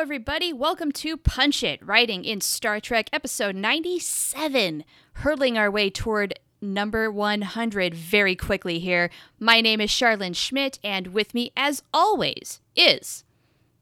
Everybody. 0.00 0.52
Welcome 0.52 0.92
to 0.92 1.16
Punch 1.16 1.64
It, 1.64 1.84
writing 1.84 2.24
in 2.24 2.40
Star 2.40 2.78
Trek 2.78 3.10
episode 3.12 3.56
97, 3.56 4.84
hurtling 5.14 5.58
our 5.58 5.72
way 5.72 5.90
toward 5.90 6.38
number 6.62 7.10
100 7.10 7.94
very 7.94 8.36
quickly 8.36 8.78
here. 8.78 9.10
My 9.40 9.60
name 9.60 9.80
is 9.80 9.90
Charlene 9.90 10.36
Schmidt, 10.36 10.78
and 10.84 11.08
with 11.08 11.34
me, 11.34 11.50
as 11.56 11.82
always, 11.92 12.60
is. 12.76 13.24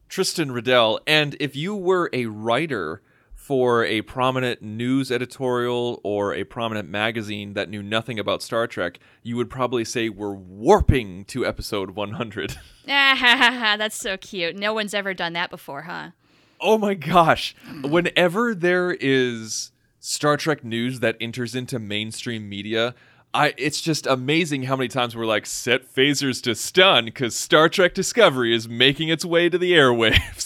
Tristan 0.08 0.52
Riddell. 0.52 1.00
And 1.06 1.36
if 1.38 1.54
you 1.54 1.76
were 1.76 2.08
a 2.14 2.24
writer 2.24 3.02
for 3.46 3.84
a 3.84 4.02
prominent 4.02 4.60
news 4.60 5.12
editorial 5.12 6.00
or 6.02 6.34
a 6.34 6.42
prominent 6.42 6.88
magazine 6.88 7.52
that 7.52 7.68
knew 7.68 7.80
nothing 7.80 8.18
about 8.18 8.42
Star 8.42 8.66
Trek, 8.66 8.98
you 9.22 9.36
would 9.36 9.48
probably 9.48 9.84
say 9.84 10.08
we're 10.08 10.34
warping 10.34 11.24
to 11.26 11.46
episode 11.46 11.90
100. 11.90 12.56
Ah, 12.88 13.16
ha, 13.18 13.36
ha, 13.36 13.50
ha, 13.50 13.76
that's 13.76 13.96
so 13.96 14.16
cute. 14.16 14.54
No 14.54 14.72
one's 14.72 14.94
ever 14.94 15.12
done 15.12 15.32
that 15.32 15.50
before, 15.50 15.82
huh? 15.82 16.10
oh 16.60 16.78
my 16.78 16.94
gosh. 16.94 17.54
Whenever 17.82 18.54
there 18.54 18.96
is 19.00 19.72
Star 19.98 20.36
Trek 20.36 20.62
news 20.64 21.00
that 21.00 21.16
enters 21.20 21.56
into 21.56 21.80
mainstream 21.80 22.48
media, 22.48 22.94
I, 23.34 23.54
it's 23.58 23.80
just 23.80 24.06
amazing 24.06 24.62
how 24.62 24.76
many 24.76 24.86
times 24.88 25.16
we're 25.16 25.26
like, 25.26 25.46
set 25.46 25.92
phasers 25.92 26.40
to 26.44 26.54
stun 26.54 27.06
because 27.06 27.34
Star 27.34 27.68
Trek 27.68 27.92
Discovery 27.92 28.54
is 28.54 28.68
making 28.68 29.08
its 29.08 29.24
way 29.24 29.48
to 29.48 29.58
the 29.58 29.72
airwaves. 29.72 30.45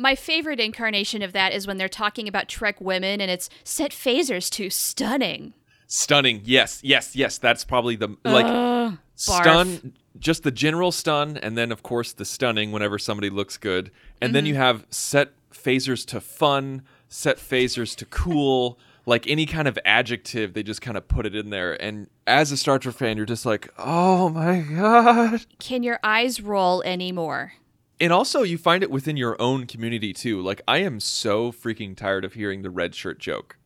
My 0.00 0.14
favorite 0.14 0.60
incarnation 0.60 1.20
of 1.20 1.32
that 1.34 1.52
is 1.52 1.66
when 1.66 1.76
they're 1.76 1.86
talking 1.86 2.26
about 2.26 2.48
Trek 2.48 2.80
women 2.80 3.20
and 3.20 3.30
it's 3.30 3.50
set 3.64 3.90
phasers 3.90 4.48
to 4.52 4.70
stunning. 4.70 5.52
Stunning. 5.88 6.40
Yes, 6.44 6.80
yes, 6.82 7.14
yes. 7.14 7.36
That's 7.36 7.64
probably 7.64 7.96
the 7.96 8.16
like 8.24 8.46
barf. 8.46 8.98
stun 9.14 9.92
just 10.18 10.42
the 10.42 10.50
general 10.50 10.90
stun 10.90 11.36
and 11.36 11.56
then 11.56 11.70
of 11.70 11.82
course 11.82 12.12
the 12.12 12.24
stunning 12.24 12.72
whenever 12.72 12.98
somebody 12.98 13.28
looks 13.28 13.58
good. 13.58 13.90
And 14.22 14.34
then 14.34 14.44
mm-hmm. 14.44 14.48
you 14.48 14.54
have 14.54 14.86
set 14.88 15.32
phasers 15.52 16.06
to 16.06 16.20
fun, 16.22 16.80
set 17.10 17.36
phasers 17.36 17.94
to 17.96 18.06
cool, 18.06 18.78
like 19.04 19.28
any 19.28 19.44
kind 19.44 19.68
of 19.68 19.78
adjective, 19.84 20.54
they 20.54 20.62
just 20.62 20.80
kind 20.80 20.96
of 20.96 21.08
put 21.08 21.26
it 21.26 21.34
in 21.34 21.50
there. 21.50 21.80
And 21.82 22.08
as 22.26 22.52
a 22.52 22.56
Star 22.56 22.78
Trek 22.78 22.94
fan, 22.94 23.18
you're 23.18 23.26
just 23.26 23.44
like, 23.44 23.68
"Oh 23.76 24.30
my 24.30 24.60
god." 24.60 25.44
Can 25.58 25.82
your 25.82 25.98
eyes 26.02 26.40
roll 26.40 26.82
anymore? 26.84 27.52
And 28.00 28.12
also 28.12 28.42
you 28.42 28.56
find 28.56 28.82
it 28.82 28.90
within 28.90 29.16
your 29.16 29.40
own 29.40 29.66
community 29.66 30.12
too. 30.12 30.40
Like 30.40 30.62
I 30.66 30.78
am 30.78 31.00
so 31.00 31.52
freaking 31.52 31.96
tired 31.96 32.24
of 32.24 32.34
hearing 32.34 32.62
the 32.62 32.70
red 32.70 32.94
shirt 32.94 33.18
joke. 33.18 33.58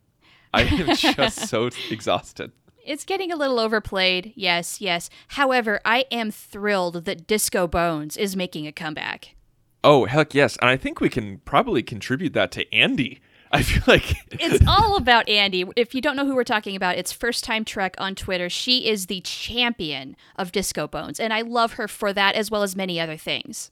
I 0.53 0.63
am 0.63 0.97
just 0.97 1.49
so 1.49 1.71
exhausted. 1.91 2.53
It's 2.85 3.05
getting 3.05 3.33
a 3.33 3.37
little 3.37 3.59
overplayed, 3.59 4.33
yes, 4.37 4.81
yes. 4.81 5.09
However, 5.29 5.81
I 5.87 6.05
am 6.11 6.31
thrilled 6.31 7.07
that 7.07 7.27
Disco 7.27 7.67
Bones 7.67 8.17
is 8.17 8.37
making 8.37 8.67
a 8.67 8.73
comeback. 8.73 9.35
Oh, 9.83 10.05
heck 10.05 10.35
yes. 10.35 10.59
And 10.61 10.69
I 10.69 10.77
think 10.77 11.01
we 11.01 11.09
can 11.09 11.39
probably 11.47 11.83
contribute 11.83 12.35
that 12.35 12.51
to 12.53 12.75
Andy. 12.75 13.21
I 13.53 13.63
feel 13.63 13.83
like 13.87 14.17
It's 14.33 14.65
all 14.69 14.97
about 14.97 15.29
Andy. 15.29 15.65
If 15.77 15.95
you 15.95 16.01
don't 16.01 16.17
know 16.17 16.27
who 16.27 16.35
we're 16.35 16.45
talking 16.45 16.75
about, 16.75 16.99
it's 16.99 17.13
First 17.13 17.45
Time 17.45 17.65
Trek 17.65 17.95
on 17.99 18.15
Twitter. 18.15 18.51
She 18.51 18.89
is 18.89 19.07
the 19.07 19.21
champion 19.21 20.17
of 20.37 20.53
Disco 20.53 20.87
Bones, 20.87 21.21
and 21.21 21.33
I 21.33 21.43
love 21.43 21.75
her 21.75 21.87
for 21.87 22.13
that 22.13 22.35
as 22.35 22.51
well 22.51 22.63
as 22.63 22.75
many 22.75 22.99
other 22.99 23.17
things. 23.17 23.71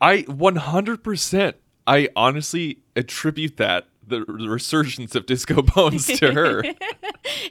I 0.00 0.22
100%. 0.22 1.54
I 1.86 2.08
honestly 2.14 2.78
attribute 2.94 3.56
that 3.56 3.86
the, 4.06 4.24
resurgence 4.24 5.14
of 5.14 5.26
Disco 5.26 5.62
Bones 5.74 6.06
to 6.06 6.32
her. 6.32 6.62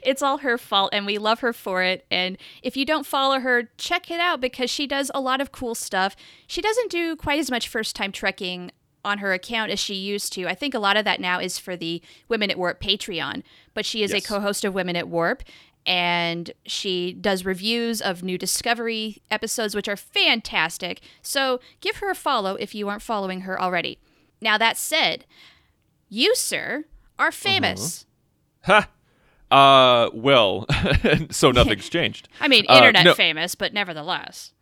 It's 0.02 0.22
all 0.22 0.38
her 0.38 0.58
fault, 0.58 0.90
and 0.92 1.06
we 1.06 1.18
love 1.18 1.40
her 1.40 1.52
for 1.52 1.82
it. 1.82 2.04
And 2.10 2.36
if 2.62 2.76
you 2.76 2.84
don't 2.84 3.06
follow 3.06 3.38
her, 3.40 3.70
check 3.78 4.10
it 4.10 4.18
out 4.20 4.40
because 4.40 4.70
she 4.70 4.86
does 4.86 5.10
a 5.14 5.20
lot 5.20 5.40
of 5.40 5.52
cool 5.52 5.74
stuff. 5.74 6.16
She 6.46 6.60
doesn't 6.60 6.90
do 6.90 7.14
quite 7.14 7.38
as 7.38 7.50
much 7.50 7.68
first 7.68 7.94
time 7.94 8.10
trekking 8.10 8.72
on 9.04 9.18
her 9.18 9.32
account 9.32 9.70
as 9.70 9.78
she 9.78 9.94
used 9.94 10.32
to. 10.32 10.46
I 10.48 10.54
think 10.54 10.74
a 10.74 10.78
lot 10.78 10.96
of 10.96 11.04
that 11.04 11.20
now 11.20 11.38
is 11.40 11.58
for 11.58 11.76
the 11.76 12.02
Women 12.28 12.50
at 12.50 12.58
Warp 12.58 12.80
Patreon, 12.80 13.42
but 13.74 13.86
she 13.86 14.02
is 14.02 14.12
Yes. 14.12 14.24
a 14.24 14.28
co 14.28 14.40
host 14.40 14.64
of 14.64 14.74
Women 14.74 14.96
at 14.96 15.08
Warp. 15.08 15.42
And 15.86 16.50
she 16.66 17.12
does 17.14 17.44
reviews 17.44 18.00
of 18.02 18.22
new 18.22 18.36
Discovery 18.36 19.22
episodes, 19.30 19.74
which 19.74 19.88
are 19.88 19.96
fantastic. 19.96 21.00
So 21.22 21.60
give 21.80 21.96
her 21.96 22.10
a 22.10 22.14
follow 22.14 22.56
if 22.56 22.74
you 22.74 22.88
aren't 22.88 23.02
following 23.02 23.42
her 23.42 23.60
already. 23.60 23.98
Now, 24.40 24.58
that 24.58 24.76
said, 24.76 25.24
you, 26.08 26.34
sir, 26.34 26.84
are 27.18 27.32
famous. 27.32 28.06
ha! 28.62 28.88
Uh, 29.50 30.10
well, 30.12 30.66
so 31.30 31.50
nothing's 31.50 31.88
changed. 31.90 32.28
I 32.40 32.48
mean, 32.48 32.66
Uh, 32.68 32.76
internet 32.76 33.04
no. 33.04 33.14
famous, 33.14 33.54
but 33.54 33.72
nevertheless. 33.72 34.52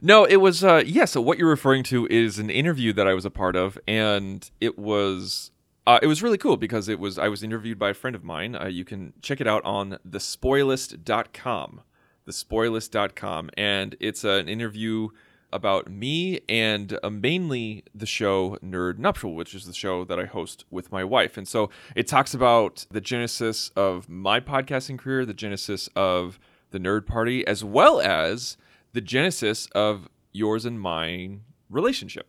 No, 0.00 0.24
it 0.24 0.36
was 0.36 0.62
uh 0.62 0.82
yeah, 0.86 1.06
so 1.06 1.20
what 1.20 1.38
you're 1.38 1.48
referring 1.48 1.82
to 1.84 2.06
is 2.08 2.38
an 2.38 2.50
interview 2.50 2.92
that 2.92 3.08
I 3.08 3.14
was 3.14 3.24
a 3.24 3.30
part 3.30 3.56
of 3.56 3.78
and 3.88 4.48
it 4.60 4.78
was 4.78 5.50
uh, 5.88 5.98
it 6.02 6.06
was 6.06 6.22
really 6.22 6.36
cool 6.36 6.58
because 6.58 6.86
it 6.86 7.00
was 7.00 7.18
I 7.18 7.28
was 7.28 7.42
interviewed 7.42 7.78
by 7.78 7.88
a 7.88 7.94
friend 7.94 8.14
of 8.14 8.22
mine. 8.22 8.54
Uh, 8.54 8.66
you 8.66 8.84
can 8.84 9.14
check 9.22 9.40
it 9.40 9.46
out 9.46 9.64
on 9.64 9.98
thespoilist.com. 10.06 11.80
Thespoilist.com 12.26 13.50
and 13.56 13.96
it's 13.98 14.22
an 14.22 14.50
interview 14.50 15.08
about 15.50 15.90
me 15.90 16.40
and 16.46 16.98
uh, 17.02 17.08
mainly 17.08 17.84
the 17.94 18.04
show 18.04 18.58
Nerd 18.62 18.98
Nuptial, 18.98 19.34
which 19.34 19.54
is 19.54 19.64
the 19.64 19.72
show 19.72 20.04
that 20.04 20.20
I 20.20 20.26
host 20.26 20.66
with 20.70 20.92
my 20.92 21.04
wife. 21.04 21.38
And 21.38 21.48
so 21.48 21.70
it 21.96 22.06
talks 22.06 22.34
about 22.34 22.84
the 22.90 23.00
genesis 23.00 23.70
of 23.74 24.10
my 24.10 24.40
podcasting 24.40 24.98
career, 24.98 25.24
the 25.24 25.32
genesis 25.32 25.88
of 25.96 26.38
the 26.70 26.78
Nerd 26.78 27.06
Party, 27.06 27.46
as 27.46 27.64
well 27.64 27.98
as 27.98 28.58
the 28.92 29.00
genesis 29.00 29.68
of 29.74 30.06
yours 30.32 30.66
and 30.66 30.78
mine 30.78 31.44
relationship. 31.70 32.26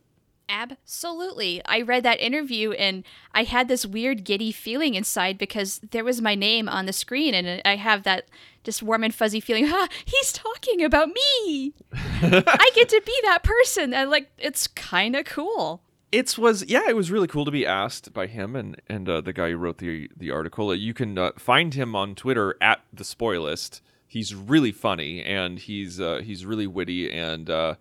Absolutely. 0.50 1.62
I 1.64 1.80
read 1.82 2.02
that 2.02 2.20
interview 2.20 2.72
and 2.72 3.04
I 3.32 3.44
had 3.44 3.68
this 3.68 3.86
weird 3.86 4.24
giddy 4.24 4.50
feeling 4.50 4.94
inside 4.94 5.38
because 5.38 5.80
there 5.90 6.04
was 6.04 6.20
my 6.20 6.34
name 6.34 6.68
on 6.68 6.86
the 6.86 6.92
screen 6.92 7.34
and 7.34 7.62
I 7.64 7.76
have 7.76 8.02
that 8.02 8.26
just 8.64 8.82
warm 8.82 9.04
and 9.04 9.14
fuzzy 9.14 9.38
feeling, 9.40 9.68
ha, 9.68 9.88
he's 10.04 10.32
talking 10.32 10.82
about 10.82 11.08
me. 11.08 11.72
I 11.94 12.70
get 12.74 12.88
to 12.88 13.00
be 13.06 13.16
that 13.22 13.44
person. 13.44 13.94
And 13.94 14.10
like, 14.10 14.30
it's 14.38 14.66
kind 14.66 15.14
of 15.14 15.24
cool. 15.24 15.82
It 16.12 16.36
was 16.36 16.64
yeah, 16.68 16.88
it 16.88 16.96
was 16.96 17.12
really 17.12 17.28
cool 17.28 17.44
to 17.44 17.52
be 17.52 17.64
asked 17.64 18.12
by 18.12 18.26
him 18.26 18.56
and 18.56 18.82
and 18.88 19.08
uh, 19.08 19.20
the 19.20 19.32
guy 19.32 19.50
who 19.50 19.56
wrote 19.56 19.78
the 19.78 20.10
the 20.16 20.32
article. 20.32 20.70
Uh, 20.70 20.72
You 20.72 20.92
can 20.92 21.16
uh, 21.16 21.30
find 21.38 21.72
him 21.74 21.94
on 21.94 22.16
Twitter 22.16 22.56
at 22.60 22.80
the 22.92 23.04
Spoilist. 23.04 23.80
He's 24.08 24.34
really 24.34 24.72
funny 24.72 25.22
and 25.22 25.60
he's 25.60 26.00
uh, 26.00 26.20
he's 26.24 26.44
really 26.44 26.66
witty 26.66 27.12
and 27.12 27.48
uh, 27.48 27.76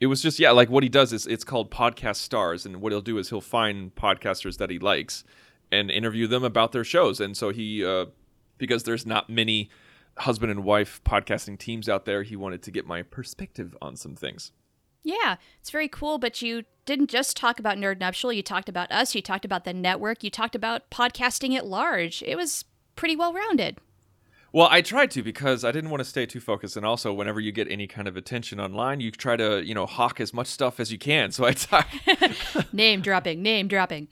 it 0.00 0.06
was 0.06 0.22
just 0.22 0.38
yeah, 0.38 0.50
like 0.50 0.70
what 0.70 0.82
he 0.82 0.88
does 0.88 1.12
is 1.12 1.26
it's 1.26 1.44
called 1.44 1.70
podcast 1.70 2.16
stars 2.16 2.64
and 2.64 2.80
what 2.80 2.90
he'll 2.90 3.02
do 3.02 3.18
is 3.18 3.28
he'll 3.28 3.40
find 3.40 3.94
podcasters 3.94 4.56
that 4.56 4.70
he 4.70 4.78
likes 4.78 5.24
and 5.70 5.90
interview 5.90 6.26
them 6.26 6.42
about 6.42 6.72
their 6.72 6.84
shows. 6.84 7.20
And 7.20 7.36
so 7.36 7.50
he 7.50 7.84
uh, 7.84 8.06
because 8.58 8.84
there's 8.84 9.06
not 9.06 9.28
many 9.28 9.70
husband 10.18 10.50
and 10.50 10.64
wife 10.64 11.00
podcasting 11.04 11.58
teams 11.58 11.88
out 11.88 12.06
there, 12.06 12.22
he 12.22 12.34
wanted 12.34 12.62
to 12.62 12.70
get 12.70 12.86
my 12.86 13.02
perspective 13.02 13.76
on 13.80 13.94
some 13.96 14.16
things. 14.16 14.52
Yeah, 15.02 15.36
it's 15.60 15.70
very 15.70 15.88
cool. 15.88 16.18
But 16.18 16.42
you 16.42 16.64
didn't 16.86 17.10
just 17.10 17.36
talk 17.36 17.58
about 17.58 17.78
Nerd 17.78 18.00
Nuptial. 18.00 18.32
You 18.32 18.42
talked 18.42 18.68
about 18.68 18.90
us. 18.90 19.14
You 19.14 19.22
talked 19.22 19.44
about 19.44 19.64
the 19.64 19.72
network. 19.72 20.24
You 20.24 20.30
talked 20.30 20.54
about 20.54 20.90
podcasting 20.90 21.56
at 21.56 21.66
large. 21.66 22.22
It 22.26 22.36
was 22.36 22.64
pretty 22.96 23.16
well 23.16 23.32
rounded. 23.32 23.78
Well, 24.52 24.66
I 24.70 24.80
tried 24.82 25.12
to 25.12 25.22
because 25.22 25.64
I 25.64 25.70
didn't 25.70 25.90
want 25.90 26.00
to 26.00 26.04
stay 26.04 26.26
too 26.26 26.40
focused, 26.40 26.76
and 26.76 26.84
also 26.84 27.12
whenever 27.12 27.38
you 27.38 27.52
get 27.52 27.70
any 27.70 27.86
kind 27.86 28.08
of 28.08 28.16
attention 28.16 28.58
online, 28.58 29.00
you 29.00 29.10
try 29.12 29.36
to 29.36 29.64
you 29.64 29.74
know 29.74 29.86
hawk 29.86 30.20
as 30.20 30.34
much 30.34 30.48
stuff 30.48 30.80
as 30.80 30.90
you 30.90 30.98
can. 30.98 31.30
So 31.30 31.44
I 31.44 31.52
talk 31.52 31.88
name 32.72 33.00
dropping, 33.00 33.42
name 33.42 33.68
dropping. 33.68 34.08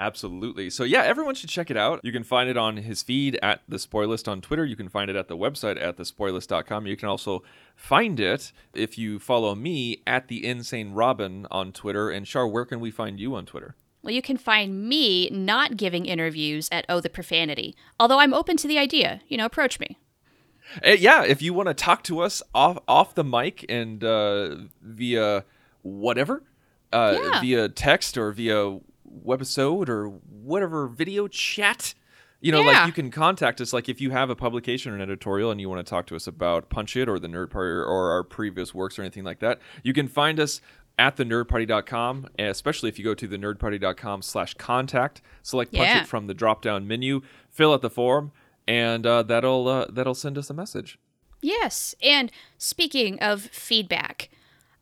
absolutely. 0.00 0.70
So 0.70 0.84
yeah, 0.84 1.02
everyone 1.02 1.34
should 1.34 1.50
check 1.50 1.70
it 1.70 1.76
out. 1.76 2.00
You 2.02 2.12
can 2.12 2.24
find 2.24 2.48
it 2.48 2.56
on 2.56 2.78
his 2.78 3.02
feed 3.02 3.38
at 3.42 3.60
the 3.68 3.76
Spoilist 3.76 4.28
on 4.28 4.40
Twitter. 4.40 4.64
You 4.64 4.76
can 4.76 4.88
find 4.88 5.10
it 5.10 5.16
at 5.16 5.28
the 5.28 5.36
website 5.36 5.80
at 5.82 5.96
thespoilist.com. 5.98 6.86
You 6.86 6.96
can 6.96 7.08
also 7.08 7.42
find 7.74 8.18
it 8.18 8.52
if 8.74 8.96
you 8.96 9.18
follow 9.18 9.54
me 9.54 10.02
at 10.06 10.28
the 10.28 10.46
Insane 10.46 10.92
Robin 10.92 11.46
on 11.50 11.72
Twitter. 11.72 12.10
And 12.10 12.24
Char, 12.26 12.46
where 12.48 12.64
can 12.64 12.80
we 12.80 12.90
find 12.90 13.20
you 13.20 13.34
on 13.34 13.44
Twitter? 13.46 13.74
Well, 14.06 14.14
you 14.14 14.22
can 14.22 14.36
find 14.36 14.88
me 14.88 15.28
not 15.30 15.76
giving 15.76 16.06
interviews 16.06 16.68
at 16.70 16.84
Oh 16.88 17.00
the 17.00 17.10
Profanity, 17.10 17.74
although 17.98 18.20
I'm 18.20 18.32
open 18.32 18.56
to 18.58 18.68
the 18.68 18.78
idea. 18.78 19.20
You 19.26 19.36
know, 19.36 19.44
approach 19.44 19.80
me. 19.80 19.98
Uh, 20.86 20.90
yeah, 20.90 21.24
if 21.24 21.42
you 21.42 21.52
want 21.52 21.66
to 21.66 21.74
talk 21.74 22.04
to 22.04 22.20
us 22.20 22.40
off 22.54 22.78
off 22.86 23.16
the 23.16 23.24
mic 23.24 23.66
and 23.68 24.04
uh, 24.04 24.58
via 24.80 25.44
whatever, 25.82 26.44
uh, 26.92 27.18
Yeah. 27.20 27.40
via 27.40 27.68
text 27.68 28.16
or 28.16 28.30
via 28.30 28.78
webisode 29.26 29.88
or 29.88 30.06
whatever 30.30 30.86
video 30.86 31.26
chat, 31.26 31.94
You 32.40 32.52
know, 32.52 32.60
Yeah. 32.60 32.66
like 32.82 32.86
you 32.86 32.92
can 32.92 33.10
contact 33.10 33.60
us. 33.60 33.72
Like 33.72 33.88
if 33.88 34.00
you 34.00 34.10
have 34.10 34.30
a 34.30 34.36
publication 34.36 34.92
or 34.92 34.94
an 34.94 35.00
editorial 35.00 35.50
and 35.50 35.60
you 35.60 35.68
want 35.68 35.84
to 35.84 35.90
talk 35.90 36.06
to 36.08 36.14
us 36.16 36.28
about 36.28 36.68
Punch 36.68 36.94
It 36.94 37.08
or 37.08 37.18
the 37.18 37.26
Nerd 37.28 37.50
Party 37.50 37.72
or 37.72 38.12
our 38.12 38.22
previous 38.22 38.72
works 38.74 38.98
or 38.98 39.02
anything 39.02 39.24
like 39.24 39.40
that, 39.40 39.58
you 39.82 39.92
can 39.92 40.06
find 40.06 40.38
us 40.38 40.60
at 40.98 41.16
thenerdparty.com, 41.16 42.28
especially 42.38 42.88
if 42.88 42.98
you 42.98 43.04
go 43.04 43.14
to 43.14 43.28
thenerdparty.com 43.28 44.22
slash 44.22 44.54
contact, 44.54 45.20
select 45.42 45.72
Punch 45.72 45.88
Yeah. 45.88 46.02
It 46.02 46.06
from 46.06 46.26
the 46.26 46.34
drop 46.34 46.62
down 46.62 46.88
menu, 46.88 47.22
fill 47.50 47.72
out 47.72 47.82
the 47.82 47.90
form, 47.90 48.32
and 48.66 49.06
uh, 49.06 49.22
that'll 49.22 49.68
uh, 49.68 49.86
that'll 49.90 50.14
send 50.14 50.38
us 50.38 50.50
a 50.50 50.54
message. 50.54 50.98
Yes. 51.42 51.94
And 52.02 52.32
speaking 52.58 53.18
of 53.20 53.42
feedback, 53.42 54.30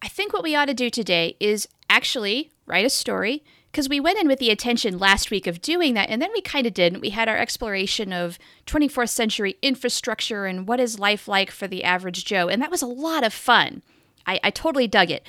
I 0.01 0.09
think 0.09 0.33
what 0.33 0.43
we 0.43 0.55
ought 0.55 0.67
to 0.67 0.75
do 0.75 0.89
today 0.89 1.37
is 1.41 1.69
actually 1.91 2.53
write 2.67 2.87
a 2.87 2.91
story 2.91 3.43
because 3.71 3.89
we 3.89 3.99
went 3.99 4.21
in 4.21 4.29
with 4.29 4.39
the 4.39 4.51
intention 4.51 4.99
last 4.99 5.33
week 5.33 5.49
of 5.49 5.61
doing 5.61 5.95
that 5.95 6.09
and 6.09 6.23
then 6.23 6.31
we 6.33 6.41
kind 6.41 6.67
of 6.67 6.73
didn't. 6.73 7.01
We 7.01 7.11
had 7.11 7.29
our 7.29 7.37
exploration 7.37 8.13
of 8.13 8.39
24th 8.67 9.09
century 9.09 9.57
infrastructure 9.63 10.47
and 10.47 10.69
what 10.69 10.79
is 10.79 10.99
life 10.99 11.27
like 11.27 11.51
for 11.51 11.67
the 11.67 11.83
average 11.83 12.25
Joe, 12.25 12.49
and 12.49 12.63
that 12.63 12.71
was 12.71 12.83
a 12.83 12.87
lot 12.87 13.25
of 13.25 13.33
fun. 13.33 13.83
I, 14.27 14.41
I 14.43 14.51
totally 14.51 14.87
dug 14.87 15.11
it. 15.11 15.27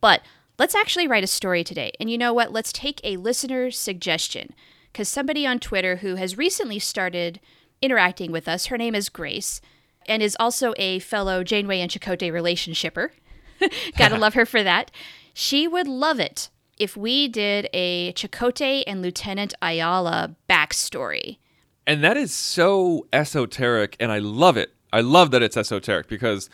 But 0.00 0.22
let's 0.58 0.74
actually 0.74 1.08
write 1.08 1.24
a 1.24 1.28
story 1.28 1.64
today. 1.64 1.92
And 2.00 2.10
you 2.10 2.18
know 2.18 2.32
what? 2.32 2.52
Let's 2.52 2.72
take 2.72 3.00
a 3.04 3.16
listener 3.16 3.70
suggestion 3.70 4.54
because 4.92 5.08
somebody 5.08 5.46
on 5.46 5.58
Twitter 5.58 5.96
who 5.96 6.16
has 6.16 6.38
recently 6.38 6.78
started 6.78 7.40
interacting 7.80 8.32
with 8.32 8.48
us, 8.48 8.66
her 8.66 8.78
name 8.78 8.94
is 8.94 9.08
Grace, 9.08 9.60
and 10.06 10.22
is 10.22 10.36
also 10.40 10.74
a 10.76 10.98
fellow 10.98 11.44
Janeway 11.44 11.80
and 11.80 11.90
Chakotay 11.90 12.32
relationshipper. 12.32 13.10
Gotta 13.98 14.18
love 14.18 14.34
her 14.34 14.46
for 14.46 14.62
that. 14.62 14.90
She 15.34 15.68
would 15.68 15.86
love 15.86 16.18
it 16.18 16.50
if 16.78 16.96
we 16.96 17.28
did 17.28 17.68
a 17.72 18.12
Chakotay 18.14 18.84
and 18.86 19.02
Lieutenant 19.02 19.54
Ayala 19.60 20.34
backstory. 20.48 21.38
And 21.86 22.02
that 22.04 22.16
is 22.16 22.32
so 22.32 23.06
esoteric, 23.12 23.96
and 23.98 24.12
I 24.12 24.18
love 24.18 24.56
it. 24.56 24.74
I 24.92 25.00
love 25.00 25.30
that 25.32 25.42
it's 25.42 25.56
esoteric 25.56 26.08
because 26.08 26.48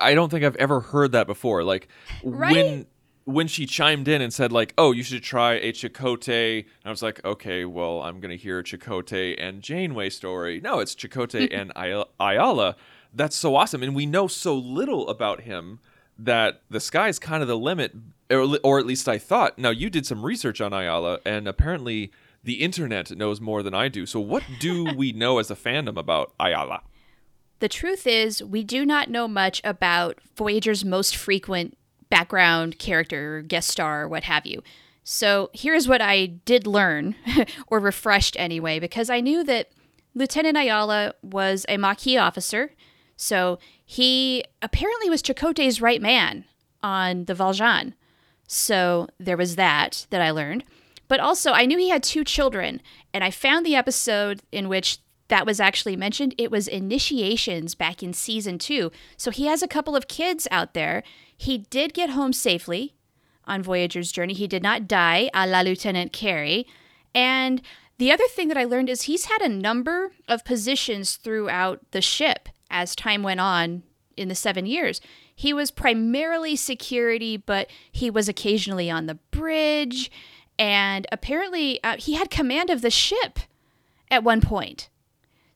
I 0.00 0.14
don't 0.14 0.30
think 0.30 0.44
I've 0.44 0.56
ever 0.56 0.80
heard 0.80 1.12
that 1.12 1.26
before. 1.26 1.62
Like 1.64 1.88
Right? 2.24 2.52
when 2.54 2.86
when 3.24 3.46
she 3.46 3.66
chimed 3.66 4.08
in 4.08 4.20
and 4.20 4.32
said 4.32 4.50
like, 4.52 4.74
"Oh, 4.76 4.90
you 4.92 5.02
should 5.04 5.22
try 5.22 5.54
a 5.54 5.72
Chakotay," 5.72 6.58
and 6.60 6.66
I 6.84 6.90
was 6.90 7.02
like, 7.02 7.24
"Okay, 7.24 7.64
well, 7.64 8.02
I'm 8.02 8.18
gonna 8.20 8.34
hear 8.36 8.58
a 8.58 8.64
Chakotay 8.64 9.36
and 9.38 9.62
Janeway 9.62 10.10
story." 10.10 10.60
No, 10.60 10.80
it's 10.80 10.94
Chakotay 10.94 11.48
and 11.52 11.72
Ay- 11.76 12.04
Ayala. 12.18 12.76
That's 13.14 13.36
so 13.36 13.54
awesome, 13.56 13.82
and 13.82 13.94
we 13.94 14.06
know 14.06 14.26
so 14.26 14.56
little 14.56 15.08
about 15.08 15.42
him 15.42 15.78
that 16.18 16.62
the 16.70 16.80
sky's 16.80 17.18
kind 17.18 17.42
of 17.42 17.48
the 17.48 17.56
limit, 17.58 17.92
or, 18.30 18.58
or 18.64 18.78
at 18.78 18.86
least 18.86 19.08
I 19.08 19.18
thought. 19.18 19.58
Now 19.58 19.70
you 19.70 19.88
did 19.90 20.06
some 20.06 20.24
research 20.24 20.60
on 20.60 20.72
Ayala, 20.72 21.20
and 21.24 21.46
apparently 21.46 22.10
the 22.42 22.54
internet 22.54 23.10
knows 23.12 23.40
more 23.40 23.62
than 23.62 23.74
I 23.74 23.88
do. 23.88 24.04
So 24.06 24.18
what 24.18 24.42
do 24.60 24.84
we 24.96 25.12
know 25.12 25.38
as 25.38 25.50
a 25.50 25.54
fandom 25.56 25.96
about 25.96 26.32
Ayala? 26.40 26.82
The 27.62 27.68
truth 27.68 28.08
is, 28.08 28.42
we 28.42 28.64
do 28.64 28.84
not 28.84 29.08
know 29.08 29.28
much 29.28 29.60
about 29.62 30.18
Voyager's 30.34 30.84
most 30.84 31.14
frequent 31.14 31.78
background 32.10 32.80
character, 32.80 33.40
guest 33.40 33.70
star, 33.70 34.08
what 34.08 34.24
have 34.24 34.44
you. 34.46 34.64
So 35.04 35.48
here's 35.52 35.86
what 35.86 36.00
I 36.00 36.26
did 36.26 36.66
learn, 36.66 37.14
or 37.68 37.78
refreshed 37.78 38.34
anyway, 38.36 38.80
because 38.80 39.08
I 39.08 39.20
knew 39.20 39.44
that 39.44 39.70
Lieutenant 40.12 40.58
Ayala 40.58 41.14
was 41.22 41.64
a 41.68 41.76
Maquis 41.76 42.18
officer. 42.18 42.72
So 43.14 43.60
he 43.86 44.42
apparently 44.60 45.08
was 45.08 45.22
Chakotay's 45.22 45.80
right 45.80 46.02
man 46.02 46.44
on 46.82 47.26
the 47.26 47.34
Valjean. 47.36 47.94
So 48.48 49.06
there 49.20 49.36
was 49.36 49.54
that 49.54 50.08
that 50.10 50.20
I 50.20 50.32
learned. 50.32 50.64
But 51.06 51.20
also, 51.20 51.52
I 51.52 51.66
knew 51.66 51.78
he 51.78 51.90
had 51.90 52.02
two 52.02 52.24
children, 52.24 52.82
and 53.14 53.22
I 53.22 53.30
found 53.30 53.64
the 53.64 53.76
episode 53.76 54.42
in 54.50 54.68
which 54.68 54.98
that 55.32 55.46
was 55.46 55.60
actually 55.60 55.96
mentioned. 55.96 56.34
It 56.36 56.50
was 56.50 56.68
Initiations 56.68 57.74
back 57.74 58.02
in 58.02 58.12
season 58.12 58.58
two. 58.58 58.92
So 59.16 59.30
he 59.30 59.46
has 59.46 59.62
a 59.62 59.66
couple 59.66 59.96
of 59.96 60.06
kids 60.06 60.46
out 60.50 60.74
there. 60.74 61.02
He 61.34 61.56
did 61.56 61.94
get 61.94 62.10
home 62.10 62.34
safely 62.34 62.92
on 63.46 63.62
Voyager's 63.62 64.12
journey. 64.12 64.34
He 64.34 64.46
did 64.46 64.62
not 64.62 64.86
die, 64.86 65.30
a 65.32 65.46
la 65.46 65.62
Lieutenant 65.62 66.12
Carey. 66.12 66.66
And 67.14 67.62
the 67.96 68.12
other 68.12 68.28
thing 68.28 68.48
that 68.48 68.58
I 68.58 68.64
learned 68.64 68.90
is 68.90 69.02
he's 69.02 69.24
had 69.24 69.40
a 69.40 69.48
number 69.48 70.12
of 70.28 70.44
positions 70.44 71.16
throughout 71.16 71.80
the 71.92 72.02
ship 72.02 72.50
as 72.70 72.94
time 72.94 73.22
went 73.22 73.40
on 73.40 73.84
in 74.18 74.28
the 74.28 74.34
seven 74.34 74.66
years. 74.66 75.00
He 75.34 75.54
was 75.54 75.70
primarily 75.70 76.56
security, 76.56 77.38
but 77.38 77.70
he 77.90 78.10
was 78.10 78.28
occasionally 78.28 78.90
on 78.90 79.06
the 79.06 79.18
bridge. 79.30 80.10
And 80.58 81.06
apparently, 81.10 81.82
uh, 81.82 81.96
he 81.96 82.16
had 82.16 82.28
command 82.28 82.68
of 82.68 82.82
the 82.82 82.90
ship 82.90 83.38
at 84.10 84.22
one 84.22 84.42
point. 84.42 84.90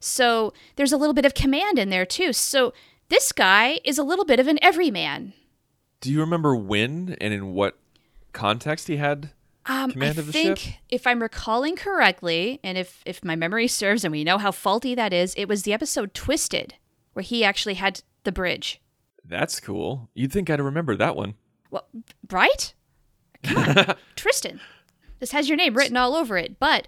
So 0.06 0.52
there's 0.76 0.92
a 0.92 0.96
little 0.96 1.14
bit 1.14 1.24
of 1.24 1.34
command 1.34 1.78
in 1.78 1.90
there, 1.90 2.06
too. 2.06 2.32
So 2.32 2.72
this 3.08 3.32
guy 3.32 3.80
is 3.84 3.98
a 3.98 4.02
little 4.04 4.24
bit 4.24 4.40
of 4.40 4.48
an 4.48 4.58
everyman. 4.62 5.32
Do 6.00 6.10
you 6.12 6.20
remember 6.20 6.54
when 6.56 7.16
and 7.20 7.32
in 7.34 7.52
what 7.54 7.78
context 8.32 8.88
he 8.88 8.96
had 8.96 9.30
Um, 9.66 9.90
command 9.90 10.18
I 10.18 10.20
of 10.20 10.26
the 10.26 10.32
think, 10.32 10.58
ship? 10.58 10.74
if 10.90 11.06
I'm 11.06 11.22
recalling 11.22 11.76
correctly, 11.76 12.60
and 12.62 12.76
if, 12.78 13.02
if 13.06 13.24
my 13.24 13.34
memory 13.36 13.66
serves 13.68 14.04
and 14.04 14.12
we 14.12 14.24
know 14.24 14.38
how 14.38 14.50
faulty 14.52 14.94
that 14.94 15.12
is, 15.12 15.34
it 15.36 15.46
was 15.46 15.62
the 15.62 15.72
episode 15.72 16.12
Twisted, 16.14 16.74
where 17.14 17.22
he 17.22 17.42
actually 17.44 17.74
had 17.74 18.02
the 18.24 18.32
bridge. 18.32 18.80
That's 19.24 19.58
cool. 19.58 20.08
You'd 20.14 20.32
think 20.32 20.50
I'd 20.50 20.60
remember 20.60 20.96
that 20.96 21.16
one. 21.16 21.34
Well, 21.70 21.86
right? 22.30 22.74
Come 23.42 23.56
on, 23.56 23.96
Tristan. 24.16 24.60
This 25.18 25.32
has 25.32 25.48
your 25.48 25.56
name 25.56 25.74
written 25.74 25.96
all 25.96 26.14
over 26.14 26.36
it. 26.36 26.58
But 26.60 26.86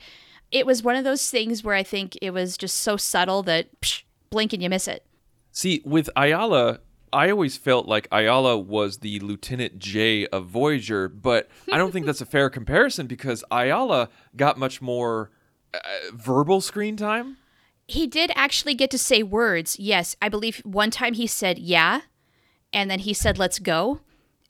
it 0.51 0.67
was 0.67 0.83
one 0.83 0.97
of 0.97 1.05
those 1.05 1.31
things 1.31 1.63
where 1.63 1.75
I 1.75 1.83
think 1.83 2.17
it 2.23 2.31
was 2.31 2.57
just 2.57 2.77
so 2.79 2.97
subtle 2.97 3.43
that 3.45 3.81
psh, 3.81 4.03
blink 4.31 4.53
and 4.53 4.63
you 4.63 4.71
miss 4.71 4.89
it. 4.89 5.05
See, 5.53 5.83
with 5.85 6.09
Ayala, 6.17 6.81
I 7.13 7.31
always 7.31 7.57
felt 7.57 7.87
like 7.87 8.09
Ayala 8.13 8.59
was 8.59 8.99
the 8.99 9.19
Lieutenant 9.21 9.79
Jae 9.79 10.27
of 10.27 10.47
Voyager, 10.47 11.09
but 11.09 11.49
I 11.73 11.79
don't 11.79 11.93
think 11.93 12.07
that's 12.07 12.21
a 12.21 12.27
fair 12.27 12.51
comparison 12.51 13.07
because 13.07 13.45
Ayala 13.51 14.09
got 14.37 14.59
much 14.59 14.81
more 14.81 15.31
uh, 15.75 15.79
verbal 16.13 16.61
screen 16.61 16.97
time. 16.97 17.39
He 17.87 18.07
did 18.07 18.31
actually 18.35 18.75
get 18.75 18.91
to 18.91 18.99
say 18.99 19.23
words. 19.23 19.79
Yes, 19.79 20.17
I 20.21 20.29
believe 20.29 20.59
one 20.65 20.91
time 20.91 21.15
he 21.15 21.27
said 21.27 21.59
yeah, 21.59 22.03
and 22.73 22.91
then 22.91 23.01
he 23.01 23.15
said 23.15 23.39
let's 23.39 23.59
go. 23.59 24.01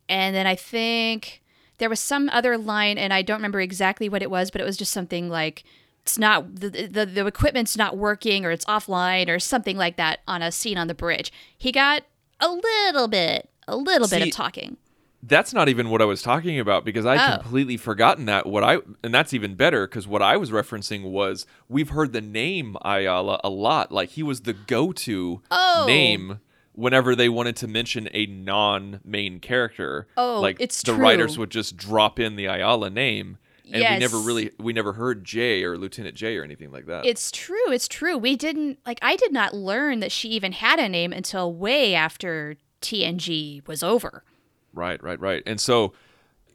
And 0.09 0.35
then 0.35 0.47
I 0.47 0.57
think 0.57 1.43
there 1.79 1.89
was 1.89 2.01
some 2.01 2.29
other 2.31 2.59
line, 2.59 2.99
and 2.99 3.13
I 3.13 3.23
don't 3.23 3.39
remember 3.39 3.61
exactly 3.61 4.09
what 4.09 4.23
it 4.23 4.31
was, 4.31 4.51
but 4.51 4.61
it 4.61 4.65
was 4.65 4.77
just 4.77 4.93
something 4.93 5.29
like 5.29 5.65
it's 6.09 6.19
not 6.19 6.55
the, 6.57 6.69
the 6.87 7.05
the 7.07 7.27
equipment's 7.27 7.77
not 7.77 7.97
working 7.99 8.45
or 8.47 8.51
it's 8.51 8.65
offline 8.65 9.29
or 9.29 9.39
something 9.39 9.77
like 9.77 9.97
that 9.97 10.21
on 10.27 10.41
a 10.43 10.51
scene 10.51 10.79
on 10.79 10.87
the 10.89 10.95
bridge. 10.95 11.31
He 11.57 11.71
got 11.71 12.03
a 12.41 12.49
little 12.49 13.09
bit, 13.09 13.49
a 13.67 13.77
little 13.77 14.09
bit 14.09 14.23
of 14.23 14.31
talking. 14.33 14.77
That's 15.23 15.53
not 15.53 15.69
even 15.69 15.91
what 15.91 16.01
I 16.01 16.05
was 16.07 16.23
talking 16.23 16.59
about 16.61 16.85
because 16.85 17.05
I 17.05 17.17
Oh. 17.17 17.39
completely 17.41 17.77
forgotten 17.77 18.25
that. 18.27 18.47
What 18.47 18.65
I 18.65 18.79
and 19.03 19.13
that's 19.13 19.35
even 19.35 19.55
better 19.55 19.87
because 19.87 20.07
what 20.09 20.23
I 20.23 20.37
was 20.37 20.51
referencing 20.51 21.03
was 21.11 21.45
we've 21.69 21.91
heard 21.91 22.13
the 22.13 22.21
name 22.23 22.77
Ayala 22.83 23.41
a 23.45 23.51
lot. 23.51 23.93
Like 23.93 24.11
he 24.11 24.23
was 24.23 24.43
the 24.43 24.53
go-to 24.55 25.43
Oh. 25.51 25.85
name 25.87 26.39
whenever 26.73 27.17
they 27.17 27.29
wanted 27.29 27.57
to 27.57 27.67
mention 27.69 28.09
a 28.15 28.27
non-main 28.27 29.41
character. 29.41 30.07
Oh, 30.17 30.41
like 30.41 30.57
it's 30.61 30.83
the 30.83 30.93
true. 30.93 31.03
writers 31.03 31.37
would 31.37 31.51
just 31.51 31.77
drop 31.77 32.19
in 32.21 32.37
the 32.37 32.47
Ayala 32.47 32.89
name, 32.89 33.39
and 33.73 33.83
we 33.95 33.99
never 33.99 34.19
really 34.19 34.51
we 34.59 34.73
never 34.73 34.93
heard 34.95 35.25
Jae 35.25 35.63
or 35.63 35.77
Lieutenant 35.79 36.17
Jae 36.17 36.39
or 36.41 36.45
anything 36.45 36.71
like 36.71 36.87
that. 36.87 37.05
It's 37.07 37.31
true. 37.31 37.71
It's 37.71 37.89
true. 37.89 38.17
We 38.19 38.37
didn't 38.37 38.79
like. 38.87 38.99
I 39.03 39.17
did 39.17 39.33
not 39.33 39.55
learn 39.55 40.01
that 40.01 40.13
she 40.13 40.29
even 40.31 40.53
had 40.53 40.79
a 40.79 40.89
name 40.89 41.13
until 41.13 41.53
way 41.53 41.95
after 41.95 42.57
TNG 42.81 43.67
was 43.67 43.83
over. 43.83 44.25
Right, 44.73 45.03
right, 45.03 45.19
right. 45.21 45.43
And 45.47 45.61
so 45.61 45.93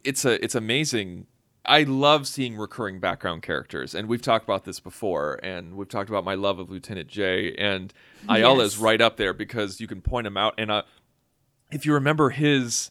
it's 0.02 0.24
a 0.24 0.42
it's 0.44 0.54
amazing. 0.54 1.26
I 1.66 1.84
love 1.84 2.26
seeing 2.26 2.56
recurring 2.56 3.00
background 3.00 3.42
characters, 3.42 3.94
and 3.94 4.06
we've 4.06 4.20
talked 4.20 4.44
about 4.44 4.64
this 4.64 4.80
before, 4.80 5.40
and 5.42 5.74
we've 5.76 5.88
talked 5.88 6.10
about 6.10 6.22
my 6.22 6.34
love 6.34 6.58
of 6.58 6.70
Lieutenant 6.70 7.08
Jae, 7.08 7.54
and 7.56 7.92
Ayala 8.28 8.64
is 8.64 8.74
Yes. 8.74 8.82
right 8.82 9.00
up 9.00 9.16
there 9.16 9.32
because 9.32 9.80
you 9.80 9.86
can 9.86 10.02
point 10.02 10.26
him 10.26 10.36
out. 10.36 10.52
And 10.58 10.70
uh, 10.70 10.82
if 11.72 11.86
you 11.86 11.94
remember 11.94 12.28
his 12.30 12.90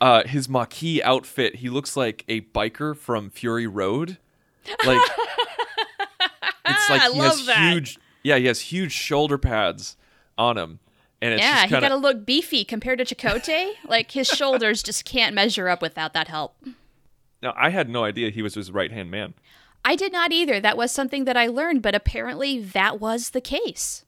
uh, 0.00 0.24
his 0.24 0.48
Maquis 0.48 1.00
outfit, 1.02 1.56
he 1.56 1.68
looks 1.70 1.96
like 1.96 2.24
a 2.28 2.42
biker 2.42 2.96
from 2.96 3.30
Fury 3.30 3.66
Road. 3.66 4.18
Like 4.84 5.00
it's 6.66 6.90
like 6.90 7.02
I 7.02 7.10
he 7.12 7.18
has 7.18 7.46
that. 7.46 7.72
huge, 7.72 7.98
yeah, 8.22 8.36
he 8.36 8.46
has 8.46 8.60
huge 8.60 8.92
shoulder 8.92 9.38
pads 9.38 9.96
on 10.36 10.58
him, 10.58 10.80
and 11.22 11.34
it's 11.34 11.42
yeah, 11.42 11.62
just 11.62 11.74
he 11.74 11.80
gotta 11.80 11.96
look 11.96 12.26
beefy 12.26 12.64
compared 12.64 12.98
to 12.98 13.14
Chakotay. 13.14 13.72
like 13.86 14.10
his 14.10 14.26
shoulders 14.26 14.82
just 14.82 15.04
can't 15.04 15.34
measure 15.34 15.68
up 15.68 15.80
without 15.80 16.12
that 16.14 16.28
help. 16.28 16.56
now. 17.42 17.54
I 17.56 17.70
had 17.70 17.88
no 17.88 18.04
idea 18.04 18.30
he 18.30 18.42
was 18.42 18.54
his 18.54 18.70
right 18.70 18.90
hand 18.90 19.10
man. 19.10 19.34
I 19.84 19.94
did 19.94 20.12
not 20.12 20.32
either. 20.32 20.58
That 20.60 20.76
was 20.76 20.90
something 20.90 21.26
that 21.26 21.36
I 21.36 21.46
learned, 21.46 21.80
but 21.80 21.94
apparently 21.94 22.60
that 22.60 23.00
was 23.00 23.30
the 23.30 23.40
case. 23.40 24.04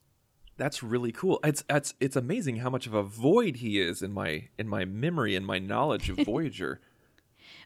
That's 0.59 0.83
really 0.83 1.13
cool. 1.13 1.41
It's 1.45 1.65
it's 1.71 1.95
it's 2.01 2.17
amazing 2.17 2.57
how 2.57 2.69
much 2.69 2.87
of 2.87 2.93
a 2.93 3.03
void 3.03 3.57
he 3.57 3.81
is 3.81 4.03
in 4.03 4.13
my 4.13 4.49
in 4.59 4.69
my 4.69 4.85
memory 4.85 5.35
and 5.35 5.47
my 5.47 5.59
knowledge 5.59 6.11
of 6.11 6.19
Voyager. 6.27 6.81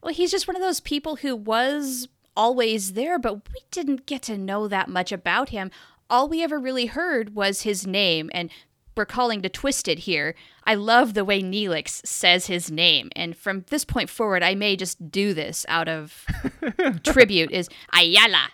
Well, 0.03 0.15
he's 0.15 0.31
just 0.31 0.47
one 0.47 0.57
of 0.57 0.63
those 0.63 0.81
people 0.81 1.17
who 1.17 1.35
was 1.35 2.09
always 2.37 2.93
there, 2.93 3.19
but 3.19 3.49
we 3.49 3.61
didn't 3.71 4.07
get 4.07 4.23
to 4.23 4.39
know 4.39 4.69
that 4.69 4.89
much 4.89 5.11
about 5.11 5.49
him. 5.49 5.71
All 6.11 6.29
we 6.29 6.43
ever 6.43 6.59
really 6.59 6.87
heard 6.87 7.35
was 7.35 7.63
his 7.63 7.87
name, 7.87 8.31
and 8.35 8.51
we're 8.95 9.07
calling 9.07 9.41
to 9.43 9.49
Twisted 9.49 10.01
here. 10.01 10.35
I 10.65 10.75
love 10.75 11.15
the 11.15 11.25
way 11.25 11.43
Neelix 11.43 12.07
says 12.07 12.47
his 12.47 12.71
name, 12.71 13.11
and 13.17 13.35
from 13.35 13.65
this 13.69 13.85
point 13.87 14.11
forward, 14.11 14.43
I 14.43 14.55
may 14.55 14.77
just 14.77 15.11
do 15.11 15.33
this 15.33 15.65
out 15.69 15.89
of 15.89 16.27
tribute. 17.05 17.51
Is 17.51 17.69
Ayala? 17.95 18.51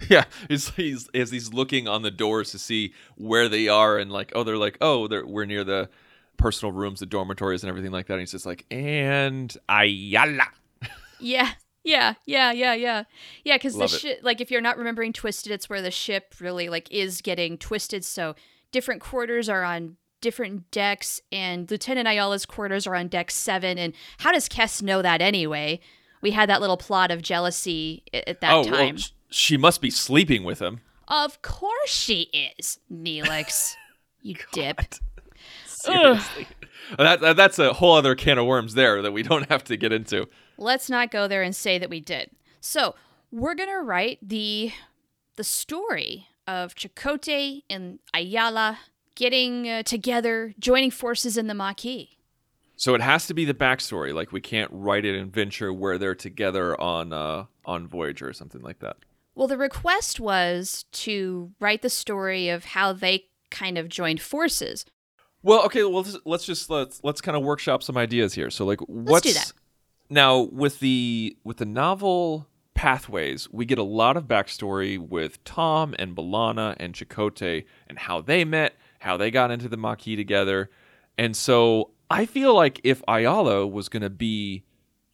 Yeah, 0.08 0.24
he's, 0.48 0.68
he's 0.70 1.08
as 1.12 1.32
he's 1.32 1.52
looking 1.52 1.88
on 1.88 2.02
the 2.02 2.10
doors 2.12 2.52
to 2.52 2.58
see 2.58 2.94
where 3.16 3.48
they 3.48 3.66
are, 3.66 3.98
and 3.98 4.12
like, 4.12 4.30
oh, 4.34 4.44
they're 4.44 4.56
like, 4.56 4.78
oh, 4.80 5.08
they're 5.08 5.26
we're 5.26 5.44
near 5.44 5.64
the 5.64 5.88
personal 6.36 6.72
rooms, 6.72 7.00
the 7.00 7.06
dormitories, 7.06 7.64
and 7.64 7.68
everything 7.68 7.90
like 7.90 8.06
that. 8.06 8.14
And 8.14 8.20
he's 8.20 8.30
just 8.30 8.46
like, 8.46 8.64
and 8.70 9.54
Ayala. 9.68 10.46
Yeah, 11.18 11.50
yeah, 11.82 12.14
yeah, 12.26 12.52
yeah, 12.52 12.74
yeah, 12.74 13.04
yeah. 13.44 13.56
Because 13.56 13.76
the 13.76 13.88
ship, 13.88 14.20
like, 14.22 14.40
if 14.40 14.50
you're 14.50 14.60
not 14.60 14.78
remembering 14.78 15.12
Twisted, 15.12 15.52
it's 15.52 15.68
where 15.68 15.82
the 15.82 15.90
ship 15.90 16.34
really 16.40 16.68
like 16.68 16.90
is 16.92 17.20
getting 17.20 17.58
twisted. 17.58 18.04
So 18.04 18.34
different 18.70 19.00
quarters 19.00 19.48
are 19.48 19.64
on 19.64 19.96
different 20.20 20.70
decks, 20.70 21.20
and 21.32 21.70
Lieutenant 21.70 22.06
Ayala's 22.06 22.46
quarters 22.46 22.86
are 22.86 22.94
on 22.94 23.08
deck 23.08 23.30
seven. 23.30 23.78
And 23.78 23.94
how 24.18 24.32
does 24.32 24.48
Kes 24.48 24.82
know 24.82 25.02
that 25.02 25.20
anyway? 25.20 25.80
We 26.20 26.32
had 26.32 26.48
that 26.48 26.60
little 26.60 26.76
plot 26.76 27.10
of 27.10 27.22
jealousy 27.22 28.04
at 28.12 28.40
that 28.40 28.52
oh, 28.52 28.64
time. 28.64 28.96
well, 28.96 29.04
she 29.30 29.56
must 29.56 29.80
be 29.80 29.90
sleeping 29.90 30.44
with 30.44 30.60
him. 30.60 30.80
of 31.08 31.40
course 31.42 31.90
she 31.90 32.30
is, 32.58 32.78
Neelix. 32.92 33.74
you 34.22 34.36
dip. 34.52 34.80
Seriously. 35.66 36.46
That, 36.96 37.20
that- 37.20 37.36
that's 37.36 37.58
a 37.58 37.72
whole 37.74 37.94
other 37.96 38.14
can 38.14 38.38
of 38.38 38.46
worms 38.46 38.74
there 38.74 39.02
that 39.02 39.12
we 39.12 39.22
don't 39.22 39.48
have 39.48 39.64
to 39.64 39.76
get 39.76 39.92
into. 39.92 40.28
let's 40.56 40.90
not 40.90 41.10
go 41.10 41.28
there 41.28 41.42
and 41.42 41.54
say 41.54 41.78
that 41.78 41.90
we 41.90 42.00
did. 42.00 42.30
So 42.60 42.94
we're 43.30 43.54
gonna 43.54 43.80
write 43.82 44.18
the 44.22 44.72
the 45.36 45.44
story 45.44 46.26
of 46.46 46.74
Chakotay 46.74 47.62
and 47.70 47.98
Ayala 48.14 48.78
getting 49.14 49.68
uh, 49.68 49.82
together, 49.84 50.54
joining 50.58 50.90
forces 50.90 51.36
in 51.36 51.46
the 51.46 51.54
Maquis. 51.54 52.08
So 52.76 52.94
it 52.94 53.00
has 53.00 53.26
to 53.26 53.34
be 53.34 53.44
the 53.44 53.54
backstory. 53.54 54.12
Like 54.14 54.32
we 54.32 54.40
can't 54.40 54.70
write 54.72 55.04
it 55.04 55.14
in 55.14 55.30
Venture 55.30 55.72
where 55.72 55.98
they're 55.98 56.14
together 56.14 56.78
on 56.80 57.12
uh, 57.12 57.44
on 57.64 57.86
Voyager 57.86 58.28
or 58.28 58.32
something 58.32 58.62
like 58.62 58.80
that. 58.80 58.96
Well, 59.38 59.46
the 59.46 59.56
request 59.56 60.18
was 60.18 60.84
to 60.90 61.52
write 61.60 61.82
the 61.82 61.88
story 61.88 62.48
of 62.48 62.64
how 62.64 62.92
they 62.92 63.26
kind 63.52 63.78
of 63.78 63.88
joined 63.88 64.20
forces. 64.20 64.84
Well, 65.44 65.64
okay. 65.66 65.84
Well, 65.84 66.02
let's, 66.02 66.18
let's 66.24 66.44
just 66.44 66.68
let's 66.68 67.00
let's 67.04 67.20
kind 67.20 67.36
of 67.36 67.44
workshop 67.44 67.84
some 67.84 67.96
ideas 67.96 68.34
here. 68.34 68.50
So, 68.50 68.64
like, 68.64 68.80
what's 68.80 69.24
do 69.24 69.34
that. 69.34 69.52
now 70.10 70.40
with 70.40 70.80
the 70.80 71.36
with 71.44 71.58
the 71.58 71.66
novel 71.66 72.48
pathways? 72.74 73.48
We 73.52 73.64
get 73.64 73.78
a 73.78 73.84
lot 73.84 74.16
of 74.16 74.24
backstory 74.24 74.98
with 74.98 75.44
Tom 75.44 75.94
and 76.00 76.16
B'Elanna 76.16 76.74
and 76.80 76.92
Chakotay 76.92 77.64
and 77.86 77.96
how 77.96 78.20
they 78.20 78.44
met, 78.44 78.74
how 78.98 79.16
they 79.16 79.30
got 79.30 79.52
into 79.52 79.68
the 79.68 79.76
Maquis 79.76 80.16
together, 80.16 80.68
and 81.16 81.36
so 81.36 81.90
I 82.10 82.26
feel 82.26 82.56
like 82.56 82.80
if 82.82 83.04
Ayala 83.06 83.68
was 83.68 83.88
going 83.88 84.02
to 84.02 84.10
be 84.10 84.64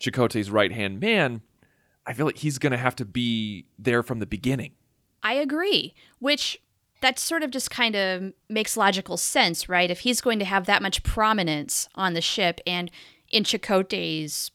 Chakotay's 0.01 0.51
right 0.51 0.73
hand 0.73 0.99
man, 0.99 1.43
I 2.07 2.13
feel 2.13 2.27
like 2.27 2.39
he's 2.39 2.59
going 2.59 2.73
to 2.73 2.79
have 2.79 2.97
to 2.97 3.05
be 3.05 3.67
there 3.79 4.03
from 4.03 4.19
the 4.19 4.27
beginning. 4.27 4.73
I 5.23 5.35
agree, 5.35 5.95
which 6.19 6.61
that 7.01 7.19
sort 7.19 7.43
of 7.43 7.51
just 7.51 7.71
kind 7.71 7.97
of 7.97 8.33
makes 8.49 8.77
logical 8.77 9.17
sense, 9.17 9.69
right? 9.69 9.91
If 9.91 10.01
he's 10.01 10.21
going 10.21 10.39
to 10.39 10.45
have 10.45 10.67
that 10.67 10.83
much 10.83 11.03
prominence 11.03 11.89
on 11.95 12.15
the 12.15 12.21
ship 12.21 12.61
and 12.67 12.91
in 13.31 13.45
Chakotay's 13.45 14.51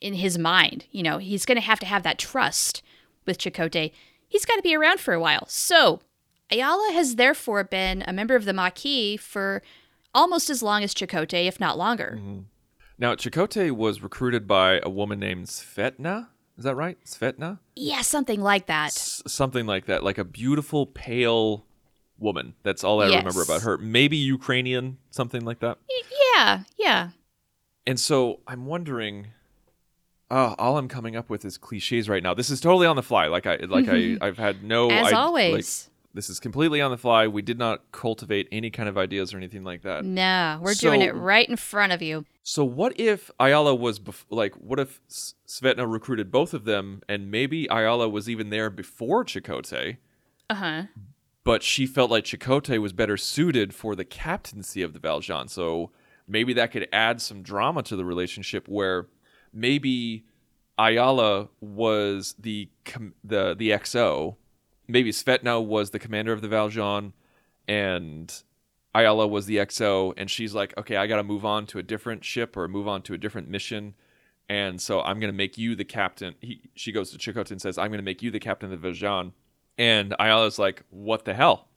in 0.00 0.14
his 0.14 0.38
mind, 0.38 0.86
you 0.90 1.02
know, 1.02 1.18
he's 1.18 1.46
going 1.46 1.56
to 1.56 1.62
have 1.62 1.80
to 1.80 1.86
have 1.86 2.02
that 2.02 2.18
trust 2.18 2.82
with 3.26 3.38
Chakotay. 3.38 3.92
He's 4.28 4.44
got 4.44 4.56
to 4.56 4.62
be 4.62 4.74
around 4.74 5.00
for 5.00 5.14
a 5.14 5.20
while. 5.20 5.46
So, 5.48 6.00
Ayala 6.50 6.92
has 6.92 7.16
therefore 7.16 7.64
been 7.64 8.02
a 8.06 8.12
member 8.12 8.34
of 8.34 8.44
the 8.44 8.52
Maquis 8.52 9.18
for 9.18 9.62
almost 10.14 10.50
as 10.50 10.62
long 10.62 10.82
as 10.82 10.94
Chakotay, 10.94 11.46
if 11.46 11.60
not 11.60 11.78
longer. 11.78 12.18
Mm-hmm. 12.18 12.40
Now, 12.98 13.14
Chakotay 13.14 13.70
was 13.70 14.02
recruited 14.02 14.46
by 14.46 14.80
a 14.82 14.90
woman 14.90 15.18
named 15.18 15.46
Svetna. 15.46 16.28
Is 16.58 16.64
that 16.64 16.74
right? 16.74 16.98
Svetna? 17.04 17.58
Yeah, 17.74 18.02
something 18.02 18.40
like 18.40 18.66
that. 18.66 18.88
S- 18.88 19.22
something 19.26 19.66
like 19.66 19.86
that, 19.86 20.04
like 20.04 20.18
a 20.18 20.24
beautiful, 20.24 20.86
pale 20.86 21.64
woman. 22.18 22.54
That's 22.62 22.84
all 22.84 23.02
I 23.02 23.06
remember 23.16 23.42
about 23.42 23.62
her. 23.62 23.78
Maybe 23.78 24.16
Ukrainian, 24.16 24.98
something 25.10 25.44
like 25.44 25.60
that. 25.60 25.78
Yeah, 26.36 26.62
yeah. 26.78 27.10
And 27.86 27.98
so 27.98 28.40
I'm 28.46 28.66
wondering. 28.66 29.28
Oh, 30.30 30.54
all 30.58 30.78
I'm 30.78 30.88
coming 30.88 31.14
up 31.14 31.28
with 31.28 31.44
is 31.44 31.58
cliches 31.58 32.08
right 32.08 32.22
now. 32.22 32.32
This 32.32 32.48
is 32.48 32.58
totally 32.58 32.86
on 32.86 32.96
the 32.96 33.02
fly. 33.02 33.26
Like 33.26 33.46
I, 33.46 33.56
like 33.56 33.86
I, 33.86 33.92
mm-hmm. 33.92 34.24
I've 34.24 34.38
had 34.38 34.64
no. 34.64 34.88
As 34.88 35.08
id- 35.08 35.14
always. 35.14 35.90
This 36.14 36.28
is 36.28 36.38
completely 36.40 36.80
on 36.80 36.90
the 36.90 36.98
fly. 36.98 37.26
We 37.26 37.42
did 37.42 37.58
not 37.58 37.90
cultivate 37.92 38.48
any 38.52 38.70
kind 38.70 38.88
of 38.88 38.98
ideas 38.98 39.32
or 39.32 39.38
anything 39.38 39.64
like 39.64 39.82
that. 39.82 40.04
No, 40.04 40.58
we're 40.62 40.74
doing 40.74 41.00
it 41.00 41.14
right 41.14 41.48
in 41.48 41.56
front 41.56 41.92
of 41.92 42.02
you. 42.02 42.24
So 42.42 42.64
what 42.64 42.98
if 43.00 43.30
Ayala 43.40 43.74
was 43.74 43.98
bef- 44.00 44.24
like? 44.30 44.54
What 44.56 44.78
if 44.78 45.00
Svetna 45.08 45.90
recruited 45.90 46.30
both 46.30 46.52
of 46.54 46.64
them, 46.64 47.02
and 47.08 47.30
maybe 47.30 47.66
Ayala 47.70 48.08
was 48.08 48.28
even 48.28 48.50
there 48.50 48.68
before 48.70 49.24
Chakotay? 49.24 49.96
Uh 50.50 50.54
huh. 50.54 50.82
but 51.44 51.62
she 51.62 51.86
felt 51.86 52.10
like 52.10 52.24
Chakotay 52.24 52.78
was 52.78 52.92
better 52.92 53.16
suited 53.16 53.74
for 53.74 53.94
the 53.96 54.04
captaincy 54.04 54.82
of 54.82 54.92
the 54.92 54.98
Valjean. 54.98 55.48
So 55.48 55.90
maybe 56.28 56.52
that 56.52 56.72
could 56.72 56.88
add 56.92 57.22
some 57.22 57.42
drama 57.42 57.82
to 57.84 57.96
the 57.96 58.04
relationship 58.04 58.68
where 58.68 59.06
maybe 59.52 60.24
Ayala 60.78 61.48
was 61.60 62.34
the 62.38 62.68
com- 62.84 63.14
the 63.24 63.54
the 63.54 63.70
XO, 63.70 64.36
maybe 64.92 65.10
Svetna 65.10 65.64
was 65.64 65.90
the 65.90 65.98
commander 65.98 66.32
of 66.32 66.40
the 66.42 66.48
Valjean 66.48 67.12
and 67.66 68.32
Ayala 68.94 69.26
was 69.26 69.46
the 69.46 69.56
XO 69.56 70.12
and 70.16 70.30
she's 70.30 70.54
like, 70.54 70.76
"Okay, 70.78 70.96
I 70.96 71.06
got 71.06 71.16
to 71.16 71.22
move 71.22 71.44
on 71.44 71.66
to 71.66 71.78
a 71.78 71.82
different 71.82 72.24
ship 72.24 72.56
or 72.56 72.68
move 72.68 72.86
on 72.86 73.02
to 73.02 73.14
a 73.14 73.18
different 73.18 73.48
mission." 73.48 73.94
And 74.48 74.80
so 74.80 75.00
I'm 75.00 75.18
going 75.18 75.32
to 75.32 75.36
make 75.36 75.56
you 75.56 75.74
the 75.74 75.84
captain. 75.84 76.34
He, 76.40 76.68
she 76.74 76.92
goes 76.92 77.10
to 77.10 77.18
Chakotay 77.18 77.52
and 77.52 77.62
says, 77.62 77.78
"I'm 77.78 77.88
going 77.88 77.98
to 78.00 78.04
make 78.04 78.22
you 78.22 78.30
the 78.30 78.40
captain 78.40 78.66
of 78.66 78.70
the 78.70 78.88
Valjean." 78.88 79.32
And 79.78 80.14
Ayala's 80.20 80.58
like, 80.58 80.82
"What 80.90 81.24
the 81.24 81.32
hell? 81.34 81.68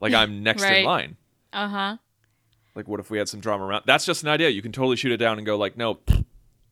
Like 0.00 0.12
I'm 0.12 0.42
next 0.48 0.62
Right. 0.62 0.78
in 0.78 0.84
line. 0.84 1.16
Uh 1.52 1.68
huh. 1.68 1.96
Like 2.74 2.88
what 2.88 2.98
if 3.00 3.10
we 3.10 3.18
had 3.18 3.28
some 3.28 3.40
drama 3.40 3.64
around?" 3.64 3.84
That's 3.86 4.04
just 4.04 4.22
an 4.24 4.28
idea. 4.28 4.48
You 4.48 4.62
can 4.62 4.72
totally 4.72 4.96
shoot 4.96 5.12
it 5.12 5.18
down 5.18 5.38
and 5.38 5.46
go 5.46 5.56
like, 5.56 5.76
"No, 5.76 6.00
Uh, 6.08 6.16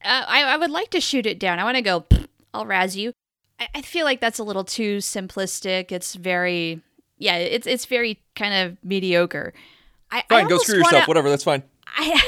I, 0.05 0.43
I 0.43 0.57
would 0.57 0.71
like 0.71 0.91
to 0.91 1.01
shoot 1.01 1.25
it 1.27 1.39
down. 1.39 1.59
I 1.61 1.65
want 1.65 1.77
to 1.77 1.83
go, 1.83 2.05
I'll 2.53 2.67
razz 2.67 2.97
you. 2.97 3.13
I, 3.61 3.69
I 3.77 3.83
feel 3.83 4.05
like 4.05 4.21
that's 4.21 4.39
a 4.39 4.45
little 4.45 4.65
too 4.65 4.99
simplistic. 4.99 5.93
It's 5.93 6.15
very, 6.15 6.81
yeah, 7.19 7.37
it's 7.37 7.67
it's 7.67 7.87
very 7.87 8.21
kind 8.35 8.55
of 8.55 8.77
mediocre. 8.85 9.53
I, 10.11 10.19
I 10.31 10.41
fine, 10.41 10.49
go 10.49 10.59
screw 10.59 10.77
yourself. 10.79 10.93
wanna- 10.93 11.07
Whatever, 11.07 11.31
that's 11.31 11.45
fine." 11.45 11.63
I, 11.97 12.21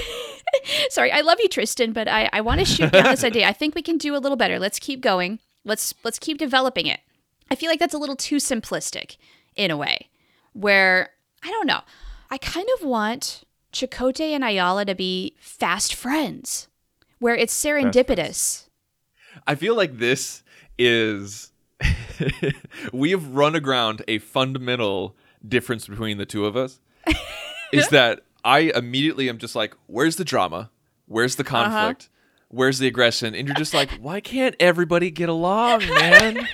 sorry, 0.91 1.11
I 1.13 1.21
love 1.23 1.39
you, 1.41 1.49
Tristan, 1.49 1.93
but 1.93 2.09
I, 2.09 2.29
I 2.33 2.41
want 2.41 2.61
to 2.61 2.65
shoot 2.67 2.93
down 2.93 3.05
this 3.05 3.25
idea. 3.31 3.49
I 3.49 3.53
think 3.53 3.75
we 3.75 3.83
can 3.83 3.99
do 3.99 4.15
a 4.17 4.19
little 4.19 4.37
better. 4.37 4.59
Let's 4.59 4.79
keep 4.79 5.01
going. 5.01 5.39
Let's 5.65 5.95
let's 6.05 6.19
keep 6.19 6.39
developing 6.39 6.87
it. 6.87 7.01
I 7.51 7.55
feel 7.55 7.69
like 7.71 7.81
that's 7.81 7.95
a 7.95 7.99
little 7.99 8.17
too 8.17 8.37
simplistic 8.37 9.17
in 9.57 9.71
a 9.71 9.77
way, 9.77 10.09
where 10.53 11.11
I 11.43 11.51
don't 11.51 11.67
know. 11.67 11.81
I 12.31 12.39
kind 12.39 12.69
of 12.79 12.85
want 12.87 13.43
Chakotay 13.73 14.31
and 14.31 14.43
Ayala 14.45 14.85
to 14.85 14.95
be 14.95 15.35
fast 15.39 15.95
friends, 15.95 16.69
where 17.19 17.35
it's 17.37 17.55
serendipitous. 17.55 18.65
I 19.47 19.55
feel 19.55 19.77
like 19.77 19.99
this 19.99 20.43
is 20.79 21.53
we 22.93 23.11
have 23.11 23.29
run 23.35 23.55
aground 23.55 24.03
a 24.09 24.19
fundamental 24.19 25.17
difference 25.47 25.87
between 25.87 26.19
the 26.19 26.27
two 26.27 26.47
of 26.47 26.57
us. 26.57 26.81
is 27.73 27.89
that 27.91 28.21
I 28.45 28.73
immediately 28.75 29.29
am 29.29 29.39
just 29.39 29.55
like, 29.55 29.75
where's 29.87 30.17
the 30.17 30.25
drama? 30.25 30.71
Where's 31.07 31.37
the 31.37 31.45
uh-huh. 31.45 31.65
conflict? 31.65 32.09
Where's 32.49 32.79
the 32.79 32.87
aggression? 32.87 33.35
And 33.35 33.49
you're 33.49 33.57
just 33.57 33.75
like, 33.75 33.91
why 34.01 34.21
can't 34.21 34.55
everybody 34.61 35.11
get 35.11 35.29
along, 35.29 35.81
man? 35.89 36.47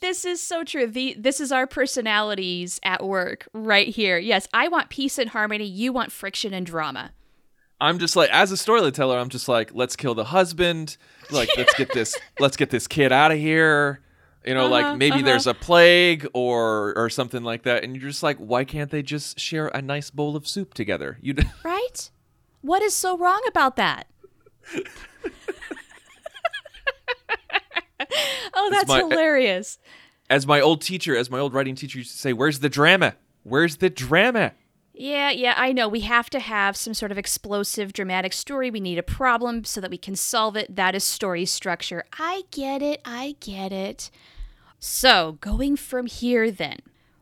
This 0.00 0.24
is 0.24 0.40
so 0.40 0.62
true. 0.62 0.86
The 0.86 1.16
this 1.18 1.40
is 1.40 1.50
our 1.50 1.66
personalities 1.66 2.78
at 2.84 3.04
work 3.04 3.48
right 3.52 3.88
here. 3.88 4.16
Yes, 4.16 4.46
I 4.54 4.68
want 4.68 4.90
peace 4.90 5.18
and 5.18 5.30
harmony. 5.30 5.64
You 5.64 5.92
want 5.92 6.12
friction 6.12 6.54
and 6.54 6.64
drama. 6.64 7.10
I'm 7.80 7.98
just 7.98 8.16
like, 8.16 8.30
as 8.30 8.50
a 8.50 8.56
storyteller, 8.56 9.16
I'm 9.18 9.28
just 9.28 9.48
like, 9.48 9.70
let's 9.74 9.94
kill 9.96 10.14
the 10.14 10.24
husband. 10.24 10.96
Like, 11.30 11.48
let's 11.56 11.74
get 11.74 11.92
this, 11.92 12.16
let's 12.40 12.56
get 12.56 12.70
this 12.70 12.86
kid 12.88 13.12
out 13.12 13.30
of 13.30 13.38
here. 13.38 14.00
You 14.44 14.54
know, 14.54 14.66
Uh-huh, 14.66 14.70
like 14.90 14.96
maybe 14.98 15.16
uh-huh. 15.16 15.22
there's 15.24 15.46
a 15.46 15.54
plague 15.54 16.26
or 16.32 16.94
or 16.96 17.10
something 17.10 17.42
like 17.42 17.64
that, 17.64 17.84
and 17.84 17.94
you're 17.96 18.08
just 18.08 18.22
like, 18.22 18.38
why 18.38 18.64
can't 18.64 18.90
they 18.90 19.02
just 19.02 19.38
share 19.38 19.68
a 19.68 19.82
nice 19.82 20.10
bowl 20.10 20.36
of 20.36 20.46
soup 20.48 20.74
together? 20.74 21.18
You, 21.20 21.34
Right? 21.64 22.10
What 22.62 22.82
is 22.82 22.94
so 22.94 23.16
wrong 23.18 23.42
about 23.46 23.76
that? 23.76 24.06
oh, 28.54 28.68
that's 28.70 28.88
my- 28.88 28.98
hilarious. 29.00 29.78
as 30.30 30.46
my 30.46 30.60
old 30.60 30.82
teacher, 30.82 31.16
as 31.16 31.30
my 31.30 31.38
old 31.38 31.52
writing 31.54 31.74
teacher 31.74 31.98
used 31.98 32.12
to 32.12 32.18
say, 32.18 32.32
"Where's 32.32 32.60
the 32.60 32.68
drama? 32.68 33.16
Where's 33.42 33.76
the 33.78 33.90
drama?" 33.90 34.52
Yeah, 35.00 35.30
yeah, 35.30 35.54
I 35.56 35.70
know. 35.70 35.88
We 35.88 36.00
have 36.00 36.28
to 36.30 36.40
have 36.40 36.76
some 36.76 36.92
sort 36.92 37.12
of 37.12 37.18
explosive, 37.18 37.92
dramatic 37.92 38.32
story. 38.32 38.68
We 38.68 38.80
need 38.80 38.98
a 38.98 39.04
problem 39.04 39.62
so 39.62 39.80
that 39.80 39.92
we 39.92 39.96
can 39.96 40.16
solve 40.16 40.56
it. 40.56 40.74
That 40.74 40.96
is 40.96 41.04
story 41.04 41.44
structure. 41.44 42.02
I 42.18 42.42
get 42.50 42.82
it. 42.82 43.00
I 43.04 43.36
get 43.38 43.70
it. 43.70 44.10
So, 44.80 45.38
going 45.40 45.76
from 45.76 46.06
here 46.06 46.50
then. 46.50 46.78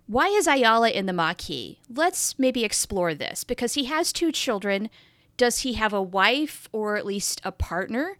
Why 0.06 0.28
is 0.28 0.47
Ayala 0.47 0.88
in 0.88 1.04
the 1.04 1.12
Maquis? 1.12 1.76
Let's 1.95 2.38
maybe 2.38 2.64
explore 2.64 3.12
this 3.12 3.45
because 3.45 3.75
he 3.75 3.85
has 3.85 4.11
two 4.11 4.33
children. 4.33 4.88
Does 5.37 5.59
he 5.59 5.75
have 5.75 5.92
a 5.92 6.00
wife 6.00 6.68
or 6.73 6.97
at 6.97 7.04
least 7.04 7.42
a 7.45 7.52
partner 7.52 8.16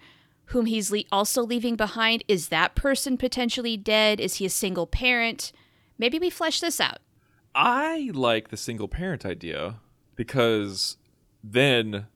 whom 0.47 0.67
he's 0.67 0.91
le- 0.93 1.05
also 1.11 1.43
leaving 1.43 1.77
behind? 1.77 2.25
Is 2.29 2.49
that 2.49 2.75
person 2.75 3.17
potentially 3.17 3.79
dead? 3.79 4.21
Is 4.21 4.35
he 4.35 4.45
a 4.45 4.51
single 4.51 4.87
parent? 4.87 5.53
Maybe 5.97 6.19
we 6.19 6.29
flesh 6.29 6.61
this 6.61 6.79
out. 6.79 6.99
I 7.57 8.11
like 8.13 8.49
the 8.49 8.57
single 8.59 8.87
parent 8.87 9.25
idea 9.25 9.77
because 10.15 10.99
then 11.43 12.07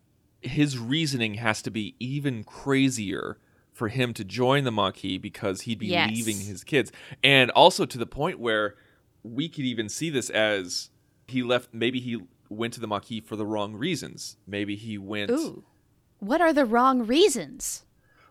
his 0.42 0.78
reasoning 0.78 1.34
has 1.34 1.62
to 1.62 1.70
be 1.70 1.94
even 1.98 2.44
crazier 2.44 3.38
for 3.72 3.88
him 3.88 4.12
to 4.14 4.24
join 4.24 4.64
the 4.64 4.70
Maquis 4.70 5.18
because 5.18 5.62
he'd 5.62 5.78
be 5.78 5.86
Yes. 5.86 6.10
leaving 6.10 6.38
his 6.40 6.62
kids. 6.62 6.92
And 7.24 7.50
also 7.52 7.86
to 7.86 7.96
the 7.96 8.06
point 8.06 8.38
where 8.38 8.74
we 9.22 9.48
could 9.48 9.64
even 9.64 9.88
see 9.88 10.10
this 10.10 10.28
as 10.28 10.90
he 11.26 11.42
left, 11.42 11.70
maybe 11.72 12.00
he 12.00 12.18
went 12.50 12.74
to 12.74 12.80
the 12.80 12.86
Maquis 12.88 13.22
for 13.24 13.36
the 13.36 13.46
wrong 13.46 13.74
reasons. 13.74 14.36
Maybe 14.46 14.76
he 14.76 14.98
went. 14.98 15.30
Ooh. 15.30 15.64
What 16.18 16.42
are 16.42 16.52
the 16.52 16.66
wrong 16.66 17.06
reasons? 17.06 17.84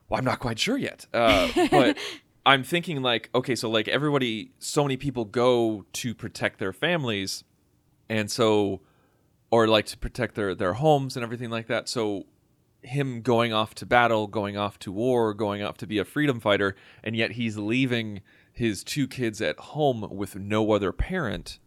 Well, 0.07 0.19
I'm 0.19 0.25
not 0.25 0.39
quite 0.39 0.59
sure 0.59 0.77
yet. 0.77 1.07
Uh, 1.13 1.49
but 1.71 1.97
I'm 2.45 2.63
thinking 2.63 3.01
like, 3.01 3.29
okay, 3.35 3.55
so 3.55 3.69
like 3.69 3.87
everybody, 3.87 4.51
so 4.59 4.83
many 4.83 4.97
people 4.97 5.25
go 5.25 5.85
to 5.93 6.15
protect 6.15 6.59
their 6.59 6.73
families, 6.73 7.43
and 8.09 8.31
so, 8.31 8.81
or 9.51 9.67
like 9.67 9.85
to 9.87 9.97
protect 9.97 10.35
their 10.35 10.55
their 10.55 10.73
homes 10.73 11.15
and 11.15 11.23
everything 11.23 11.49
like 11.49 11.67
that. 11.67 11.89
So, 11.89 12.25
him 12.81 13.21
going 13.21 13.51
off 13.53 13.75
to 13.75 13.85
battle, 13.85 14.27
going 14.27 14.57
off 14.57 14.79
to 14.79 14.91
war, 14.91 15.33
going 15.33 15.61
off 15.61 15.77
to 15.77 15.87
be 15.87 15.99
a 15.99 16.05
freedom 16.05 16.39
fighter, 16.39 16.75
and 17.03 17.15
yet 17.15 17.31
he's 17.31 17.57
leaving 17.57 18.21
his 18.51 18.83
two 18.83 19.07
kids 19.07 19.41
at 19.41 19.57
home 19.59 20.07
with 20.09 20.35
no 20.35 20.71
other 20.71 20.91
parent. 20.91 21.59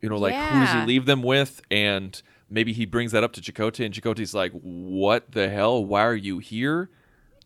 You 0.00 0.08
know, 0.08 0.16
like 0.16 0.34
who 0.34 0.60
does 0.60 0.72
he 0.72 0.86
leave 0.86 1.06
them 1.06 1.22
with? 1.22 1.60
And 1.70 2.20
maybe 2.50 2.72
he 2.72 2.84
brings 2.84 3.12
that 3.12 3.24
up 3.24 3.32
to 3.34 3.40
Chakotay, 3.40 3.86
and 3.86 3.94
Chakotay's 3.94 4.34
like, 4.34 4.52
"What 4.52 5.32
the 5.32 5.48
hell? 5.48 5.84
Why 5.84 6.04
are 6.04 6.14
you 6.14 6.38
here? 6.38 6.90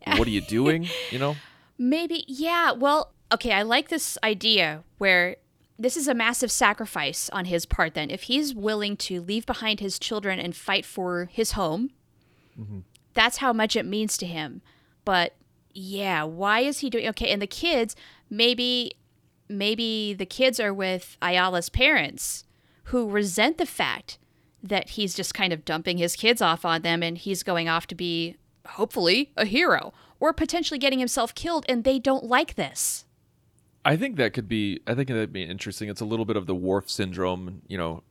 What 0.06 0.26
are 0.26 0.30
you 0.30 0.40
doing?" 0.48 0.88
You 1.10 1.18
know. 1.18 1.36
Maybe, 1.78 2.24
yeah. 2.26 2.72
Well, 2.72 3.12
okay, 3.32 3.52
I 3.52 3.62
like 3.62 3.88
this 3.88 4.16
idea 4.22 4.82
where 4.98 5.36
this 5.78 5.96
is 5.96 6.08
a 6.08 6.14
massive 6.14 6.50
sacrifice 6.50 7.28
on 7.30 7.46
his 7.46 7.66
part, 7.66 7.94
then. 7.94 8.10
If 8.10 8.24
he's 8.24 8.54
willing 8.54 8.96
to 8.98 9.20
leave 9.20 9.46
behind 9.46 9.80
his 9.80 9.98
children 9.98 10.38
and 10.38 10.56
fight 10.56 10.84
for 10.84 11.28
his 11.32 11.52
home, 11.52 11.90
mm-hmm. 12.58 12.80
that's 13.14 13.38
how 13.38 13.52
much 13.52 13.76
it 13.76 13.84
means 13.84 14.16
to 14.18 14.26
him. 14.26 14.62
But 15.04 15.34
yeah, 15.72 16.24
why 16.24 16.60
is 16.60 16.78
he 16.78 16.90
doing 16.90 17.06
okay? 17.08 17.30
And 17.30 17.42
the 17.42 17.46
kids, 17.46 17.94
maybe, 18.30 18.92
maybe 19.48 20.14
the 20.14 20.26
kids 20.26 20.58
are 20.58 20.72
with 20.72 21.18
Ayala's 21.20 21.68
parents 21.68 22.44
who 22.84 23.10
resent 23.10 23.58
the 23.58 23.66
fact 23.66 24.18
that 24.62 24.90
he's 24.90 25.14
just 25.14 25.34
kind 25.34 25.52
of 25.52 25.64
dumping 25.64 25.98
his 25.98 26.16
kids 26.16 26.40
off 26.40 26.64
on 26.64 26.82
them 26.82 27.02
and 27.02 27.18
he's 27.18 27.42
going 27.42 27.68
off 27.68 27.86
to 27.88 27.94
be 27.94 28.36
hopefully 28.66 29.32
a 29.36 29.44
hero 29.44 29.92
or 30.20 30.32
potentially 30.32 30.78
getting 30.78 30.98
himself 30.98 31.34
killed 31.34 31.64
and 31.68 31.84
they 31.84 31.98
don't 31.98 32.24
like 32.24 32.54
this. 32.54 33.04
I 33.84 33.96
think 33.96 34.16
that 34.16 34.32
could 34.32 34.48
be. 34.48 34.80
I 34.86 34.94
think 34.94 35.08
that'd 35.08 35.32
be 35.32 35.44
interesting. 35.44 35.88
It's 35.88 36.00
a 36.00 36.04
little 36.04 36.24
bit 36.24 36.36
of 36.36 36.46
the 36.46 36.56
Worf 36.56 36.90
syndrome, 36.90 37.62
you 37.68 37.78
know, 37.78 38.02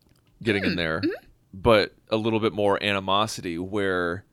getting 0.41 0.63
in 0.63 0.71
hmm, 0.71 0.77
there, 0.77 1.01
mm-hmm. 1.01 1.25
but 1.53 1.93
a 2.09 2.15
little 2.15 2.39
bit 2.39 2.53
more 2.53 2.81
animosity. 2.81 3.59
Where 3.59 4.24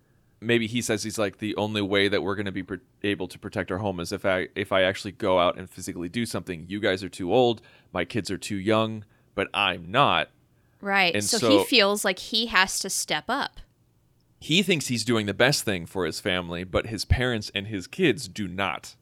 maybe 0.41 0.69
he 0.69 0.81
says 0.81 1.03
he's 1.03 1.19
like 1.19 1.39
the 1.39 1.57
only 1.57 1.83
way 1.83 2.07
that 2.07 2.23
we're 2.23 2.37
going 2.37 2.47
to 2.47 2.53
be 2.53 2.63
pr- 2.63 2.75
able 3.03 3.27
to 3.27 3.41
protect 3.41 3.73
our 3.73 3.79
home 3.79 3.99
is 3.99 4.13
if 4.13 4.25
I 4.25 4.49
if 4.55 4.71
I 4.71 4.83
actually 4.83 5.13
go 5.13 5.41
out 5.41 5.59
and 5.59 5.69
physically 5.69 6.09
do 6.09 6.27
something. 6.27 6.65
You 6.69 6.79
guys 6.79 7.03
are 7.03 7.09
too 7.09 7.33
old. 7.33 7.61
My 7.93 8.05
kids 8.05 8.31
are 8.31 8.39
too 8.39 8.57
young, 8.57 9.05
but 9.35 9.49
I'm 9.53 9.91
not. 9.91 10.29
Right. 10.81 11.13
And 11.13 11.25
so, 11.25 11.39
so- 11.39 11.51
he 11.51 11.65
feels 11.65 12.05
like 12.05 12.21
he 12.21 12.47
has 12.47 12.79
to 12.81 12.91
step 12.91 13.25
up. 13.29 13.59
He 14.43 14.65
thinks 14.65 14.89
he's 14.89 15.05
doing 15.05 15.27
the 15.27 15.35
best 15.35 15.63
thing 15.63 15.87
for 15.87 16.05
his 16.05 16.19
family, 16.19 16.65
but 16.65 16.89
his 16.89 17.05
parents 17.05 17.53
and 17.55 17.69
his 17.69 17.87
kids 17.87 18.27
do 18.27 18.49
not. 18.49 18.97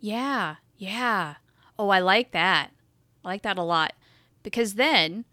Yeah. 0.00 0.56
Yeah. 0.78 1.34
Oh, 1.78 1.90
I 1.90 1.98
like 1.98 2.30
that. 2.30 2.70
I 3.22 3.28
like 3.28 3.42
that 3.42 3.58
a 3.58 3.62
lot. 3.62 3.92
Because 4.42 4.76
then, 4.76 5.26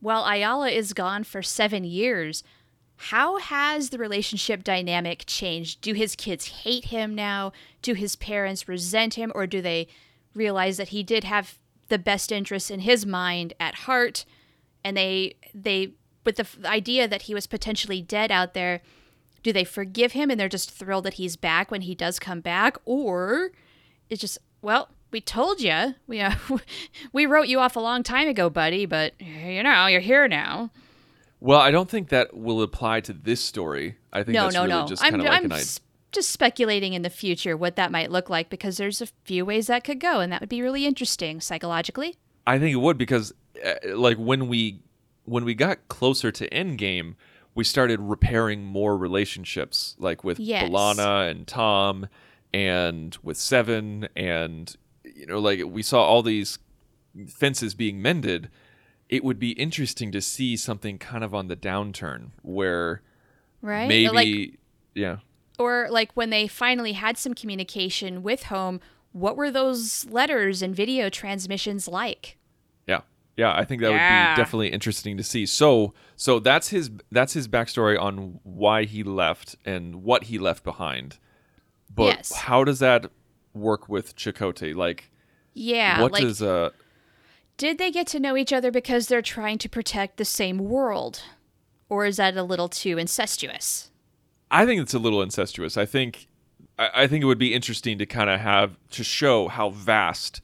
while 0.00 0.24
Ayala 0.24 0.70
is 0.70 0.94
gone 0.94 1.24
for 1.24 1.42
seven 1.42 1.84
years, 1.84 2.42
how 2.96 3.36
has 3.36 3.90
the 3.90 3.98
relationship 3.98 4.64
dynamic 4.64 5.24
changed? 5.26 5.82
Do 5.82 5.92
his 5.92 6.16
kids 6.16 6.62
hate 6.62 6.86
him 6.86 7.14
now? 7.14 7.52
Do 7.82 7.92
his 7.92 8.16
parents 8.16 8.66
resent 8.66 9.14
him? 9.14 9.30
Or 9.34 9.46
do 9.46 9.60
they 9.60 9.88
realize 10.34 10.78
that 10.78 10.88
he 10.88 11.02
did 11.02 11.24
have 11.24 11.58
the 11.88 11.98
best 11.98 12.32
interests 12.32 12.70
in 12.70 12.80
his 12.80 13.04
mind 13.04 13.52
at 13.60 13.74
heart? 13.74 14.24
And 14.82 14.96
they, 14.96 15.34
they, 15.52 15.92
with 16.24 16.36
the 16.36 16.46
idea 16.64 17.06
that 17.06 17.22
he 17.22 17.34
was 17.34 17.46
potentially 17.46 18.00
dead 18.00 18.32
out 18.32 18.54
there, 18.54 18.80
do 19.42 19.52
they 19.52 19.64
forgive 19.64 20.12
him 20.12 20.30
and 20.30 20.38
they're 20.38 20.48
just 20.48 20.70
thrilled 20.70 21.04
that 21.04 21.14
he's 21.14 21.36
back 21.36 21.70
when 21.70 21.82
he 21.82 21.94
does 21.94 22.18
come 22.18 22.40
back? 22.40 22.76
Or 22.84 23.50
it's 24.08 24.20
just 24.20 24.38
well 24.60 24.88
we 25.10 25.20
told 25.20 25.60
you 25.60 25.94
we 26.06 26.20
uh, 26.20 26.34
we 27.12 27.26
wrote 27.26 27.48
you 27.48 27.60
off 27.60 27.76
a 27.76 27.80
long 27.80 28.02
time 28.02 28.28
ago 28.28 28.48
buddy 28.50 28.86
but 28.86 29.14
you 29.20 29.62
know 29.62 29.86
you're 29.86 30.00
here 30.00 30.28
now 30.28 30.70
Well, 31.40 31.60
I 31.60 31.70
don't 31.70 31.90
think 31.90 32.08
that 32.10 32.36
will 32.36 32.62
apply 32.62 33.00
to 33.00 33.12
this 33.12 33.40
story. 33.40 33.96
I 34.12 34.22
think 34.22 34.34
no 34.34 34.44
that's 34.44 34.54
no 34.54 34.62
really 34.62 34.72
no 34.82 34.86
just 34.86 35.02
i'm, 35.02 35.10
kind 35.10 35.22
of 35.22 35.28
like 35.28 35.44
I'm 35.44 35.50
just 36.12 36.30
speculating 36.30 36.92
in 36.92 37.02
the 37.02 37.10
future 37.10 37.56
what 37.56 37.76
that 37.76 37.90
might 37.90 38.10
look 38.10 38.28
like 38.28 38.50
because 38.50 38.76
there's 38.76 39.00
a 39.00 39.06
few 39.24 39.46
ways 39.46 39.66
that 39.68 39.82
could 39.82 39.98
go 39.98 40.20
and 40.20 40.30
that 40.30 40.40
would 40.40 40.50
be 40.50 40.60
really 40.60 40.84
interesting 40.84 41.40
psychologically 41.40 42.16
I 42.46 42.58
think 42.58 42.72
it 42.72 42.76
would 42.76 42.98
because 42.98 43.32
uh, 43.64 43.96
like 43.96 44.16
when 44.16 44.48
we 44.48 44.80
when 45.24 45.44
we 45.44 45.54
got 45.54 45.88
closer 45.88 46.32
to 46.32 46.48
Endgame, 46.50 47.14
we 47.54 47.64
started 47.64 48.00
repairing 48.00 48.64
more 48.64 48.96
relationships, 48.96 49.94
like 49.98 50.24
with 50.24 50.38
Yes. 50.40 50.68
B'Elanna 50.68 51.30
and 51.30 51.46
Tom, 51.46 52.08
and 52.52 53.16
with 53.22 53.36
Seven, 53.36 54.08
and 54.16 54.74
you 55.04 55.26
know, 55.26 55.38
like 55.38 55.62
we 55.64 55.82
saw 55.82 56.02
all 56.02 56.22
these 56.22 56.58
fences 57.28 57.74
being 57.74 58.00
mended. 58.00 58.48
It 59.08 59.22
would 59.22 59.38
be 59.38 59.50
interesting 59.52 60.10
to 60.12 60.22
see 60.22 60.56
something 60.56 60.98
kind 60.98 61.22
of 61.22 61.34
on 61.34 61.48
the 61.48 61.56
downturn 61.56 62.30
where 62.40 63.02
right 63.60 63.86
maybe, 63.86 64.08
like 64.08 64.58
yeah. 64.94 65.18
or 65.58 65.88
like 65.90 66.12
when 66.14 66.30
they 66.30 66.48
finally 66.48 66.92
had 66.92 67.18
some 67.18 67.34
communication 67.34 68.22
with 68.22 68.44
home 68.44 68.80
what 69.12 69.36
were 69.36 69.50
those 69.50 70.06
letters 70.06 70.62
and 70.62 70.74
video 70.74 71.10
transmissions 71.10 71.86
like 71.86 72.38
Yeah. 72.86 73.02
Yeah, 73.36 73.52
I 73.54 73.64
think 73.64 73.80
that 73.80 73.90
would 73.90 73.96
be 73.96 74.40
definitely 74.42 74.68
interesting 74.68 75.16
to 75.16 75.22
see. 75.22 75.46
So, 75.46 75.94
so 76.16 76.38
that's 76.38 76.68
his 76.68 76.90
that's 77.10 77.32
his 77.32 77.48
backstory 77.48 77.98
on 77.98 78.40
why 78.42 78.84
he 78.84 79.02
left 79.02 79.56
and 79.64 80.02
what 80.02 80.24
he 80.24 80.38
left 80.38 80.64
behind. 80.64 81.18
But 81.94 82.16
Yes. 82.16 82.32
how 82.32 82.64
does 82.64 82.78
that 82.80 83.10
work 83.54 83.88
with 83.88 84.16
Chakotay? 84.16 84.74
Like, 84.74 85.10
yeah 85.54 86.00
what 86.00 86.12
like 86.12 86.22
does 86.22 86.42
uh? 86.42 86.70
Did 87.58 87.78
they 87.78 87.90
get 87.90 88.06
to 88.08 88.20
know 88.20 88.36
each 88.36 88.52
other 88.52 88.70
because 88.70 89.06
they're 89.08 89.22
trying 89.22 89.58
to 89.58 89.68
protect 89.68 90.16
the 90.16 90.24
same 90.24 90.58
world? 90.58 91.22
Or 91.88 92.06
is 92.06 92.16
that 92.16 92.36
a 92.36 92.42
little 92.42 92.68
too 92.68 92.96
incestuous? 92.98 93.90
I 94.50 94.64
think 94.66 94.80
it's 94.80 94.94
a 94.94 94.98
little 94.98 95.20
incestuous. 95.22 95.76
I 95.76 95.84
think, 95.86 96.26
I, 96.78 96.90
I 96.94 97.06
think 97.06 97.22
it 97.22 97.26
would 97.26 97.38
be 97.38 97.54
interesting 97.54 97.98
to 97.98 98.06
kind 98.06 98.30
of 98.30 98.40
have 98.40 98.76
to 98.90 99.04
show 99.04 99.48
how 99.48 99.70
vast 99.70 100.40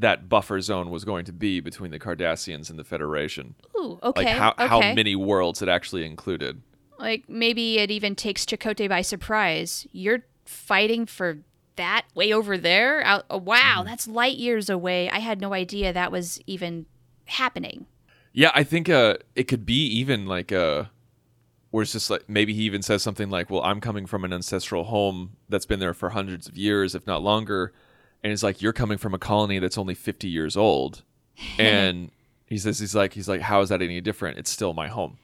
that 0.00 0.28
buffer 0.28 0.60
zone 0.60 0.90
was 0.90 1.04
going 1.04 1.24
to 1.26 1.32
be 1.32 1.60
between 1.60 1.90
the 1.90 1.98
Cardassians 1.98 2.70
and 2.70 2.78
the 2.78 2.84
Federation. 2.84 3.54
Ooh, 3.76 3.98
okay. 4.02 4.24
Like 4.24 4.36
how 4.36 4.50
okay. 4.52 4.66
how 4.66 4.80
many 4.80 5.14
worlds 5.16 5.62
it 5.62 5.68
actually 5.68 6.04
included. 6.04 6.62
Like 6.98 7.28
maybe 7.28 7.78
it 7.78 7.90
even 7.90 8.14
takes 8.14 8.44
Chakotay 8.44 8.88
by 8.88 9.02
surprise. 9.02 9.86
You're 9.92 10.24
fighting 10.44 11.06
for 11.06 11.38
that 11.76 12.04
way 12.14 12.32
over 12.32 12.58
there? 12.58 13.02
Out, 13.04 13.24
oh, 13.30 13.38
wow, 13.38 13.76
Mm-hmm. 13.78 13.88
that's 13.88 14.06
light 14.06 14.36
years 14.36 14.68
away. 14.68 15.08
I 15.08 15.18
had 15.20 15.40
no 15.40 15.54
idea 15.54 15.92
that 15.92 16.12
was 16.12 16.40
even 16.46 16.86
happening. 17.26 17.86
Yeah, 18.32 18.50
I 18.54 18.64
think 18.64 18.88
uh, 18.88 19.16
it 19.34 19.44
could 19.44 19.64
be 19.64 19.86
even 19.86 20.26
like 20.26 20.52
uh, 20.52 20.84
where 21.70 21.82
it's 21.82 21.92
just 21.92 22.10
like 22.10 22.28
maybe 22.28 22.52
he 22.52 22.62
even 22.62 22.82
says 22.82 23.02
something 23.02 23.30
like, 23.30 23.50
"Well, 23.50 23.62
I'm 23.62 23.80
coming 23.80 24.06
from 24.06 24.24
an 24.24 24.32
ancestral 24.32 24.84
home 24.84 25.36
that's 25.48 25.66
been 25.66 25.80
there 25.80 25.94
for 25.94 26.10
hundreds 26.10 26.48
of 26.48 26.56
years, 26.56 26.94
if 26.94 27.06
not 27.06 27.22
longer," 27.22 27.72
and 28.22 28.32
it's 28.32 28.42
like 28.42 28.60
you're 28.62 28.72
coming 28.72 28.98
from 28.98 29.14
a 29.14 29.18
colony 29.18 29.58
that's 29.58 29.78
only 29.78 29.94
50 29.94 30.28
years 30.28 30.56
old, 30.56 31.02
and 31.58 32.10
he 32.46 32.58
says 32.58 32.78
he's 32.78 32.94
like 32.94 33.14
he's 33.14 33.28
like, 33.28 33.42
"How 33.42 33.60
is 33.60 33.68
that 33.68 33.82
any 33.82 34.00
different? 34.00 34.38
It's 34.38 34.50
still 34.50 34.72
my 34.72 34.88
home." 34.88 35.18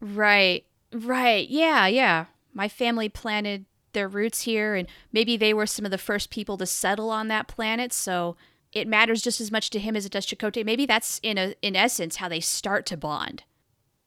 Right. 0.00 0.64
Right. 0.92 1.48
Yeah, 1.48 1.86
yeah. 1.86 2.26
My 2.52 2.68
family 2.68 3.08
planted 3.08 3.64
their 3.92 4.08
roots 4.08 4.42
here 4.42 4.74
and 4.74 4.88
maybe 5.12 5.36
they 5.36 5.54
were 5.54 5.66
some 5.66 5.84
of 5.84 5.90
the 5.90 5.98
first 5.98 6.30
people 6.30 6.56
to 6.58 6.66
settle 6.66 7.10
on 7.10 7.28
that 7.28 7.46
planet, 7.48 7.92
so 7.92 8.36
it 8.72 8.88
matters 8.88 9.22
just 9.22 9.40
as 9.40 9.52
much 9.52 9.70
to 9.70 9.78
him 9.78 9.96
as 9.96 10.06
it 10.06 10.12
does 10.12 10.26
Chakotay. 10.26 10.64
Maybe 10.64 10.86
that's 10.86 11.20
in 11.22 11.38
a 11.38 11.54
in 11.62 11.76
essence 11.76 12.16
how 12.16 12.28
they 12.28 12.40
start 12.40 12.86
to 12.86 12.96
bond. 12.96 13.44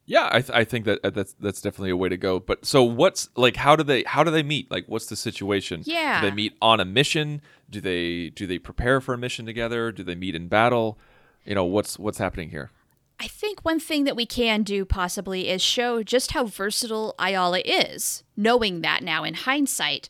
Yeah, 0.08 0.28
I, 0.30 0.40
th- 0.40 0.56
I 0.56 0.64
think 0.64 0.84
that 0.84 1.00
uh, 1.02 1.10
that's 1.10 1.34
that's 1.34 1.60
definitely 1.60 1.90
a 1.90 1.96
way 1.96 2.08
to 2.08 2.16
go. 2.16 2.38
But 2.38 2.64
so 2.64 2.84
what's 2.84 3.28
like 3.36 3.56
how 3.56 3.74
do 3.74 3.82
they 3.82 4.04
how 4.04 4.22
do 4.22 4.30
they 4.30 4.44
meet? 4.44 4.70
Like 4.70 4.84
what's 4.86 5.06
the 5.06 5.16
situation? 5.16 5.82
Yeah. 5.84 6.20
Do 6.20 6.30
they 6.30 6.34
meet 6.34 6.56
on 6.62 6.78
a 6.78 6.84
mission? 6.84 7.42
Do 7.68 7.80
they 7.80 8.30
do 8.30 8.46
they 8.46 8.58
prepare 8.58 9.00
for 9.00 9.14
a 9.14 9.18
mission 9.18 9.46
together? 9.46 9.90
Do 9.90 10.04
they 10.04 10.14
meet 10.14 10.36
in 10.36 10.46
battle? 10.46 10.98
You 11.44 11.56
know, 11.56 11.64
what's 11.64 11.98
what's 11.98 12.18
happening 12.18 12.50
here? 12.50 12.70
I 13.18 13.26
think 13.26 13.64
one 13.64 13.80
thing 13.80 14.04
that 14.04 14.14
we 14.14 14.26
can 14.26 14.62
do 14.62 14.84
possibly 14.84 15.48
is 15.48 15.62
show 15.62 16.02
just 16.02 16.32
how 16.32 16.44
versatile 16.44 17.14
Ayala 17.18 17.60
is, 17.60 18.22
knowing 18.36 18.82
that 18.82 19.02
now 19.02 19.24
in 19.24 19.34
hindsight, 19.34 20.08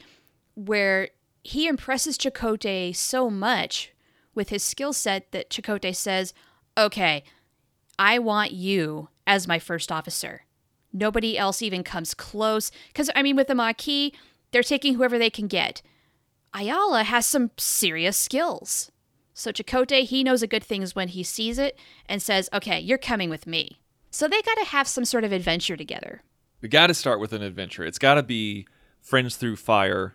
where 0.54 1.10
he 1.44 1.68
impresses 1.68 2.18
Chakotay 2.18 2.94
so 2.94 3.30
much 3.30 3.92
with 4.34 4.48
his 4.48 4.64
skill 4.64 4.92
set 4.92 5.30
that 5.30 5.50
Chakotay 5.50 5.94
says, 5.94 6.34
Okay, 6.76 7.22
I 7.98 8.18
want 8.18 8.50
you 8.50 9.08
as 9.26 9.48
my 9.48 9.58
first 9.58 9.90
officer. 9.90 10.44
Nobody 10.92 11.36
else 11.36 11.62
even 11.62 11.82
comes 11.82 12.14
close. 12.14 12.70
Because, 12.88 13.10
I 13.14 13.22
mean, 13.22 13.36
with 13.36 13.48
the 13.48 13.54
Maquis, 13.54 14.12
they're 14.52 14.62
taking 14.62 14.94
whoever 14.94 15.18
they 15.18 15.30
can 15.30 15.46
get. 15.46 15.82
Ayala 16.54 17.02
has 17.02 17.26
some 17.26 17.50
serious 17.58 18.16
skills. 18.16 18.90
So 19.34 19.52
Chakotay, 19.52 20.04
he 20.04 20.24
knows 20.24 20.42
a 20.42 20.46
good 20.46 20.64
thing 20.64 20.80
is 20.80 20.94
when 20.94 21.08
he 21.08 21.22
sees 21.22 21.58
it 21.58 21.78
and 22.08 22.22
says, 22.22 22.48
okay, 22.54 22.80
you're 22.80 22.96
coming 22.96 23.28
with 23.28 23.46
me. 23.46 23.80
So 24.10 24.26
they 24.26 24.40
got 24.40 24.54
to 24.54 24.64
have 24.64 24.88
some 24.88 25.04
sort 25.04 25.24
of 25.24 25.32
adventure 25.32 25.76
together. 25.76 26.22
We 26.62 26.70
got 26.70 26.86
to 26.86 26.94
start 26.94 27.20
with 27.20 27.34
an 27.34 27.42
adventure. 27.42 27.84
It's 27.84 27.98
got 27.98 28.14
to 28.14 28.22
be 28.22 28.66
friends 29.02 29.36
through 29.36 29.56
fire, 29.56 30.14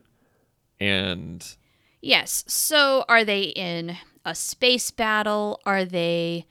and 0.80 1.46
Yes. 2.02 2.44
So 2.48 3.06
are 3.08 3.24
they 3.24 3.44
in 3.44 3.98
a 4.26 4.34
space 4.34 4.92
battle? 4.92 5.60
Are 5.66 5.86
they. 5.86 6.48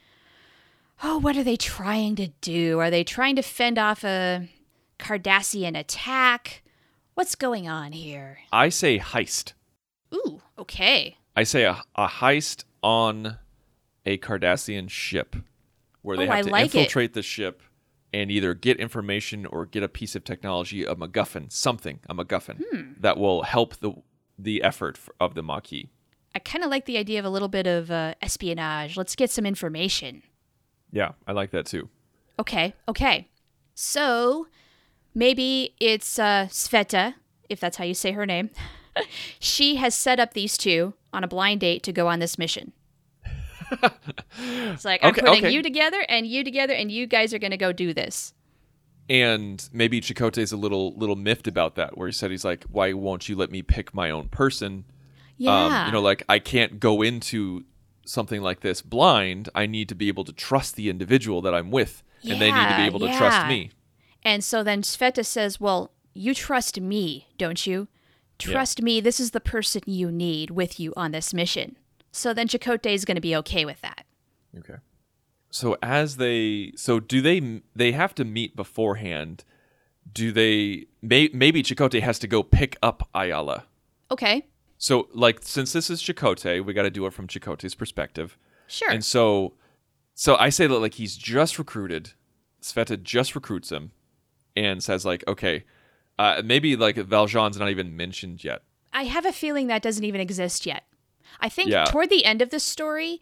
Oh, 1.03 1.19
what 1.19 1.37
are 1.37 1.45
they 1.45 1.57
trying 1.57 2.17
to 2.17 2.29
do? 2.41 2.79
Are 2.79 2.91
they 2.91 3.05
trying 3.05 3.37
to 3.37 3.43
fend 3.43 3.79
off 3.79 4.05
a 4.05 4.49
Cardassian 4.99 5.77
attack? 5.79 6.63
What's 7.15 7.35
going 7.35 7.69
on 7.69 7.93
here? 7.93 8.39
I 8.53 8.69
say 8.69 8.99
heist. 8.99 9.55
Ooh, 10.15 10.43
okay. 10.59 11.17
I 11.37 11.45
say 11.45 11.65
a, 11.65 11.83
a 11.95 12.07
heist 12.07 12.65
on 12.83 13.39
a 14.05 14.19
Cardassian 14.19 14.91
ship 14.91 15.37
where 16.03 16.17
they 16.17 16.25
Oh, 16.25 16.31
have 16.31 16.37
I 16.39 16.43
to 16.43 16.51
like 16.51 16.65
it. 16.67 16.75
infiltrate 16.79 17.15
the 17.15 17.23
ship 17.23 17.63
and 18.13 18.31
either 18.31 18.55
get 18.55 18.79
information 18.79 19.47
or 19.47 19.67
get 19.67 19.83
a 19.83 19.89
piece 19.89 20.15
of 20.17 20.25
technology, 20.25 20.85
a 20.85 20.95
MacGuffin, 20.95 21.51
something, 21.53 22.01
a 22.09 22.15
MacGuffin 22.15 22.63
Hmm. 22.71 22.93
that 23.01 23.17
will 23.19 23.43
help 23.43 23.77
the 23.77 23.93
the 24.39 24.63
effort 24.63 24.99
of 25.21 25.35
the 25.35 25.43
Maquis. 25.43 25.89
I 26.35 26.39
kind 26.39 26.65
of 26.65 26.71
like 26.71 26.87
the 26.87 26.97
idea 26.97 27.19
of 27.19 27.27
a 27.27 27.31
little 27.31 27.49
bit 27.49 27.67
of 27.67 27.91
uh, 27.91 28.15
espionage. 28.23 28.97
Let's 28.97 29.15
get 29.15 29.31
some 29.31 29.45
information. 29.45 30.23
Yeah, 30.93 31.13
I 31.27 31.33
like 31.33 31.51
that 31.51 31.67
too. 31.67 31.89
Okay, 32.39 32.75
okay. 32.89 33.29
So 33.75 34.47
maybe 35.15 35.75
it's 35.81 36.19
uh, 36.19 36.47
Sveta, 36.51 37.15
if 37.49 37.61
that's 37.61 37.77
how 37.77 37.85
you 37.85 37.95
say 37.95 38.13
her 38.13 38.27
name. 38.27 38.51
she 39.39 39.77
has 39.77 39.95
set 39.95 40.19
up 40.19 40.35
these 40.35 40.57
two 40.57 40.95
on 41.13 41.25
a 41.25 41.29
blind 41.29 41.61
date 41.61 41.83
to 41.85 41.93
go 41.93 42.09
on 42.09 42.19
this 42.19 42.39
mission. 42.39 42.73
it's 44.73 44.85
like, 44.85 45.03
I'm 45.05 45.11
Okay, 45.11 45.21
putting 45.21 45.45
okay. 45.45 45.51
you 45.55 45.63
together 45.63 46.05
and 46.09 46.27
you 46.27 46.43
together, 46.43 46.73
and 46.73 46.91
you 46.91 47.07
guys 47.07 47.33
are 47.33 47.39
going 47.39 47.53
to 47.53 47.57
go 47.57 47.73
do 47.73 47.95
this. 47.95 48.35
And 49.09 49.69
maybe 49.73 50.01
Chakotay's 50.01 50.53
a 50.53 50.57
little 50.57 50.95
little 50.97 51.17
miffed 51.17 51.49
about 51.49 51.75
that, 51.77 51.97
where 51.99 52.07
he 52.09 52.13
said 52.13 52.31
he's 52.31 52.45
like, 52.45 52.65
"Why 52.71 52.93
won't 52.93 53.29
you 53.29 53.37
let 53.37 53.51
me 53.51 53.63
pick 53.63 53.93
my 53.93 54.11
own 54.11 54.29
person?" 54.29 54.85
Yeah. 55.37 55.83
Um, 55.83 55.87
you 55.87 55.93
know, 55.93 56.01
like 56.01 56.23
I 56.29 56.39
can't 56.39 56.79
go 56.79 57.03
into 57.03 57.65
something 58.11 58.43
like 58.43 58.61
this 58.61 58.83
blind. 58.83 59.49
I 59.55 59.67
need 59.67 59.89
to 59.89 59.95
be 59.95 60.09
able 60.09 60.25
to 60.25 60.33
trust 60.33 60.77
the 60.77 60.91
individual 60.91 61.41
that 61.43 61.55
I'm 61.55 61.71
with, 61.71 62.03
and 62.23 62.41
they 62.41 62.51
need 62.51 62.69
to 62.69 62.77
be 62.77 62.83
Yeah, 62.83 62.87
able 62.87 63.01
to 63.01 63.17
trust 63.17 63.47
me. 63.47 63.71
And 64.23 64.45
so 64.45 64.63
then 64.63 64.83
Sveta 64.83 65.25
says, 65.25 65.61
Well, 65.61 65.93
you 66.13 66.35
trust 66.35 66.81
me, 66.81 67.29
don't 67.39 67.67
you? 67.67 67.89
Trust 68.39 68.81
me, 68.83 69.01
this 69.01 69.21
is 69.21 69.33
the 69.33 69.41
person 69.41 69.83
you 69.87 70.11
need 70.11 70.51
with 70.51 70.81
you 70.81 70.95
on 70.97 71.13
this 71.13 71.35
mission. 71.35 71.77
So 72.11 72.33
then 72.33 72.49
Chakotay 72.49 72.95
is 72.95 73.05
going 73.05 73.17
to 73.17 73.21
be 73.21 73.37
okay 73.37 73.65
with 73.65 73.81
that. 73.83 74.07
Okay. 74.59 74.77
So 75.51 75.77
as 75.83 76.17
they, 76.17 76.73
so 76.77 77.01
do 77.01 77.21
they? 77.21 77.63
They 77.77 77.93
have 77.93 78.15
to 78.17 78.25
meet 78.25 78.57
beforehand. 78.57 79.45
Do 80.13 80.33
they? 80.33 80.87
May, 81.03 81.29
maybe 81.33 81.63
Chakotay 81.63 82.01
has 82.01 82.19
to 82.21 82.27
go 82.27 82.43
pick 82.43 82.77
up 82.83 83.09
Ayala. 83.15 83.65
Okay, 84.11 84.47
So, 84.83 85.09
like, 85.13 85.41
since 85.43 85.75
this 85.75 85.91
is 85.91 86.03
Chakotay, 86.03 86.65
we 86.65 86.73
got 86.73 86.85
to 86.85 86.91
do 86.91 87.05
it 87.05 87.13
from 87.13 87.27
Chakotay's 87.27 87.75
perspective. 87.75 88.39
sure. 88.67 88.91
And 88.91 89.05
so, 89.05 89.53
so 90.15 90.37
I 90.37 90.49
say 90.49 90.67
that 90.67 90.79
like 90.79 90.95
he's 90.95 91.17
just 91.17 91.59
recruited. 91.59 92.13
Sveta 92.63 93.01
just 93.03 93.35
recruits 93.35 93.71
him, 93.71 93.93
and 94.57 94.83
says 94.83 95.05
like, 95.05 95.23
okay, 95.29 95.65
uh, 96.19 96.41
maybe 96.45 96.77
like 96.77 96.97
Valjean's 96.97 97.59
not 97.59 97.69
even 97.69 97.95
mentioned 97.95 98.43
yet. 98.43 98.63
I 98.93 99.05
have 99.05 99.27
a 99.27 99.33
feeling 99.33 99.67
that 99.67 99.83
doesn't 99.83 100.05
even 100.05 100.21
exist 100.21 100.65
yet. 100.65 100.85
I 101.41 101.51
think 101.51 101.71
Yeah. 101.71 101.85
toward 101.85 102.09
the 102.11 102.25
end 102.25 102.41
of 102.43 102.49
the 102.51 102.59
story, 102.59 103.21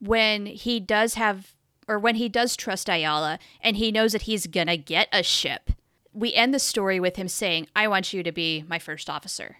when 0.00 0.44
he 0.46 0.78
does 0.78 1.14
have, 1.14 1.54
or 1.88 1.98
when 1.98 2.16
he 2.16 2.28
does 2.28 2.54
trust 2.54 2.88
Ayala 2.88 3.38
and 3.62 3.76
he 3.78 3.90
knows 3.90 4.12
that 4.12 4.22
he's 4.22 4.46
gonna 4.46 4.76
get 4.76 5.08
a 5.12 5.22
ship, 5.22 5.70
we 6.12 6.34
end 6.34 6.52
the 6.54 6.58
story 6.58 7.00
with 7.00 7.16
him 7.16 7.28
saying, 7.28 7.66
I 7.74 7.88
want 7.88 8.12
you 8.12 8.22
to 8.22 8.30
be 8.32 8.64
my 8.68 8.78
first 8.78 9.08
officer. 9.10 9.56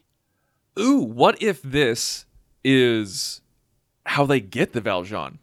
Ooh, 0.79 1.01
what 1.01 1.41
if 1.43 1.61
this 1.63 2.25
is 2.65 3.41
how 4.07 4.27
they 4.27 4.41
get 4.41 4.73
the 4.73 4.81
Valjean? 4.81 5.39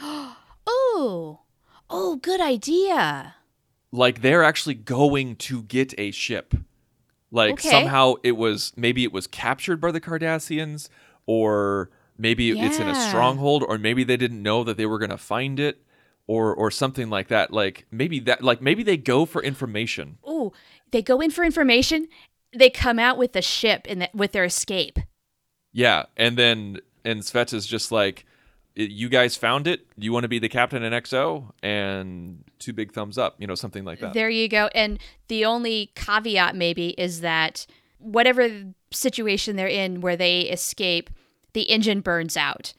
Oh, 0.66 1.40
oh, 1.90 2.16
good 2.16 2.40
idea. 2.40 3.34
like 3.92 4.22
they're 4.22 4.42
actually 4.42 4.74
going 4.74 5.36
to 5.36 5.62
get 5.62 5.92
a 5.98 6.10
ship. 6.10 6.54
Like 7.30 7.54
Okay. 7.54 7.68
somehow 7.68 8.14
it 8.22 8.32
was 8.32 8.72
maybe 8.76 9.04
it 9.04 9.12
was 9.12 9.26
captured 9.26 9.80
by 9.80 9.90
the 9.92 10.00
Cardassians 10.00 10.88
or 11.26 11.90
maybe 12.16 12.50
it's 12.50 12.78
in 12.78 12.88
a 12.88 12.94
stronghold 12.94 13.62
or 13.66 13.76
maybe 13.78 14.04
they 14.04 14.16
didn't 14.16 14.42
know 14.42 14.64
that 14.64 14.76
they 14.76 14.86
were 14.86 14.98
going 14.98 15.10
to 15.10 15.18
find 15.18 15.58
it 15.60 15.82
or 16.26 16.54
or 16.54 16.70
something 16.70 17.10
like 17.10 17.28
that. 17.28 17.52
Like 17.52 17.86
maybe 17.90 18.18
that 18.20 18.42
like 18.42 18.62
maybe 18.62 18.82
they 18.82 18.96
go 18.96 19.26
for 19.26 19.42
information. 19.42 20.18
Ooh, 20.28 20.52
they 20.92 21.02
go 21.02 21.20
in 21.20 21.30
for 21.30 21.44
information. 21.44 22.08
They 22.54 22.70
come 22.70 22.98
out 22.98 23.18
with 23.18 23.32
the 23.32 23.42
ship 23.42 23.86
in 23.86 23.98
the, 24.00 24.10
with 24.14 24.32
their 24.32 24.44
escape. 24.44 24.98
Yeah, 25.72 26.04
and 26.16 26.36
then 26.36 26.78
and 27.04 27.20
Sveta's 27.20 27.66
just 27.66 27.90
like 27.90 28.24
you 28.76 29.08
guys 29.08 29.36
found 29.36 29.66
it. 29.66 29.86
You 29.96 30.12
want 30.12 30.24
to 30.24 30.28
be 30.28 30.38
the 30.38 30.48
captain 30.48 30.82
in 30.82 30.92
XO 30.92 31.52
and 31.62 32.42
two 32.58 32.72
big 32.72 32.92
thumbs 32.92 33.18
up, 33.18 33.36
you 33.38 33.46
know, 33.46 33.54
something 33.54 33.84
like 33.84 34.00
that. 34.00 34.14
There 34.14 34.30
you 34.30 34.48
go. 34.48 34.68
And 34.74 34.98
the 35.28 35.44
only 35.44 35.92
caveat 35.94 36.56
maybe 36.56 36.88
is 36.90 37.20
that 37.20 37.66
whatever 37.98 38.48
situation 38.90 39.56
they're 39.56 39.68
in 39.68 40.00
where 40.00 40.16
they 40.16 40.42
escape, 40.42 41.10
the 41.52 41.62
engine 41.62 42.00
burns 42.00 42.36
out. 42.36 42.74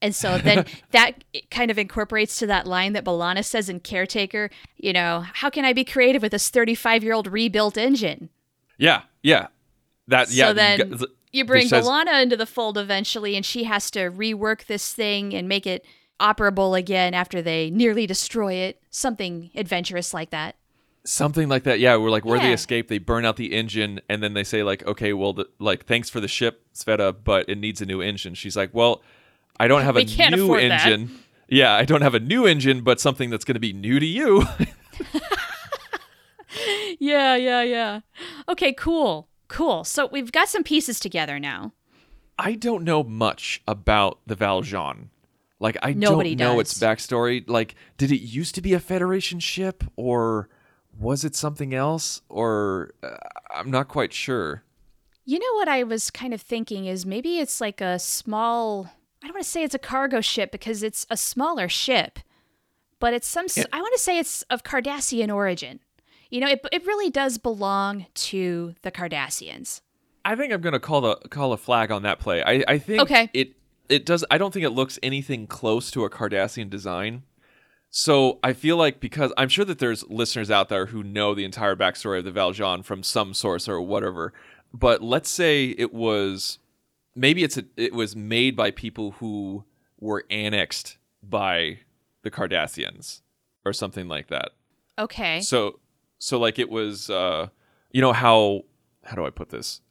And 0.00 0.14
so 0.14 0.38
then 0.44 0.64
that 0.92 1.24
kind 1.50 1.70
of 1.70 1.78
incorporates 1.78 2.38
to 2.38 2.46
that 2.46 2.66
line 2.66 2.94
that 2.94 3.04
B'Elanna 3.04 3.44
says 3.44 3.68
in 3.68 3.80
Caretaker, 3.80 4.50
you 4.76 4.92
know, 4.92 5.24
how 5.34 5.50
can 5.50 5.64
I 5.64 5.72
be 5.72 5.84
creative 5.84 6.22
with 6.22 6.32
this 6.32 6.48
35 6.48 7.04
year 7.04 7.12
old 7.12 7.26
rebuilt 7.26 7.76
engine? 7.76 8.30
Yeah, 8.78 9.02
yeah. 9.24 9.48
That 10.06 10.30
yeah. 10.30 10.48
so 10.48 10.52
then 10.52 11.00
you 11.32 11.44
bring 11.44 11.66
says- 11.66 11.84
B'Elanna 11.86 12.22
into 12.22 12.36
the 12.36 12.46
fold 12.46 12.78
eventually, 12.78 13.34
and 13.34 13.44
she 13.44 13.64
has 13.64 13.90
to 13.92 14.10
rework 14.10 14.66
this 14.66 14.92
thing 14.94 15.34
and 15.34 15.48
make 15.48 15.66
it 15.66 15.84
operable 16.20 16.78
again 16.78 17.12
after 17.14 17.42
they 17.42 17.70
nearly 17.70 18.06
destroy 18.06 18.52
it. 18.54 18.80
Something 18.90 19.50
adventurous 19.56 20.14
like 20.14 20.30
that. 20.30 20.54
Something 21.06 21.48
like 21.48 21.64
that, 21.64 21.80
yeah. 21.80 21.96
We're 21.96 22.08
like 22.10 22.24
where 22.24 22.38
they 22.38 22.52
escape, 22.52 22.88
they 22.88 22.98
burn 22.98 23.24
out 23.26 23.36
the 23.36 23.52
engine, 23.52 24.00
and 24.08 24.22
then 24.22 24.32
they 24.32 24.44
say 24.44 24.62
like, 24.62 24.86
okay, 24.86 25.12
well, 25.12 25.32
the, 25.34 25.46
like 25.58 25.84
thanks 25.84 26.08
for 26.08 26.20
the 26.20 26.28
ship, 26.28 26.64
Sveta, 26.74 27.14
but 27.24 27.46
it 27.48 27.58
needs 27.58 27.82
a 27.82 27.86
new 27.86 28.00
engine. 28.00 28.34
She's 28.34 28.56
like, 28.56 28.70
well, 28.72 29.02
I 29.60 29.68
don't 29.68 29.82
have 29.82 29.96
a 29.96 30.00
We 30.00 30.06
can't 30.06 30.34
new 30.34 30.44
afford 30.44 30.62
that. 30.70 30.86
engine. 30.86 31.18
Yeah, 31.48 31.74
I 31.74 31.84
don't 31.84 32.00
have 32.00 32.14
a 32.14 32.20
new 32.20 32.46
engine, 32.46 32.80
but 32.82 33.00
something 33.00 33.28
that's 33.28 33.44
going 33.44 33.54
to 33.54 33.60
be 33.60 33.72
new 33.74 33.98
to 34.00 34.06
you. 34.06 34.44
Yeah, 37.00 37.36
yeah, 37.36 37.62
yeah. 37.62 38.00
Okay, 38.48 38.72
cool. 38.72 39.28
Cool. 39.48 39.84
So 39.84 40.06
we've 40.06 40.32
got 40.32 40.48
some 40.48 40.62
pieces 40.62 41.00
together 41.00 41.38
now. 41.38 41.72
I 42.38 42.54
don't 42.54 42.84
know 42.84 43.02
much 43.02 43.62
about 43.66 44.20
the 44.26 44.34
Valjean. 44.34 45.10
Like 45.60 45.76
I 45.82 45.92
Nobody 45.92 46.34
don't 46.34 46.46
know 46.56 46.62
does. 46.62 46.72
its 46.72 46.80
backstory. 46.80 47.48
Like, 47.48 47.74
did 47.96 48.10
it 48.12 48.20
used 48.20 48.54
to 48.56 48.60
be 48.60 48.72
a 48.74 48.80
Federation 48.80 49.40
ship, 49.40 49.84
or 49.96 50.48
was 50.98 51.24
it 51.24 51.34
something 51.34 51.74
else? 51.74 52.22
Or 52.28 52.90
uh, 53.02 53.16
I'm 53.54 53.70
not 53.70 53.88
quite 53.88 54.12
sure. 54.12 54.62
You 55.24 55.38
know 55.38 55.54
what 55.54 55.68
I 55.68 55.82
was 55.84 56.10
kind 56.10 56.34
of 56.34 56.42
thinking 56.42 56.86
is 56.86 57.06
maybe 57.06 57.38
it's 57.38 57.60
like 57.60 57.80
a 57.80 57.98
small 57.98 58.90
I 59.22 59.26
don't 59.26 59.36
want 59.36 59.44
to 59.44 59.50
say 59.50 59.62
it's 59.62 59.74
a 59.74 59.78
cargo 59.78 60.20
ship 60.20 60.52
because 60.52 60.82
it's 60.82 61.06
a 61.08 61.16
smaller 61.16 61.66
ship, 61.66 62.18
but 63.00 63.14
it's 63.14 63.26
some 63.26 63.46
I 63.72 63.80
want 63.80 63.94
to 63.94 64.00
say 64.00 64.18
it's 64.18 64.42
of 64.50 64.64
Cardassian 64.64 65.34
origin. 65.34 65.80
You 66.30 66.40
know, 66.40 66.48
it 66.48 66.64
it 66.72 66.86
really 66.86 67.10
does 67.10 67.38
belong 67.38 68.06
to 68.14 68.74
the 68.82 68.90
Cardassians. 68.90 69.80
I 70.24 70.34
think 70.36 70.52
I'm 70.52 70.60
gonna 70.60 70.80
call 70.80 71.00
the 71.02 71.16
call 71.30 71.52
a 71.52 71.56
flag 71.56 71.90
on 71.90 72.02
that 72.02 72.18
play. 72.18 72.42
I, 72.42 72.64
I 72.66 72.78
think 72.78 73.02
Okay. 73.02 73.30
it 73.34 73.52
it 73.88 74.06
does. 74.06 74.24
I 74.30 74.38
don't 74.38 74.52
think 74.52 74.64
it 74.64 74.70
looks 74.70 74.98
anything 75.02 75.46
close 75.46 75.90
to 75.92 76.04
a 76.04 76.10
Cardassian 76.10 76.70
design. 76.70 77.24
So 77.90 78.40
I 78.42 78.54
feel 78.54 78.76
like 78.76 78.98
because 78.98 79.32
I'm 79.36 79.48
sure 79.48 79.64
that 79.66 79.78
there's 79.78 80.02
listeners 80.08 80.50
out 80.50 80.68
there 80.68 80.86
who 80.86 81.02
know 81.04 81.34
the 81.34 81.44
entire 81.44 81.76
backstory 81.76 82.18
of 82.18 82.24
the 82.24 82.32
Valjean 82.32 82.82
from 82.82 83.02
some 83.02 83.34
source 83.34 83.68
or 83.68 83.80
whatever. 83.80 84.32
But 84.72 85.02
let's 85.02 85.28
say 85.30 85.66
it 85.66 85.92
was 85.94 86.58
maybe 87.14 87.44
it's 87.44 87.56
a, 87.58 87.64
it 87.76 87.92
was 87.92 88.16
made 88.16 88.56
by 88.56 88.72
people 88.72 89.12
who 89.12 89.64
were 90.00 90.24
annexed 90.30 90.96
by 91.22 91.78
the 92.22 92.30
Cardassians 92.30 93.20
or 93.64 93.72
something 93.72 94.08
like 94.08 94.26
that. 94.28 94.50
Okay. 94.98 95.40
So 95.42 95.78
so 96.24 96.38
like 96.38 96.58
it 96.58 96.70
was 96.70 97.10
uh 97.10 97.48
you 97.90 98.00
know 98.00 98.14
how 98.14 98.62
how 99.04 99.14
do 99.14 99.26
I 99.26 99.30
put 99.30 99.50
this? 99.50 99.82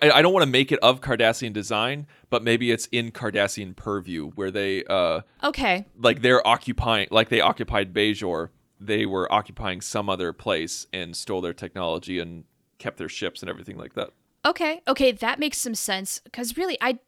I, 0.00 0.12
I 0.12 0.22
don't 0.22 0.32
want 0.32 0.44
to 0.44 0.50
make 0.50 0.70
it 0.70 0.78
of 0.78 1.00
Cardassian 1.00 1.52
design, 1.52 2.06
but 2.30 2.44
maybe 2.44 2.70
it's 2.70 2.86
in 2.92 3.10
Cardassian 3.10 3.74
purview 3.74 4.30
where 4.30 4.52
they 4.52 4.84
uh 4.84 5.22
okay. 5.42 5.86
like 5.98 6.22
they're 6.22 6.46
occupying 6.46 7.08
like 7.10 7.30
they 7.30 7.40
occupied 7.40 7.92
Bajor, 7.92 8.50
they 8.80 9.06
were 9.06 9.30
occupying 9.32 9.80
some 9.80 10.08
other 10.08 10.32
place 10.32 10.86
and 10.92 11.16
stole 11.16 11.40
their 11.40 11.52
technology 11.52 12.20
and 12.20 12.44
kept 12.78 12.96
their 12.96 13.08
ships 13.08 13.42
and 13.42 13.50
everything 13.50 13.76
like 13.76 13.94
that. 13.94 14.10
Okay. 14.44 14.82
Okay, 14.86 15.10
that 15.10 15.40
makes 15.40 15.58
some 15.58 15.74
sense 15.74 16.20
cuz 16.32 16.56
really 16.56 16.78
I 16.80 17.00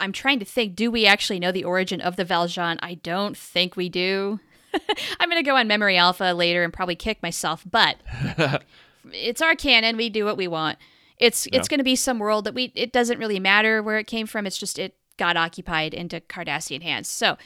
I'm 0.00 0.12
trying 0.12 0.40
to 0.40 0.44
think 0.44 0.74
do 0.74 0.90
we 0.90 1.06
actually 1.06 1.38
know 1.38 1.52
the 1.52 1.64
origin 1.64 2.00
of 2.00 2.16
the 2.16 2.24
Valjean? 2.24 2.80
I 2.82 2.94
don't 2.94 3.36
think 3.36 3.76
we 3.76 3.88
do. 3.88 4.40
I'm 5.20 5.28
going 5.30 5.42
to 5.42 5.48
go 5.48 5.56
on 5.56 5.66
Memory 5.66 5.96
Alpha 5.96 6.32
later 6.32 6.64
and 6.64 6.72
probably 6.72 6.96
kick 6.96 7.22
myself, 7.22 7.64
but 7.70 7.96
it's 9.12 9.40
our 9.40 9.54
canon. 9.54 9.96
We 9.96 10.10
do 10.10 10.24
what 10.24 10.36
we 10.36 10.48
want. 10.48 10.78
It's 11.18 11.48
it's 11.52 11.66
going 11.66 11.78
to 11.78 11.84
be 11.84 11.96
some 11.96 12.18
world 12.18 12.44
that 12.44 12.54
we 12.54 12.72
it 12.74 12.92
doesn't 12.92 13.18
really 13.18 13.40
matter 13.40 13.82
where 13.82 13.98
it 13.98 14.06
came 14.06 14.26
from. 14.26 14.46
It's 14.46 14.58
just 14.58 14.78
it 14.78 14.94
got 15.16 15.36
occupied 15.36 15.92
into 15.92 16.20
Cardassian 16.20 16.82
hands. 16.82 17.08
So, 17.08 17.36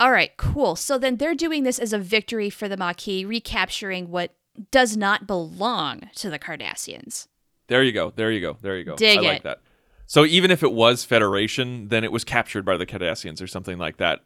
all 0.00 0.10
right, 0.10 0.36
cool. 0.36 0.74
So 0.74 0.98
then 0.98 1.16
they're 1.16 1.34
doing 1.34 1.62
this 1.62 1.78
as 1.78 1.92
a 1.92 1.98
victory 1.98 2.50
for 2.50 2.68
the 2.68 2.76
Maquis, 2.76 3.24
recapturing 3.24 4.10
what 4.10 4.34
does 4.70 4.96
not 4.96 5.26
belong 5.26 6.10
to 6.16 6.28
the 6.28 6.38
Cardassians. 6.38 7.28
There 7.68 7.82
you 7.82 7.92
go. 7.92 8.12
There 8.14 8.30
you 8.30 8.40
go. 8.40 8.56
There 8.60 8.76
you 8.76 8.84
go. 8.84 8.96
Dig 8.96 9.18
I 9.18 9.22
like 9.22 9.36
it. 9.38 9.42
that. 9.44 9.60
So 10.06 10.24
even 10.24 10.50
if 10.50 10.62
it 10.62 10.72
was 10.72 11.04
Federation, 11.04 11.88
then 11.88 12.04
it 12.04 12.12
was 12.12 12.24
captured 12.24 12.64
by 12.64 12.76
the 12.76 12.84
Cardassians 12.84 13.40
or 13.40 13.46
something 13.46 13.78
like 13.78 13.96
that, 13.96 14.20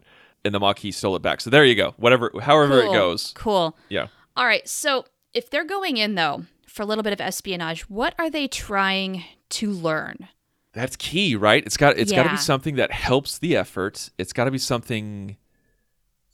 and 0.45 0.55
the 0.55 0.61
Maquis 0.61 0.97
stole 0.97 1.17
it 1.17 1.23
back. 1.23 1.41
So 1.41 1.51
there 1.51 1.65
you 1.65 1.75
go. 1.75 1.95
Whatever, 1.97 2.31
however 2.41 2.83
Cool. 2.83 2.93
it 2.93 2.97
goes. 2.97 3.33
Cool. 3.35 3.77
Yeah. 3.89 4.09
All 4.37 4.47
right. 4.47 4.67
So 4.69 5.05
if 5.35 5.51
they're 5.51 5.65
going 5.65 5.97
in 5.97 6.15
though 6.15 6.45
for 6.67 6.83
a 6.83 6.87
little 6.87 7.03
bit 7.05 7.13
of 7.13 7.21
espionage, 7.21 7.83
what 7.91 8.15
are 8.19 8.31
they 8.31 8.49
trying 8.49 9.25
to 9.51 9.71
learn? 9.71 10.29
That's 10.73 10.97
key, 10.97 11.35
right? 11.35 11.65
It's 11.67 11.77
got 11.77 11.99
it's 11.99 12.13
got 12.13 12.25
to 12.25 12.31
be 12.31 12.37
something 12.37 12.77
that 12.77 12.93
helps 12.93 13.39
the 13.39 13.57
effort. 13.57 14.11
It's 14.19 14.33
got 14.33 14.45
to 14.45 14.51
be 14.51 14.59
something. 14.59 15.37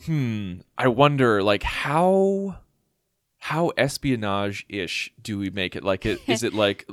Hmm. 0.05 0.57
I 0.77 0.89
wonder, 0.89 1.43
like 1.43 1.63
how 1.63 2.57
how 3.39 3.73
espionage 3.77 4.67
ish 4.69 5.13
do 5.23 5.39
we 5.39 5.51
make 5.51 5.77
it? 5.77 5.85
Like, 5.85 6.05
it, 6.05 6.21
is 6.27 6.43
it 6.43 6.53
like 6.65 6.87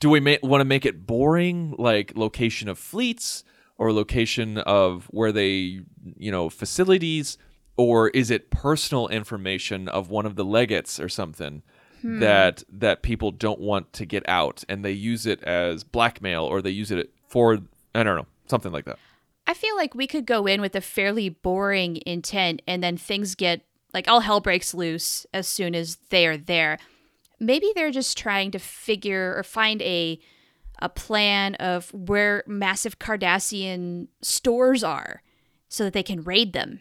do 0.00 0.10
we 0.10 0.20
ma- 0.20 0.36
want 0.42 0.60
to 0.60 0.64
make 0.66 0.84
it 0.84 1.06
boring, 1.06 1.74
like 1.78 2.12
location 2.16 2.68
of 2.68 2.78
fleets 2.78 3.44
or 3.78 3.92
location 3.92 4.58
of 4.58 5.06
where 5.06 5.32
they 5.32 5.80
you 6.16 6.30
know 6.30 6.50
facilities, 6.50 7.38
or 7.76 8.08
is 8.10 8.30
it 8.30 8.50
personal 8.50 9.08
information 9.08 9.88
of 9.88 10.10
one 10.10 10.26
of 10.26 10.36
the 10.36 10.44
legates 10.44 11.00
or 11.00 11.08
something? 11.08 11.62
Hmm. 12.02 12.20
that 12.20 12.62
that 12.70 13.02
people 13.02 13.32
don't 13.32 13.58
want 13.58 13.92
to 13.94 14.06
get 14.06 14.28
out 14.28 14.62
and 14.68 14.84
they 14.84 14.92
use 14.92 15.26
it 15.26 15.42
as 15.42 15.82
blackmail 15.82 16.44
or 16.44 16.62
they 16.62 16.70
use 16.70 16.92
it 16.92 17.10
for 17.26 17.58
I 17.92 18.04
don't 18.04 18.14
know 18.14 18.26
something 18.46 18.70
like 18.70 18.84
that. 18.84 19.00
I 19.48 19.54
feel 19.54 19.74
like 19.74 19.94
we 19.94 20.06
could 20.06 20.26
go 20.26 20.46
in 20.46 20.60
with 20.60 20.76
a 20.76 20.80
fairly 20.80 21.28
boring 21.28 22.00
intent 22.06 22.62
and 22.68 22.84
then 22.84 22.96
things 22.96 23.34
get 23.34 23.62
like 23.92 24.06
all 24.06 24.20
hell 24.20 24.40
breaks 24.40 24.74
loose 24.74 25.26
as 25.34 25.48
soon 25.48 25.74
as 25.74 25.96
they 26.10 26.26
are 26.26 26.36
there. 26.36 26.78
Maybe 27.40 27.72
they're 27.74 27.90
just 27.90 28.16
trying 28.16 28.50
to 28.52 28.58
figure 28.58 29.34
or 29.36 29.42
find 29.42 29.82
a 29.82 30.20
a 30.80 30.88
plan 30.88 31.54
of 31.56 31.92
where 31.92 32.44
massive 32.46 32.98
Cardassian 32.98 34.08
stores 34.22 34.84
are 34.84 35.22
so 35.68 35.84
that 35.84 35.92
they 35.92 36.02
can 36.02 36.22
raid 36.22 36.52
them. 36.52 36.80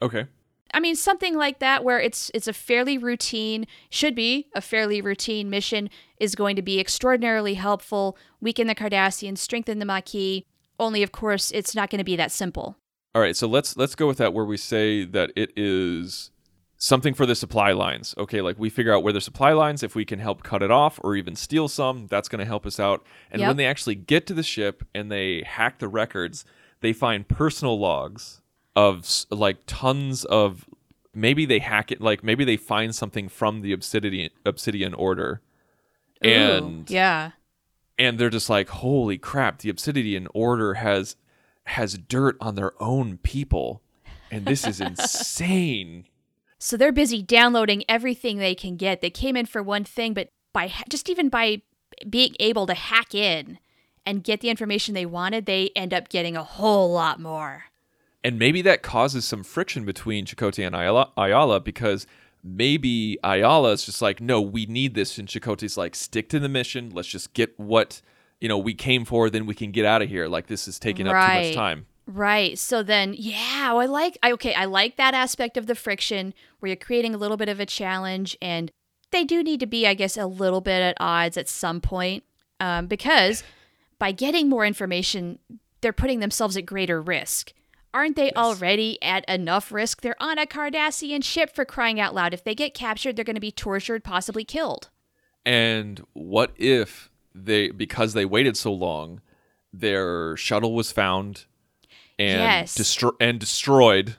Okay. 0.00 0.26
I 0.74 0.80
mean 0.80 0.96
something 0.96 1.36
like 1.36 1.58
that 1.58 1.84
where 1.84 2.00
it's 2.00 2.30
it's 2.32 2.48
a 2.48 2.52
fairly 2.52 2.96
routine 2.96 3.66
should 3.90 4.14
be 4.14 4.48
a 4.54 4.60
fairly 4.60 5.02
routine 5.02 5.50
mission 5.50 5.90
is 6.18 6.34
going 6.34 6.56
to 6.56 6.62
be 6.62 6.80
extraordinarily 6.80 7.54
helpful, 7.54 8.16
weaken 8.40 8.66
the 8.66 8.74
Cardassians, 8.74 9.38
strengthen 9.38 9.78
the 9.78 9.84
Maquis. 9.84 10.44
Only 10.80 11.02
of 11.02 11.12
course 11.12 11.50
it's 11.50 11.74
not 11.74 11.90
going 11.90 11.98
to 11.98 12.04
be 12.04 12.16
that 12.16 12.32
simple. 12.32 12.76
All 13.14 13.20
right, 13.20 13.36
so 13.36 13.46
let's 13.46 13.76
let's 13.76 13.94
go 13.94 14.06
with 14.06 14.18
that 14.18 14.32
where 14.32 14.46
we 14.46 14.56
say 14.56 15.04
that 15.04 15.30
it 15.36 15.52
is 15.54 16.31
something 16.84 17.14
for 17.14 17.26
the 17.26 17.34
supply 17.36 17.70
lines. 17.70 18.12
Okay, 18.18 18.40
like 18.40 18.58
we 18.58 18.68
figure 18.68 18.92
out 18.92 19.04
where 19.04 19.12
the 19.12 19.20
supply 19.20 19.52
lines 19.52 19.84
if 19.84 19.94
we 19.94 20.04
can 20.04 20.18
help 20.18 20.42
cut 20.42 20.64
it 20.64 20.70
off 20.72 20.98
or 21.04 21.14
even 21.14 21.36
steal 21.36 21.68
some, 21.68 22.08
that's 22.08 22.28
going 22.28 22.40
to 22.40 22.44
help 22.44 22.66
us 22.66 22.80
out. 22.80 23.06
And 23.30 23.38
Yep. 23.38 23.46
when 23.50 23.56
they 23.56 23.66
actually 23.66 23.94
get 23.94 24.26
to 24.26 24.34
the 24.34 24.42
ship 24.42 24.82
and 24.92 25.08
they 25.08 25.44
hack 25.46 25.78
the 25.78 25.86
records, 25.86 26.44
they 26.80 26.92
find 26.92 27.28
personal 27.28 27.78
logs 27.78 28.40
of 28.74 29.08
like 29.30 29.58
tons 29.66 30.24
of 30.24 30.68
maybe 31.14 31.46
they 31.46 31.60
hack 31.60 31.92
it 31.92 32.00
like 32.00 32.24
maybe 32.24 32.44
they 32.44 32.56
find 32.56 32.92
something 32.96 33.28
from 33.28 33.60
the 33.60 33.72
obsidian 33.72 34.30
obsidian 34.44 34.92
order. 34.92 35.40
Ooh, 36.26 36.28
And 36.28 36.90
yeah. 36.90 37.30
and 37.96 38.18
they're 38.18 38.28
just 38.28 38.50
like 38.50 38.68
holy 38.70 39.18
crap 39.18 39.58
the 39.60 39.68
obsidian 39.68 40.26
order 40.34 40.74
has 40.74 41.14
has 41.64 41.96
dirt 41.96 42.36
on 42.40 42.56
their 42.56 42.72
own 42.82 43.18
people 43.18 43.82
and 44.32 44.46
this 44.46 44.66
is 44.66 44.80
insane 44.90 46.06
So 46.62 46.76
they're 46.76 46.92
busy 46.92 47.24
downloading 47.24 47.82
everything 47.88 48.38
they 48.38 48.54
can 48.54 48.76
get. 48.76 49.00
They 49.00 49.10
came 49.10 49.36
in 49.36 49.46
for 49.46 49.64
one 49.64 49.82
thing, 49.82 50.14
but 50.14 50.28
by 50.52 50.72
just 50.88 51.10
even 51.10 51.28
by 51.28 51.62
being 52.08 52.36
able 52.38 52.66
to 52.66 52.74
hack 52.74 53.16
in 53.16 53.58
and 54.06 54.22
get 54.22 54.42
the 54.42 54.48
information 54.48 54.94
they 54.94 55.04
wanted, 55.04 55.46
they 55.46 55.70
end 55.74 55.92
up 55.92 56.08
getting 56.08 56.36
a 56.36 56.44
whole 56.44 56.92
lot 56.92 57.18
more. 57.18 57.64
and 58.22 58.38
maybe 58.38 58.62
that 58.62 58.84
causes 58.84 59.24
some 59.24 59.42
friction 59.42 59.84
between 59.84 60.24
Chakotay 60.24 60.64
and 60.64 60.76
Ayala, 60.76 61.10
Ayala 61.16 61.58
because 61.58 62.06
maybe 62.44 63.18
Ayala 63.24 63.72
is 63.72 63.84
just 63.84 64.00
like 64.00 64.20
no 64.20 64.40
we 64.40 64.64
need 64.66 64.94
this. 64.94 65.18
And 65.18 65.26
Chakotay's 65.26 65.76
like 65.76 65.96
stick 65.96 66.28
to 66.28 66.38
the 66.38 66.48
mission. 66.48 66.90
Let's 66.90 67.08
just 67.08 67.32
get 67.32 67.58
what 67.58 68.00
you 68.40 68.48
know 68.48 68.56
we 68.56 68.74
came 68.74 69.04
for 69.04 69.28
then 69.30 69.46
we 69.46 69.56
can 69.56 69.72
get 69.72 69.84
out 69.84 70.00
of 70.00 70.08
here. 70.08 70.28
Like 70.28 70.46
this 70.46 70.68
is 70.68 70.78
taking 70.78 71.08
up 71.08 71.14
too 71.14 71.40
much 71.40 71.54
time 71.54 71.86
Right. 72.12 72.58
So 72.58 72.82
then, 72.82 73.14
yeah, 73.16 73.72
I 73.74 73.86
like. 73.86 74.18
I 74.22 74.32
okay. 74.32 74.54
I 74.54 74.66
like 74.66 74.96
that 74.96 75.14
aspect 75.14 75.56
of 75.56 75.66
the 75.66 75.74
friction 75.74 76.34
where 76.58 76.68
you're 76.68 76.76
creating 76.76 77.14
a 77.14 77.18
little 77.18 77.38
bit 77.38 77.48
of 77.48 77.58
a 77.58 77.64
challenge, 77.64 78.36
and 78.42 78.70
they 79.12 79.24
do 79.24 79.42
need 79.42 79.60
to 79.60 79.66
be, 79.66 79.86
I 79.86 79.94
guess, 79.94 80.18
a 80.18 80.26
little 80.26 80.60
bit 80.60 80.82
at 80.82 80.96
odds 81.00 81.38
at 81.38 81.48
some 81.48 81.80
point, 81.80 82.24
um, 82.60 82.86
because 82.86 83.42
by 83.98 84.12
getting 84.12 84.50
more 84.50 84.66
information, 84.66 85.38
they're 85.80 85.92
putting 85.92 86.20
themselves 86.20 86.56
at 86.56 86.66
greater 86.66 87.00
risk. 87.00 87.54
Aren't 87.94 88.16
they 88.16 88.30
already 88.32 88.98
at 89.02 89.24
enough 89.28 89.72
risk? 89.72 90.02
They're 90.02 90.20
on 90.20 90.38
a 90.38 90.46
Cardassian 90.46 91.24
ship 91.24 91.54
for 91.54 91.64
crying 91.64 92.00
out 92.00 92.14
loud. 92.14 92.34
If 92.34 92.44
they 92.44 92.54
get 92.54 92.74
captured, 92.74 93.16
they're 93.16 93.24
going 93.24 93.36
to 93.36 93.40
be 93.40 93.52
tortured, 93.52 94.04
possibly 94.04 94.44
killed. 94.44 94.90
And 95.46 96.04
what 96.12 96.52
if 96.56 97.10
they 97.34 97.70
because 97.70 98.12
they 98.12 98.24
waited 98.24 98.56
so 98.56 98.72
long, 98.72 99.20
their 99.72 100.36
shuttle 100.36 100.74
was 100.74 100.92
found 100.92 101.46
and 102.22 102.40
Yes. 102.40 102.76
destro- 102.76 103.16
and 103.20 103.38
destroyed. 103.40 104.16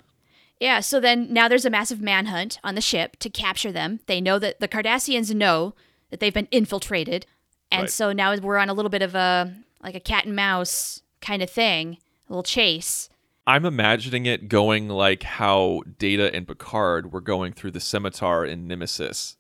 Yeah, 0.60 0.80
so 0.80 1.00
then 1.00 1.32
now 1.34 1.48
there's 1.48 1.66
a 1.66 1.70
massive 1.70 2.00
manhunt 2.02 2.60
on 2.64 2.76
the 2.76 2.82
ship 2.82 3.18
to 3.20 3.30
capture 3.30 3.72
them. 3.72 4.00
They 4.06 4.22
know 4.22 4.40
that 4.40 4.60
the 4.60 4.68
Cardassians 4.68 5.34
know 5.34 5.74
that 6.10 6.20
they've 6.20 6.34
been 6.34 6.48
infiltrated. 6.52 7.26
And 7.72 7.82
Right. 7.84 7.90
so 7.90 8.14
now 8.14 8.36
we're 8.38 8.58
on 8.58 8.70
a 8.70 8.74
little 8.74 8.90
bit 8.90 9.02
of 9.02 9.16
a 9.16 9.54
like 9.82 9.96
a 9.96 10.00
cat 10.00 10.26
and 10.26 10.36
mouse 10.36 11.02
kind 11.22 11.42
of 11.44 11.50
thing, 11.50 11.98
a 12.30 12.32
little 12.32 12.44
chase. 12.44 13.10
I'm 13.46 13.66
imagining 13.66 14.26
it 14.26 14.48
going 14.48 14.88
like 14.88 15.24
how 15.24 15.82
Data 16.00 16.34
and 16.34 16.48
Picard 16.48 17.12
were 17.12 17.20
going 17.20 17.52
through 17.52 17.72
the 17.72 17.82
scimitar 17.82 18.46
in 18.46 18.66
Nemesis, 18.68 19.36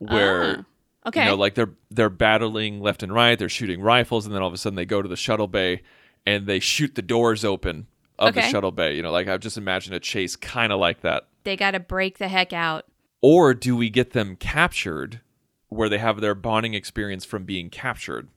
where 0.00 0.58
Ah, 1.04 1.08
okay. 1.08 1.20
you 1.24 1.26
know 1.30 1.36
like 1.36 1.54
they're 1.54 1.72
they're 1.90 2.10
battling 2.10 2.80
left 2.80 3.02
and 3.02 3.12
right, 3.14 3.38
they're 3.38 3.48
shooting 3.48 3.80
rifles, 3.80 4.26
and 4.26 4.34
then 4.34 4.42
all 4.42 4.48
of 4.48 4.54
a 4.54 4.58
sudden 4.58 4.76
they 4.76 4.84
go 4.84 5.00
to 5.00 5.08
the 5.08 5.16
shuttle 5.16 5.46
bay 5.48 5.80
and 6.26 6.46
they 6.46 6.60
shoot 6.60 6.94
the 6.94 7.02
doors 7.02 7.44
open 7.44 7.86
of 8.18 8.34
the 8.34 8.42
shuttle 8.42 8.70
bay. 8.70 8.94
You 8.94 9.02
know, 9.02 9.10
like 9.10 9.28
I've 9.28 9.40
just 9.40 9.58
imagined 9.58 9.94
a 9.94 10.00
chase 10.00 10.36
kind 10.36 10.72
of 10.72 10.78
like 10.78 11.00
that. 11.02 11.28
They 11.44 11.56
got 11.56 11.72
to 11.72 11.80
break 11.80 12.18
the 12.18 12.28
heck 12.28 12.52
out. 12.52 12.84
Or 13.20 13.54
do 13.54 13.76
we 13.76 13.90
get 13.90 14.12
them 14.12 14.36
captured, 14.36 15.20
where 15.68 15.88
they 15.88 15.98
have 15.98 16.20
their 16.20 16.34
bonding 16.34 16.74
experience 16.74 17.24
from 17.24 17.44
being 17.44 17.70
captured? 17.70 18.28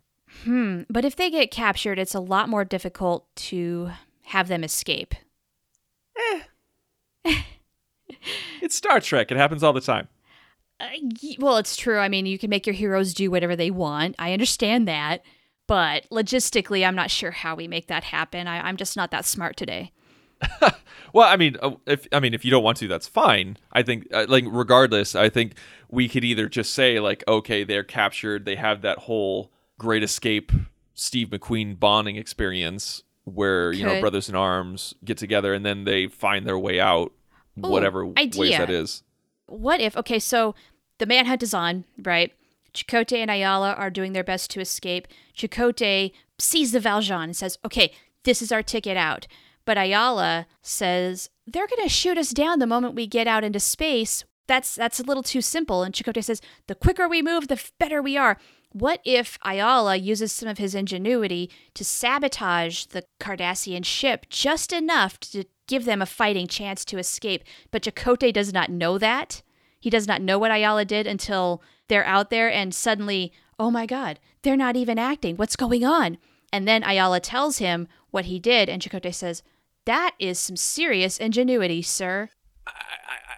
Hmm. 0.43 0.81
But 0.89 1.05
if 1.05 1.15
they 1.15 1.29
get 1.29 1.51
captured, 1.51 1.97
it's 1.97 2.15
a 2.15 2.19
lot 2.19 2.49
more 2.49 2.65
difficult 2.65 3.33
to 3.35 3.91
have 4.23 4.47
them 4.47 4.63
escape. 4.63 5.15
It's 8.61 8.75
Star 8.75 8.99
Trek. 8.99 9.31
It 9.31 9.37
happens 9.37 9.63
all 9.63 9.73
the 9.73 9.81
time. 9.81 10.07
Uh, 10.79 10.87
well, 11.39 11.57
it's 11.57 11.75
true. 11.75 11.99
I 11.99 12.09
mean, 12.09 12.25
you 12.25 12.39
can 12.39 12.49
make 12.49 12.65
your 12.65 12.73
heroes 12.73 13.13
do 13.13 13.29
whatever 13.29 13.55
they 13.55 13.71
want. 13.71 14.15
I 14.17 14.33
understand 14.33 14.87
that. 14.87 15.23
But 15.67 16.07
logistically, 16.11 16.85
I'm 16.87 16.95
not 16.95 17.11
sure 17.11 17.31
how 17.31 17.55
we 17.55 17.67
make 17.67 17.87
that 17.87 18.05
happen. 18.05 18.47
I, 18.47 18.67
I'm 18.67 18.77
just 18.77 18.95
not 18.95 19.11
that 19.11 19.25
smart 19.25 19.57
today. 19.57 19.91
Well, 21.15 21.31
I 21.31 21.37
mean, 21.37 21.55
uh, 21.61 21.71
if 21.85 22.09
I 22.11 22.19
mean 22.19 22.33
if 22.33 22.43
you 22.43 22.51
don't 22.51 22.61
want 22.61 22.75
to, 22.79 22.89
that's 22.89 23.07
fine. 23.07 23.55
I 23.71 23.83
think 23.83 24.05
uh, 24.13 24.25
like 24.27 24.43
regardless, 24.49 25.15
I 25.15 25.29
think 25.29 25.53
we 25.89 26.09
could 26.09 26.25
either 26.25 26.49
just 26.49 26.73
say 26.73 26.99
like, 26.99 27.23
okay, 27.25 27.63
they're 27.63 27.85
captured, 27.85 28.43
they 28.43 28.57
have 28.57 28.81
that 28.81 28.97
whole 28.97 29.49
Great 29.79 30.03
Escape, 30.03 30.51
Steve 30.93 31.29
McQueen 31.29 31.79
bonding 31.79 32.17
experience 32.17 33.01
where 33.23 33.71
you 33.71 33.85
know 33.85 34.01
brothers 34.01 34.27
in 34.27 34.35
arms 34.35 34.93
get 35.05 35.17
together 35.17 35.53
and 35.53 35.65
then 35.65 35.85
they 35.85 36.07
find 36.07 36.45
their 36.45 36.59
way 36.59 36.81
out, 36.81 37.13
Ooh, 37.57 37.69
whatever 37.69 38.05
ways 38.05 38.35
that 38.35 38.69
is. 38.69 39.01
What 39.45 39.79
if, 39.79 39.95
okay, 39.95 40.19
so 40.19 40.53
the 40.97 41.05
manhunt 41.05 41.43
is 41.43 41.53
on, 41.53 41.85
right? 42.03 42.33
Chakotay 42.75 43.19
and 43.19 43.31
Ayala 43.31 43.73
are 43.73 43.89
doing 43.89 44.13
their 44.13 44.23
best 44.23 44.51
to 44.51 44.59
escape. 44.59 45.07
Chakotay 45.35 46.11
sees 46.37 46.71
the 46.71 46.79
Valjean 46.79 47.23
and 47.23 47.35
says, 47.35 47.57
okay, 47.65 47.93
this 48.23 48.41
is 48.41 48.51
our 48.51 48.61
ticket 48.61 48.97
out. 48.97 49.27
But 49.65 49.77
Ayala 49.77 50.45
says, 50.61 51.29
they're 51.47 51.67
going 51.67 51.83
to 51.83 51.89
shoot 51.89 52.17
us 52.17 52.31
down 52.31 52.59
the 52.59 52.67
moment 52.67 52.95
we 52.95 53.07
get 53.07 53.27
out 53.27 53.43
into 53.43 53.59
space. 53.59 54.23
That's 54.47 54.75
that's 54.75 54.99
a 54.99 55.03
little 55.03 55.23
too 55.23 55.41
simple. 55.41 55.81
And 55.81 55.93
Chakotay 55.93 56.23
says, 56.23 56.41
the 56.67 56.75
quicker 56.75 57.07
we 57.07 57.21
move, 57.21 57.47
the 57.47 57.63
better 57.79 58.01
we 58.01 58.17
are. 58.17 58.37
What 58.71 58.99
if 59.05 59.39
Ayala 59.43 59.95
uses 59.95 60.33
some 60.33 60.49
of 60.49 60.57
his 60.57 60.75
ingenuity 60.75 61.49
to 61.75 61.85
sabotage 61.85 62.85
the 62.85 63.05
Cardassian 63.21 63.85
ship 63.85 64.25
just 64.29 64.73
enough 64.73 65.17
to 65.21 65.45
give 65.67 65.85
them 65.85 66.01
a 66.01 66.05
fighting 66.05 66.45
chance 66.45 66.83
to 66.85 66.97
escape? 66.97 67.43
But 67.71 67.83
Chakotay 67.83 68.33
does 68.33 68.53
not 68.53 68.69
know 68.69 68.97
that. 68.97 69.41
He 69.79 69.89
does 69.89 70.07
not 70.07 70.21
know 70.21 70.37
what 70.37 70.51
Ayala 70.51 70.83
did 70.83 71.07
until 71.07 71.63
they're 71.87 72.05
out 72.05 72.29
there 72.29 72.51
and 72.51 72.73
suddenly, 72.73 73.31
oh 73.59 73.71
my 73.71 73.85
God, 73.85 74.19
they're 74.41 74.57
not 74.57 74.75
even 74.75 74.97
acting. 74.99 75.35
What's 75.37 75.55
going 75.55 75.83
on? 75.83 76.17
And 76.51 76.67
then 76.67 76.83
Ayala 76.83 77.19
tells 77.19 77.57
him 77.57 77.87
what 78.11 78.25
he 78.25 78.39
did, 78.39 78.69
and 78.69 78.81
Chakotay 78.81 79.13
says, 79.13 79.43
That 79.85 80.15
is 80.19 80.39
some 80.39 80.55
serious 80.55 81.17
ingenuity, 81.17 81.81
sir. 81.81 82.29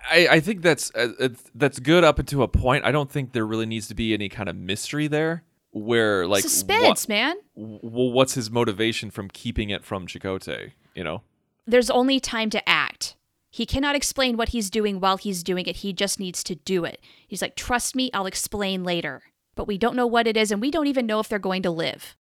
I, 0.09 0.27
I 0.31 0.39
think 0.39 0.61
that's 0.61 0.93
uh, 0.95 1.29
that's 1.53 1.79
good 1.79 2.03
up 2.03 2.19
until 2.19 2.41
a 2.41 2.47
point. 2.47 2.85
I 2.85 2.91
don't 2.91 3.11
think 3.11 3.33
there 3.33 3.45
really 3.45 3.65
needs 3.65 3.87
to 3.87 3.95
be 3.95 4.13
any 4.13 4.29
kind 4.29 4.47
of 4.49 4.55
mystery 4.55 5.07
there. 5.07 5.43
Where 5.71 6.25
like 6.27 6.43
Suspense, 6.43 7.03
what, 7.03 7.09
man. 7.09 7.35
well, 7.55 8.11
what's 8.11 8.33
his 8.33 8.49
motivation 8.49 9.11
from 9.11 9.27
keeping 9.29 9.69
it 9.69 9.83
from 9.83 10.07
Chakotay? 10.07 10.71
You 10.95 11.03
know, 11.03 11.23
There's 11.65 11.89
only 11.89 12.19
time 12.19 12.49
to 12.51 12.69
act. 12.69 13.15
He 13.49 13.65
cannot 13.65 13.95
explain 13.95 14.37
what 14.37 14.49
he's 14.49 14.69
doing 14.69 14.99
while 14.99 15.17
he's 15.17 15.43
doing 15.43 15.65
it. 15.65 15.77
He 15.77 15.93
just 15.93 16.19
needs 16.19 16.43
to 16.43 16.55
do 16.55 16.85
it. 16.85 17.01
He's 17.27 17.41
like, 17.41 17.55
Trust 17.55 17.95
me, 17.95 18.09
I'll 18.13 18.25
explain 18.25 18.83
later. 18.83 19.23
But 19.55 19.67
we 19.67 19.77
don't 19.77 19.95
know 19.95 20.07
what 20.07 20.27
it 20.27 20.37
is, 20.37 20.51
and 20.51 20.61
we 20.61 20.69
don't 20.69 20.87
even 20.87 21.05
know 21.05 21.19
if 21.19 21.29
they're 21.29 21.39
going 21.39 21.63
to 21.63 21.71
live. 21.71 22.15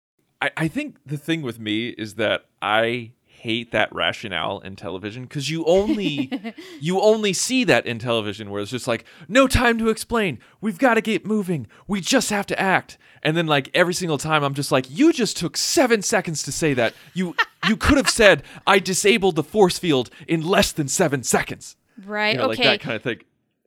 I, 0.41 0.51
I 0.57 0.67
think 0.67 0.97
the 1.05 1.17
thing 1.17 1.41
with 1.41 1.59
me 1.59 1.89
is 1.89 2.15
that 2.15 2.45
I 2.61 3.13
hate 3.43 3.71
that 3.73 3.93
rationale 3.93 4.59
in 4.59 4.73
television 4.73 5.23
because 5.23 5.49
you 5.49 5.65
only 5.65 6.31
you 6.79 7.01
only 7.01 7.33
see 7.33 7.65
that 7.65 7.85
in 7.85 7.99
television 7.99 8.49
where 8.49 8.61
it's 8.61 8.71
just 8.71 8.87
like 8.87 9.03
no 9.27 9.47
time 9.47 9.77
to 9.77 9.89
explain 9.89 10.39
we've 10.61 10.77
got 10.77 10.93
to 10.93 11.01
get 11.01 11.25
moving 11.25 11.67
we 11.85 11.99
just 11.99 12.29
have 12.29 12.45
to 12.45 12.57
act 12.57 12.97
and 13.21 13.35
then 13.35 13.45
like 13.45 13.69
every 13.73 13.93
single 13.93 14.17
time 14.17 14.43
i'm 14.43 14.53
just 14.53 14.71
like 14.71 14.85
you 14.89 15.11
just 15.11 15.35
took 15.35 15.57
seven 15.57 16.01
seconds 16.01 16.41
to 16.41 16.53
say 16.53 16.73
that 16.73 16.93
you 17.13 17.35
you 17.67 17.75
could 17.75 17.97
have 17.97 18.09
said 18.09 18.43
i 18.65 18.79
disabled 18.79 19.35
the 19.35 19.43
force 19.43 19.77
field 19.77 20.09
in 20.25 20.41
less 20.41 20.71
than 20.71 20.87
seven 20.87 21.21
seconds 21.21 21.75
Right? 22.05 22.35
you 22.35 22.37
know, 22.37 22.47
like 22.47 22.59
okay. 22.59 22.69
that 22.69 22.79
kind 22.79 22.95
of 22.95 23.03
thing 23.03 23.19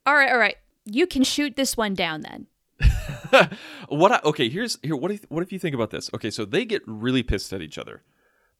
all 0.06 0.14
right, 0.14 0.30
all 0.30 0.38
right. 0.38 0.56
You 0.84 1.06
can 1.06 1.24
shoot 1.24 1.56
this 1.56 1.76
one 1.76 1.94
down 1.94 2.20
then. 2.20 2.46
what 3.88 4.12
I, 4.12 4.20
okay 4.24 4.48
here's 4.48 4.78
here 4.82 4.94
what 4.94 5.10
if, 5.10 5.24
what 5.30 5.42
if 5.42 5.50
you 5.50 5.58
think 5.58 5.74
about 5.74 5.90
this 5.90 6.10
okay 6.12 6.30
so 6.30 6.44
they 6.44 6.66
get 6.66 6.82
really 6.86 7.22
pissed 7.22 7.50
at 7.54 7.62
each 7.62 7.78
other 7.78 8.02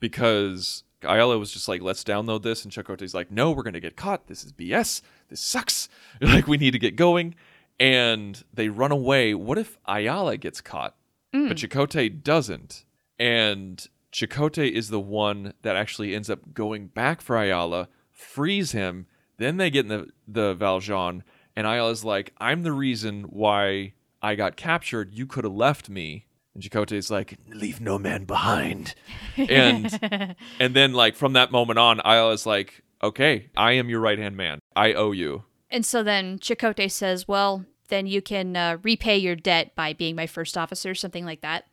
because 0.01 0.85
Ayala 1.09 1.39
was 1.39 1.53
just 1.53 1.69
like 1.69 1.83
let's 1.83 2.05
download 2.05 2.43
this 2.43 2.65
and 2.65 2.73
Chakotay's 2.73 3.15
like 3.15 3.31
no 3.31 3.51
we're 3.51 3.63
gonna 3.63 3.81
get 3.81 3.97
caught. 3.97 4.27
This 4.27 4.45
is 4.45 4.53
BS 4.53 5.03
this 5.29 5.41
sucks. 5.41 5.89
Like 6.21 6.47
we 6.47 6.57
need 6.57 6.73
to 6.73 6.79
get 6.79 6.97
going. 6.97 7.35
And 7.79 8.43
they 8.55 8.71
run 8.71 8.91
away. 8.91 9.35
What 9.35 9.59
if 9.59 9.77
Ayala 9.87 10.39
gets 10.39 10.61
caught 10.61 10.95
but 11.33 11.41
mm. 11.41 11.51
Chakotay 11.51 12.23
doesn't? 12.23 12.85
And 13.19 13.87
Chakotay 14.13 14.71
is 14.71 14.89
the 14.89 15.01
one 15.01 15.53
that 15.63 15.77
actually 15.77 16.15
ends 16.15 16.31
up 16.31 16.55
going 16.55 16.87
back 16.87 17.21
for 17.21 17.37
Ayala 17.37 17.89
frees 18.11 18.73
him 18.73 19.07
then 19.39 19.59
they 19.59 19.71
get 19.71 19.85
in 19.85 19.89
the 19.89 20.09
the 20.27 20.55
Valjean 20.55 21.23
and 21.55 21.67
Ayala's 21.67 22.05
like 22.05 22.33
I'm 22.39 22.63
the 22.63 22.73
reason 22.73 23.25
why 23.25 23.93
I 24.23 24.35
got 24.35 24.57
captured. 24.57 25.15
You 25.15 25.27
could 25.27 25.45
have 25.45 25.53
left 25.53 25.89
me. 25.89 26.27
And 26.65 26.93
is 26.93 27.11
like, 27.11 27.37
leave 27.49 27.81
no 27.81 27.99
man 27.99 28.25
behind. 28.25 28.95
and 29.37 30.37
and 30.59 30.75
then 30.75 30.93
like 30.93 31.17
from 31.17 31.35
that 31.35 31.53
moment 31.53 31.79
on, 31.79 32.01
Ayala's 32.01 32.47
like, 32.47 32.83
okay, 33.03 33.51
I 33.57 33.73
am 33.73 33.89
your 33.89 34.01
right 34.01 34.19
hand 34.19 34.37
man. 34.37 34.61
I 34.75 34.95
owe 34.95 35.13
you. 35.13 35.45
And 35.71 35.85
so 35.85 36.03
then 36.03 36.39
Chakotay 36.39 36.91
says, 36.91 37.27
Well, 37.29 37.67
then 37.89 38.07
you 38.07 38.23
can 38.23 38.57
uh, 38.57 38.79
repay 38.83 39.19
your 39.19 39.37
debt 39.37 39.75
by 39.75 39.93
being 39.93 40.17
my 40.17 40.27
first 40.27 40.57
officer, 40.57 40.95
something 40.95 41.25
like 41.25 41.41
that. 41.43 41.67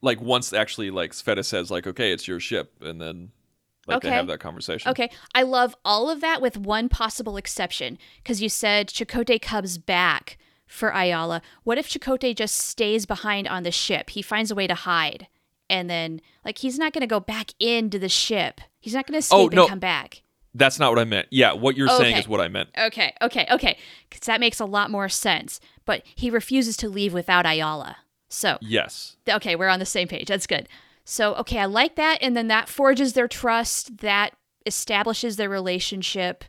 Like 0.00 0.20
once 0.20 0.52
actually 0.52 0.90
like 0.90 1.12
Sveta 1.12 1.44
says 1.44 1.70
like, 1.70 1.86
okay, 1.86 2.12
it's 2.12 2.28
your 2.28 2.38
ship, 2.38 2.74
and 2.80 3.00
then 3.00 3.32
like 3.86 4.02
they 4.02 4.08
Okay. 4.08 4.16
have 4.16 4.28
that 4.28 4.38
conversation. 4.38 4.90
Okay, 4.90 5.10
I 5.34 5.42
love 5.42 5.74
all 5.84 6.08
of 6.10 6.20
that 6.20 6.40
with 6.40 6.56
one 6.56 6.88
possible 6.88 7.36
exception 7.36 7.98
because 8.22 8.40
you 8.40 8.48
said 8.48 8.88
Chakotay 8.88 9.40
comes 9.42 9.78
back 9.78 10.38
for 10.68 10.90
Ayala. 10.90 11.42
What 11.64 11.78
if 11.78 11.88
Chakotay 11.88 12.36
just 12.36 12.56
stays 12.56 13.06
behind 13.06 13.48
on 13.48 13.62
the 13.64 13.72
ship? 13.72 14.10
He 14.10 14.22
finds 14.22 14.50
a 14.50 14.54
way 14.54 14.66
to 14.66 14.74
hide, 14.74 15.26
and 15.68 15.90
then 15.90 16.20
like 16.44 16.58
he's 16.58 16.78
not 16.78 16.92
going 16.92 17.00
to 17.00 17.06
go 17.06 17.20
back 17.20 17.52
into 17.58 17.98
the 17.98 18.08
ship. 18.08 18.60
He's 18.78 18.94
not 18.94 19.06
going 19.06 19.20
to 19.20 19.26
oh, 19.32 19.46
escape 19.46 19.52
Oh, 19.52 19.56
no. 19.56 19.62
and 19.62 19.70
come 19.70 19.78
back. 19.80 20.22
That's 20.54 20.78
not 20.78 20.90
what 20.90 20.98
I 20.98 21.04
meant. 21.04 21.28
Yeah, 21.30 21.52
what 21.52 21.76
you're 21.76 21.88
saying 21.88 22.16
is 22.16 22.26
what 22.26 22.40
I 22.40 22.48
meant. 22.48 22.70
Okay, 22.76 23.12
okay, 23.22 23.46
okay, 23.50 23.78
because 24.08 24.26
that 24.26 24.40
makes 24.40 24.60
a 24.60 24.64
lot 24.64 24.90
more 24.90 25.08
sense. 25.08 25.60
But 25.84 26.02
he 26.14 26.30
refuses 26.30 26.76
to 26.78 26.88
leave 26.88 27.12
without 27.12 27.46
Ayala. 27.46 27.98
So 28.28 28.58
Yes. 28.60 29.16
okay, 29.28 29.56
we're 29.56 29.68
on 29.68 29.78
the 29.78 29.86
same 29.86 30.08
page. 30.08 30.28
That's 30.28 30.46
good. 30.46 30.68
So, 31.04 31.34
okay, 31.36 31.58
I 31.60 31.64
like 31.64 31.96
that. 31.96 32.18
And 32.20 32.36
then 32.36 32.48
that 32.48 32.68
forges 32.68 33.14
their 33.14 33.28
trust, 33.28 33.98
that 33.98 34.34
establishes 34.66 35.36
their 35.36 35.48
relationship. 35.48 36.44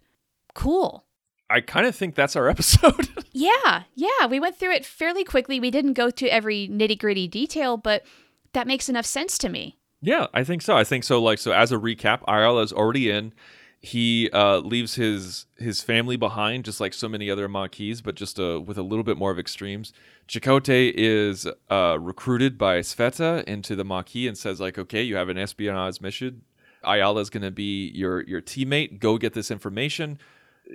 Cool. 0.53 1.05
I 1.49 1.62
kind 1.62 1.85
of 1.85 1.95
think 1.95 2.15
that's 2.15 2.35
our 2.35 2.49
episode. 2.49 3.09
Yeah, 3.31 3.83
yeah, 3.95 4.25
we 4.29 4.39
went 4.39 4.57
through 4.57 4.73
it 4.73 4.85
fairly 4.85 5.23
quickly. 5.23 5.59
We 5.59 5.71
didn't 5.71 5.93
go 5.93 6.09
to 6.09 6.27
every 6.27 6.67
nitty 6.67 6.99
gritty 6.99 7.27
detail, 7.27 7.77
but 7.77 8.03
that 8.53 8.67
makes 8.67 8.89
enough 8.89 9.05
sense 9.05 9.38
to 9.39 9.49
me. 9.49 9.77
Yeah, 10.01 10.27
I 10.33 10.43
think 10.43 10.62
so. 10.62 10.75
I 10.75 10.83
think 10.83 11.03
so. 11.03 11.21
Like, 11.21 11.39
so 11.39 11.51
as 11.51 11.71
a 11.71 11.77
recap, 11.77 12.21
Ayala 12.27 12.62
is 12.63 12.73
already 12.73 13.09
in. 13.09 13.33
He 13.81 14.29
uh, 14.31 14.57
leaves 14.57 14.95
his 14.95 15.45
his 15.57 15.81
family 15.81 16.17
behind, 16.17 16.65
just 16.65 16.81
like 16.81 16.93
so 16.93 17.07
many 17.07 17.31
other 17.31 17.47
Maquis, 17.47 18.01
but 18.01 18.15
just 18.15 18.39
uh, 18.39 18.59
with 18.59 18.77
a 18.77 18.83
little 18.83 19.03
bit 19.05 19.17
more 19.17 19.31
of 19.31 19.39
extremes. 19.39 19.93
Chakotay 20.27 20.91
is 20.93 21.47
uh, 21.69 21.97
recruited 21.99 22.57
by 22.57 22.79
Sveta 22.79 23.43
into 23.45 23.77
the 23.77 23.85
Maquis 23.85 24.27
and 24.27 24.38
says, 24.38 24.59
like, 24.59 24.77
okay, 24.77 25.01
you 25.01 25.15
have 25.15 25.29
an 25.29 25.38
espionage 25.38 26.01
mission. 26.01 26.41
Ayala 26.83 27.21
is 27.21 27.29
going 27.29 27.43
to 27.43 27.51
be 27.51 27.89
your 27.95 28.21
your 28.23 28.41
teammate. 28.41 28.99
Go 28.99 29.17
get 29.17 29.33
this 29.33 29.49
information. 29.49 30.19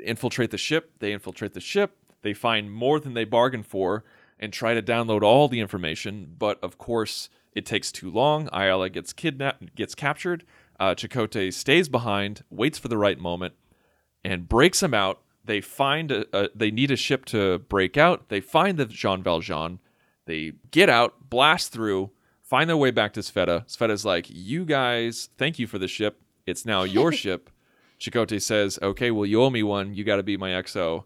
Infiltrate 0.02 0.50
the 0.50 0.58
ship. 0.58 0.92
They 0.98 1.12
infiltrate 1.12 1.54
the 1.54 1.60
ship. 1.60 1.96
They 2.22 2.34
find 2.34 2.72
more 2.72 2.98
than 3.00 3.14
they 3.14 3.24
bargained 3.24 3.66
for 3.66 4.04
and 4.38 4.52
try 4.52 4.74
to 4.74 4.82
download 4.82 5.22
all 5.22 5.48
the 5.48 5.60
information. 5.60 6.34
But 6.38 6.62
of 6.62 6.78
course, 6.78 7.28
it 7.54 7.66
takes 7.66 7.92
too 7.92 8.10
long. 8.10 8.48
Ayala 8.52 8.90
gets 8.90 9.12
kidnapped, 9.12 9.74
gets 9.74 9.94
captured. 9.94 10.44
Uh, 10.80 10.94
Chakotay 10.94 11.52
stays 11.52 11.88
behind, 11.88 12.42
waits 12.50 12.78
for 12.78 12.88
the 12.88 12.98
right 12.98 13.18
moment, 13.18 13.54
and 14.24 14.48
breaks 14.48 14.82
him 14.82 14.92
out. 14.92 15.20
They 15.44 15.60
find 15.60 16.10
a, 16.10 16.26
a 16.36 16.48
they 16.54 16.70
need 16.70 16.90
a 16.90 16.96
ship 16.96 17.24
to 17.26 17.58
break 17.60 17.96
out. 17.96 18.28
They 18.28 18.40
find 18.40 18.78
the 18.78 18.86
Jean 18.86 19.22
Valjean. 19.22 19.78
They 20.26 20.52
get 20.70 20.88
out, 20.88 21.28
blast 21.30 21.72
through, 21.72 22.10
find 22.42 22.68
their 22.68 22.76
way 22.76 22.90
back 22.90 23.12
to 23.12 23.20
Sveta. 23.20 23.66
Sveta's 23.66 24.04
like, 24.04 24.26
"You 24.30 24.64
guys, 24.64 25.28
thank 25.36 25.58
you 25.58 25.66
for 25.66 25.78
the 25.78 25.86
ship. 25.86 26.22
It's 26.46 26.64
now 26.64 26.82
your 26.82 27.12
ship." 27.22 27.50
Chakotay 28.00 28.40
says, 28.42 28.78
"Okay, 28.82 29.10
well, 29.10 29.26
you 29.26 29.42
owe 29.42 29.50
me 29.50 29.62
one. 29.62 29.94
You 29.94 30.04
got 30.04 30.16
to 30.16 30.22
be 30.22 30.36
my 30.36 30.50
XO." 30.50 31.04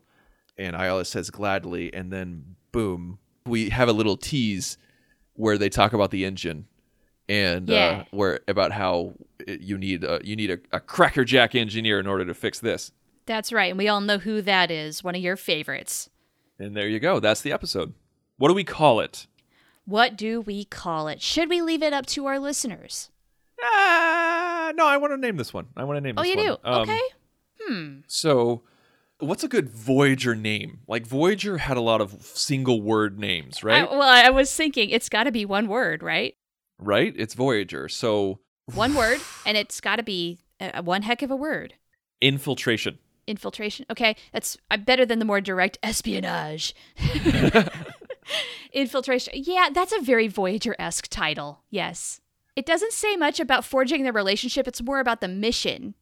And 0.57 0.75
Ayala 0.75 1.05
says 1.05 1.31
gladly, 1.31 1.93
and 1.95 2.13
then 2.13 2.57
boom, 2.73 3.19
we 3.47 3.69
have 3.71 3.89
a 3.89 3.93
little 3.93 4.17
tease 4.17 4.77
where 5.35 5.57
they 5.57 5.69
talk 5.69 5.93
about 5.93 6.11
the 6.11 6.25
engine 6.25 6.67
and 7.29 7.69
Yeah. 7.69 7.77
uh, 8.01 8.05
where 8.11 8.41
about 8.49 8.73
how 8.73 9.15
it, 9.39 9.61
you 9.61 9.79
need 9.79 10.03
a, 10.03 10.21
you 10.25 10.35
need 10.35 10.51
a, 10.51 10.59
a 10.73 10.81
crackerjack 10.81 11.55
engineer 11.55 12.01
in 12.01 12.07
order 12.09 12.25
to 12.25 12.35
fix 12.35 12.59
this. 12.59 12.91
That's 13.27 13.53
right. 13.53 13.71
And 13.71 13.79
we 13.79 13.87
all 13.89 14.01
know 14.01 14.19
who 14.19 14.43
that 14.43 14.71
is. 14.73 15.05
One 15.05 15.15
of 15.15 15.21
your 15.21 15.37
favorites. 15.37 16.11
And 16.59 16.75
there 16.77 16.89
you 16.89 16.99
go. 16.99 17.21
That's 17.21 17.41
the 17.43 17.53
episode. 17.53 17.95
What 18.39 18.49
do 18.49 18.55
we 18.55 18.65
call 18.65 18.99
it? 18.99 19.27
What 19.85 20.17
do 20.17 20.41
we 20.41 20.65
call 20.65 21.07
it? 21.09 21.23
Should 21.23 21.49
we 21.49 21.63
leave 21.63 21.83
it 21.85 21.93
up 21.93 22.07
to 22.07 22.27
our 22.27 22.39
listeners? 22.41 23.11
Ah, 23.63 24.28
no, 24.73 24.87
I 24.87 24.97
want 24.97 25.13
to 25.13 25.17
name 25.17 25.37
this 25.37 25.53
one. 25.53 25.67
I 25.77 25.85
want 25.85 25.97
to 25.97 26.01
name 26.01 26.15
this 26.15 26.21
one. 26.21 26.27
Oh, 26.27 26.37
this 26.37 26.45
you 26.45 26.51
one. 26.51 26.59
do? 26.63 26.71
Um, 26.71 26.83
okay. 26.83 27.01
Hmm. 27.61 27.99
So, 28.07 28.63
what's 29.19 29.45
a 29.45 29.49
good 29.49 29.69
Voyager 29.69 30.35
name? 30.35 30.81
Like 30.87 31.07
Voyager 31.07 31.59
had 31.59 31.77
a 31.77 31.81
lot 31.81 32.01
of 32.01 32.23
single 32.23 32.81
word 32.83 33.19
names, 33.19 33.63
right? 33.65 33.89
I, 33.89 33.91
well, 33.91 34.03
I 34.03 34.31
was 34.31 34.55
thinking 34.55 34.91
it's 34.91 35.09
got 35.09 35.25
to 35.25 35.33
be 35.33 35.45
one 35.45 35.69
word, 35.69 36.03
right? 36.03 36.35
right? 36.79 37.13
It's 37.17 37.35
Voyager. 37.35 37.89
So, 37.89 38.41
One 38.75 38.95
word, 38.97 39.21
and 39.45 39.57
it's 39.57 39.81
got 39.81 39.97
to 39.97 40.03
be 40.03 40.39
uh, 40.61 40.83
one 40.83 41.03
heck 41.03 41.23
of 41.23 41.31
a 41.31 41.37
word. 41.37 41.75
Infiltration. 42.21 42.99
Infiltration. 43.27 43.85
Okay, 43.91 44.17
that's 44.33 44.57
uh, 44.71 44.77
better 44.77 45.05
than 45.05 45.19
the 45.19 45.25
more 45.25 45.41
direct 45.41 45.79
espionage. 45.83 46.75
Infiltration. 48.73 49.35
Yeah, 49.37 49.69
that's 49.73 49.93
a 49.93 50.01
very 50.01 50.29
Voyager 50.29 50.75
esque 50.79 51.09
title. 51.09 51.63
Yes. 51.71 52.21
It 52.59 52.67
doesn't 52.67 52.93
say 52.93 53.15
much 53.15 53.39
about 53.39 53.65
forging 53.65 54.03
the 54.03 54.13
relationship, 54.13 54.67
it's 54.67 54.83
more 54.83 54.99
about 54.99 55.21
the 55.21 55.29
mission. 55.29 55.95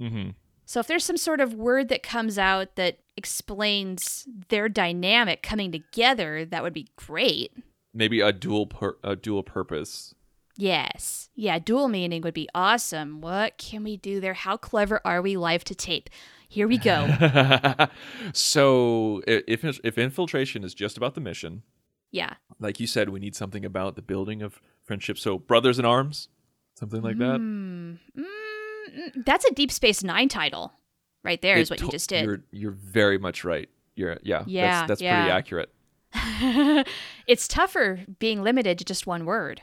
Mm-hmm. 0.00 0.30
So 0.64 0.80
if 0.80 0.86
there's 0.86 1.04
some 1.04 1.18
sort 1.18 1.42
of 1.42 1.52
word 1.52 1.90
that 1.90 2.02
comes 2.02 2.38
out 2.38 2.76
that 2.76 3.00
explains 3.18 4.26
their 4.48 4.70
dynamic 4.70 5.42
coming 5.42 5.70
together, 5.70 6.46
that 6.46 6.62
would 6.62 6.72
be 6.72 6.88
great. 6.96 7.52
Maybe 7.92 8.22
a 8.22 8.32
dual 8.32 8.68
pur- 8.68 8.96
a 9.04 9.16
dual 9.16 9.42
purpose. 9.42 10.14
Yes. 10.56 11.28
Yeah, 11.34 11.58
dual 11.58 11.88
meaning 11.88 12.22
would 12.22 12.32
be 12.32 12.48
awesome. 12.54 13.20
What 13.20 13.58
can 13.58 13.84
we 13.84 13.98
do 13.98 14.18
there? 14.18 14.32
How 14.32 14.56
clever 14.56 15.02
are 15.04 15.20
we 15.20 15.36
live 15.36 15.62
to 15.64 15.74
tape? 15.74 16.08
Here 16.48 16.66
we 16.66 16.78
go. 16.78 17.06
so 18.32 19.20
if 19.26 19.62
if 19.62 19.98
infiltration 19.98 20.64
is 20.64 20.72
just 20.72 20.96
about 20.96 21.14
the 21.14 21.20
mission, 21.20 21.64
yeah. 22.12 22.36
like 22.58 22.80
you 22.80 22.86
said, 22.86 23.10
we 23.10 23.20
need 23.20 23.36
something 23.36 23.66
about 23.66 23.94
the 23.94 24.00
building 24.00 24.40
of 24.40 24.62
friendship. 24.88 25.18
So 25.18 25.38
brothers 25.38 25.78
in 25.78 25.84
arms, 25.84 26.28
something 26.76 27.02
like 27.02 27.18
that. 27.18 27.38
Mm, 27.38 27.98
mm, 28.18 29.24
that's 29.24 29.44
a 29.44 29.54
Deep 29.54 29.70
Space 29.70 30.02
Nine 30.02 30.28
title, 30.28 30.72
right 31.22 31.40
there. 31.40 31.56
Is 31.56 31.70
It 31.70 31.74
what 31.74 31.80
you 31.82 31.90
just 31.90 32.08
did. 32.08 32.24
You're 32.24 32.40
you're 32.50 32.72
very 32.72 33.18
much 33.18 33.44
right. 33.44 33.68
You're 33.94 34.18
yeah. 34.22 34.42
Yeah, 34.46 34.80
That's, 34.80 34.88
that's 34.88 35.02
yeah. 35.02 35.20
pretty 35.20 35.32
accurate. 35.32 35.72
it's 37.26 37.46
tougher 37.46 38.00
being 38.18 38.42
limited 38.42 38.78
to 38.78 38.84
just 38.84 39.06
one 39.06 39.24
word. 39.26 39.62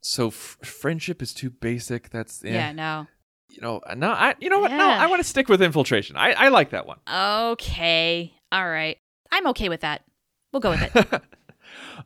So 0.00 0.28
f- 0.28 0.58
friendship 0.62 1.22
is 1.22 1.32
too 1.32 1.48
basic. 1.48 2.10
That's 2.10 2.44
eh. 2.44 2.52
Yeah, 2.52 2.72
no. 2.72 3.06
You 3.48 3.60
know, 3.60 3.80
no, 3.96 4.10
I 4.10 4.34
you 4.40 4.50
know 4.50 4.58
what? 4.58 4.72
No, 4.72 4.84
I 4.86 5.06
want 5.06 5.22
to 5.22 5.28
stick 5.28 5.48
with 5.48 5.62
infiltration. 5.62 6.16
I 6.16 6.32
I 6.32 6.48
like 6.48 6.70
that 6.70 6.86
one. 6.86 6.98
Okay. 7.08 8.34
All 8.50 8.68
right. 8.68 8.98
I'm 9.30 9.46
okay 9.48 9.68
with 9.68 9.80
that. 9.80 10.02
We'll 10.52 10.60
go 10.60 10.70
with 10.70 10.82
it. 10.96 11.22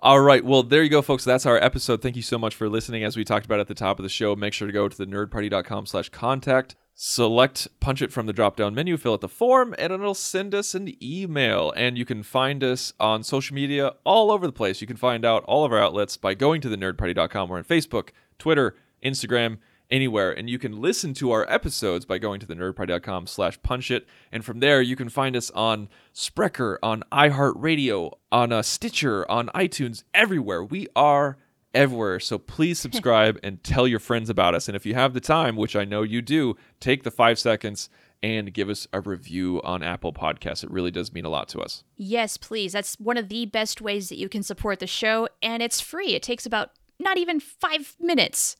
All 0.00 0.20
right. 0.20 0.44
Well, 0.44 0.62
there 0.62 0.82
you 0.82 0.88
go, 0.88 1.02
folks. 1.02 1.24
That's 1.24 1.46
our 1.46 1.56
episode. 1.56 2.02
Thank 2.02 2.16
you 2.16 2.22
so 2.22 2.38
much 2.38 2.54
for 2.54 2.68
listening. 2.68 3.04
As 3.04 3.16
we 3.16 3.24
talked 3.24 3.46
about 3.46 3.60
at 3.60 3.68
the 3.68 3.74
top 3.74 3.98
of 3.98 4.02
the 4.02 4.08
show, 4.08 4.36
make 4.36 4.52
sure 4.52 4.66
to 4.66 4.72
go 4.72 4.88
to 4.88 4.96
the 4.96 5.06
nerdparty.com 5.06 5.86
slash 5.86 6.08
contact, 6.10 6.76
select 6.94 7.68
punch 7.80 8.02
it 8.02 8.12
from 8.12 8.26
the 8.26 8.32
drop 8.32 8.56
down 8.56 8.74
menu, 8.74 8.96
fill 8.96 9.14
out 9.14 9.20
the 9.20 9.28
form, 9.28 9.74
and 9.78 9.92
it'll 9.92 10.14
send 10.14 10.54
us 10.54 10.74
an 10.74 10.92
email. 11.02 11.72
And 11.76 11.96
you 11.96 12.04
can 12.04 12.22
find 12.22 12.62
us 12.62 12.92
on 13.00 13.22
social 13.22 13.54
media 13.54 13.94
all 14.04 14.30
over 14.30 14.46
the 14.46 14.52
place. 14.52 14.80
You 14.80 14.86
can 14.86 14.96
find 14.96 15.24
out 15.24 15.44
all 15.44 15.64
of 15.64 15.72
our 15.72 15.78
outlets 15.80 16.16
by 16.16 16.34
going 16.34 16.60
to 16.62 16.68
the 16.68 16.76
nerdparty.com. 16.76 17.48
We're 17.48 17.58
on 17.58 17.64
Facebook, 17.64 18.10
Twitter, 18.38 18.76
Instagram, 19.04 19.58
anywhere. 19.90 20.30
And 20.30 20.48
you 20.48 20.58
can 20.58 20.80
listen 20.80 21.14
to 21.14 21.30
our 21.32 21.50
episodes 21.50 22.04
by 22.04 22.18
going 22.18 22.40
to 22.40 22.46
the 22.46 22.54
nerdparty.com 22.54 23.26
slash 23.26 23.60
punch 23.62 23.90
it. 23.90 24.06
And 24.30 24.44
from 24.44 24.60
there, 24.60 24.82
you 24.82 24.96
can 24.96 25.08
find 25.08 25.36
us 25.36 25.50
on 25.52 25.88
Spreaker, 26.14 26.76
on 26.82 27.02
iHeartRadio, 27.12 28.12
on 28.30 28.52
uh, 28.52 28.62
Stitcher, 28.62 29.30
on 29.30 29.48
iTunes, 29.48 30.04
everywhere. 30.14 30.62
We 30.62 30.88
are 30.94 31.38
everywhere. 31.74 32.20
So 32.20 32.38
please 32.38 32.78
subscribe 32.80 33.38
and 33.42 33.62
tell 33.62 33.86
your 33.86 34.00
friends 34.00 34.30
about 34.30 34.54
us. 34.54 34.68
And 34.68 34.76
if 34.76 34.84
you 34.86 34.94
have 34.94 35.14
the 35.14 35.20
time, 35.20 35.56
which 35.56 35.76
I 35.76 35.84
know 35.84 36.02
you 36.02 36.22
do, 36.22 36.56
take 36.80 37.02
the 37.02 37.10
five 37.10 37.38
seconds 37.38 37.88
and 38.22 38.52
give 38.52 38.68
us 38.68 38.88
a 38.92 39.00
review 39.00 39.60
on 39.62 39.82
Apple 39.82 40.12
Podcasts. 40.12 40.64
It 40.64 40.70
really 40.70 40.90
does 40.90 41.12
mean 41.12 41.24
a 41.24 41.28
lot 41.28 41.48
to 41.50 41.60
us. 41.60 41.84
yes, 41.96 42.36
please. 42.36 42.72
That's 42.72 42.98
one 42.98 43.16
of 43.16 43.28
the 43.28 43.46
best 43.46 43.80
ways 43.80 44.08
that 44.08 44.18
you 44.18 44.28
can 44.28 44.42
support 44.42 44.80
the 44.80 44.88
show, 44.88 45.28
and 45.40 45.62
it's 45.62 45.80
free. 45.80 46.14
It 46.14 46.22
takes 46.22 46.44
about 46.44 46.70
not 46.98 47.16
even 47.16 47.38
five 47.38 47.94
minutes. 48.00 48.56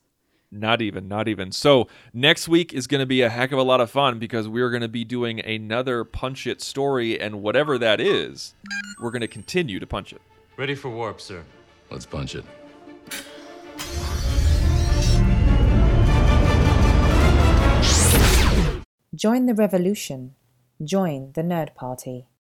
Not 0.50 0.80
even, 0.80 1.08
not 1.08 1.28
even. 1.28 1.52
So 1.52 1.88
next 2.14 2.48
week 2.48 2.72
is 2.72 2.86
going 2.86 3.00
to 3.00 3.06
be 3.06 3.20
a 3.20 3.28
heck 3.28 3.52
of 3.52 3.58
a 3.58 3.62
lot 3.62 3.82
of 3.82 3.90
fun 3.90 4.18
because 4.18 4.48
we're 4.48 4.70
going 4.70 4.82
to 4.82 4.88
be 4.88 5.04
doing 5.04 5.40
another 5.40 6.04
Punch 6.04 6.46
It 6.46 6.62
story, 6.62 7.20
and 7.20 7.42
whatever 7.42 7.76
that 7.76 8.00
is, 8.00 8.54
we're 9.02 9.10
going 9.10 9.20
to 9.20 9.28
continue 9.28 9.78
to 9.78 9.86
punch 9.86 10.12
it. 10.12 10.22
Ready 10.56 10.74
for 10.74 10.88
warp, 10.88 11.20
sir. 11.20 11.44
Let's 11.90 12.06
punch 12.06 12.34
it. 12.34 12.44
Join 19.14 19.46
the 19.46 19.54
revolution. 19.54 20.34
Join 20.82 21.32
the 21.34 21.42
Nerd 21.42 21.74
Party. 21.74 22.28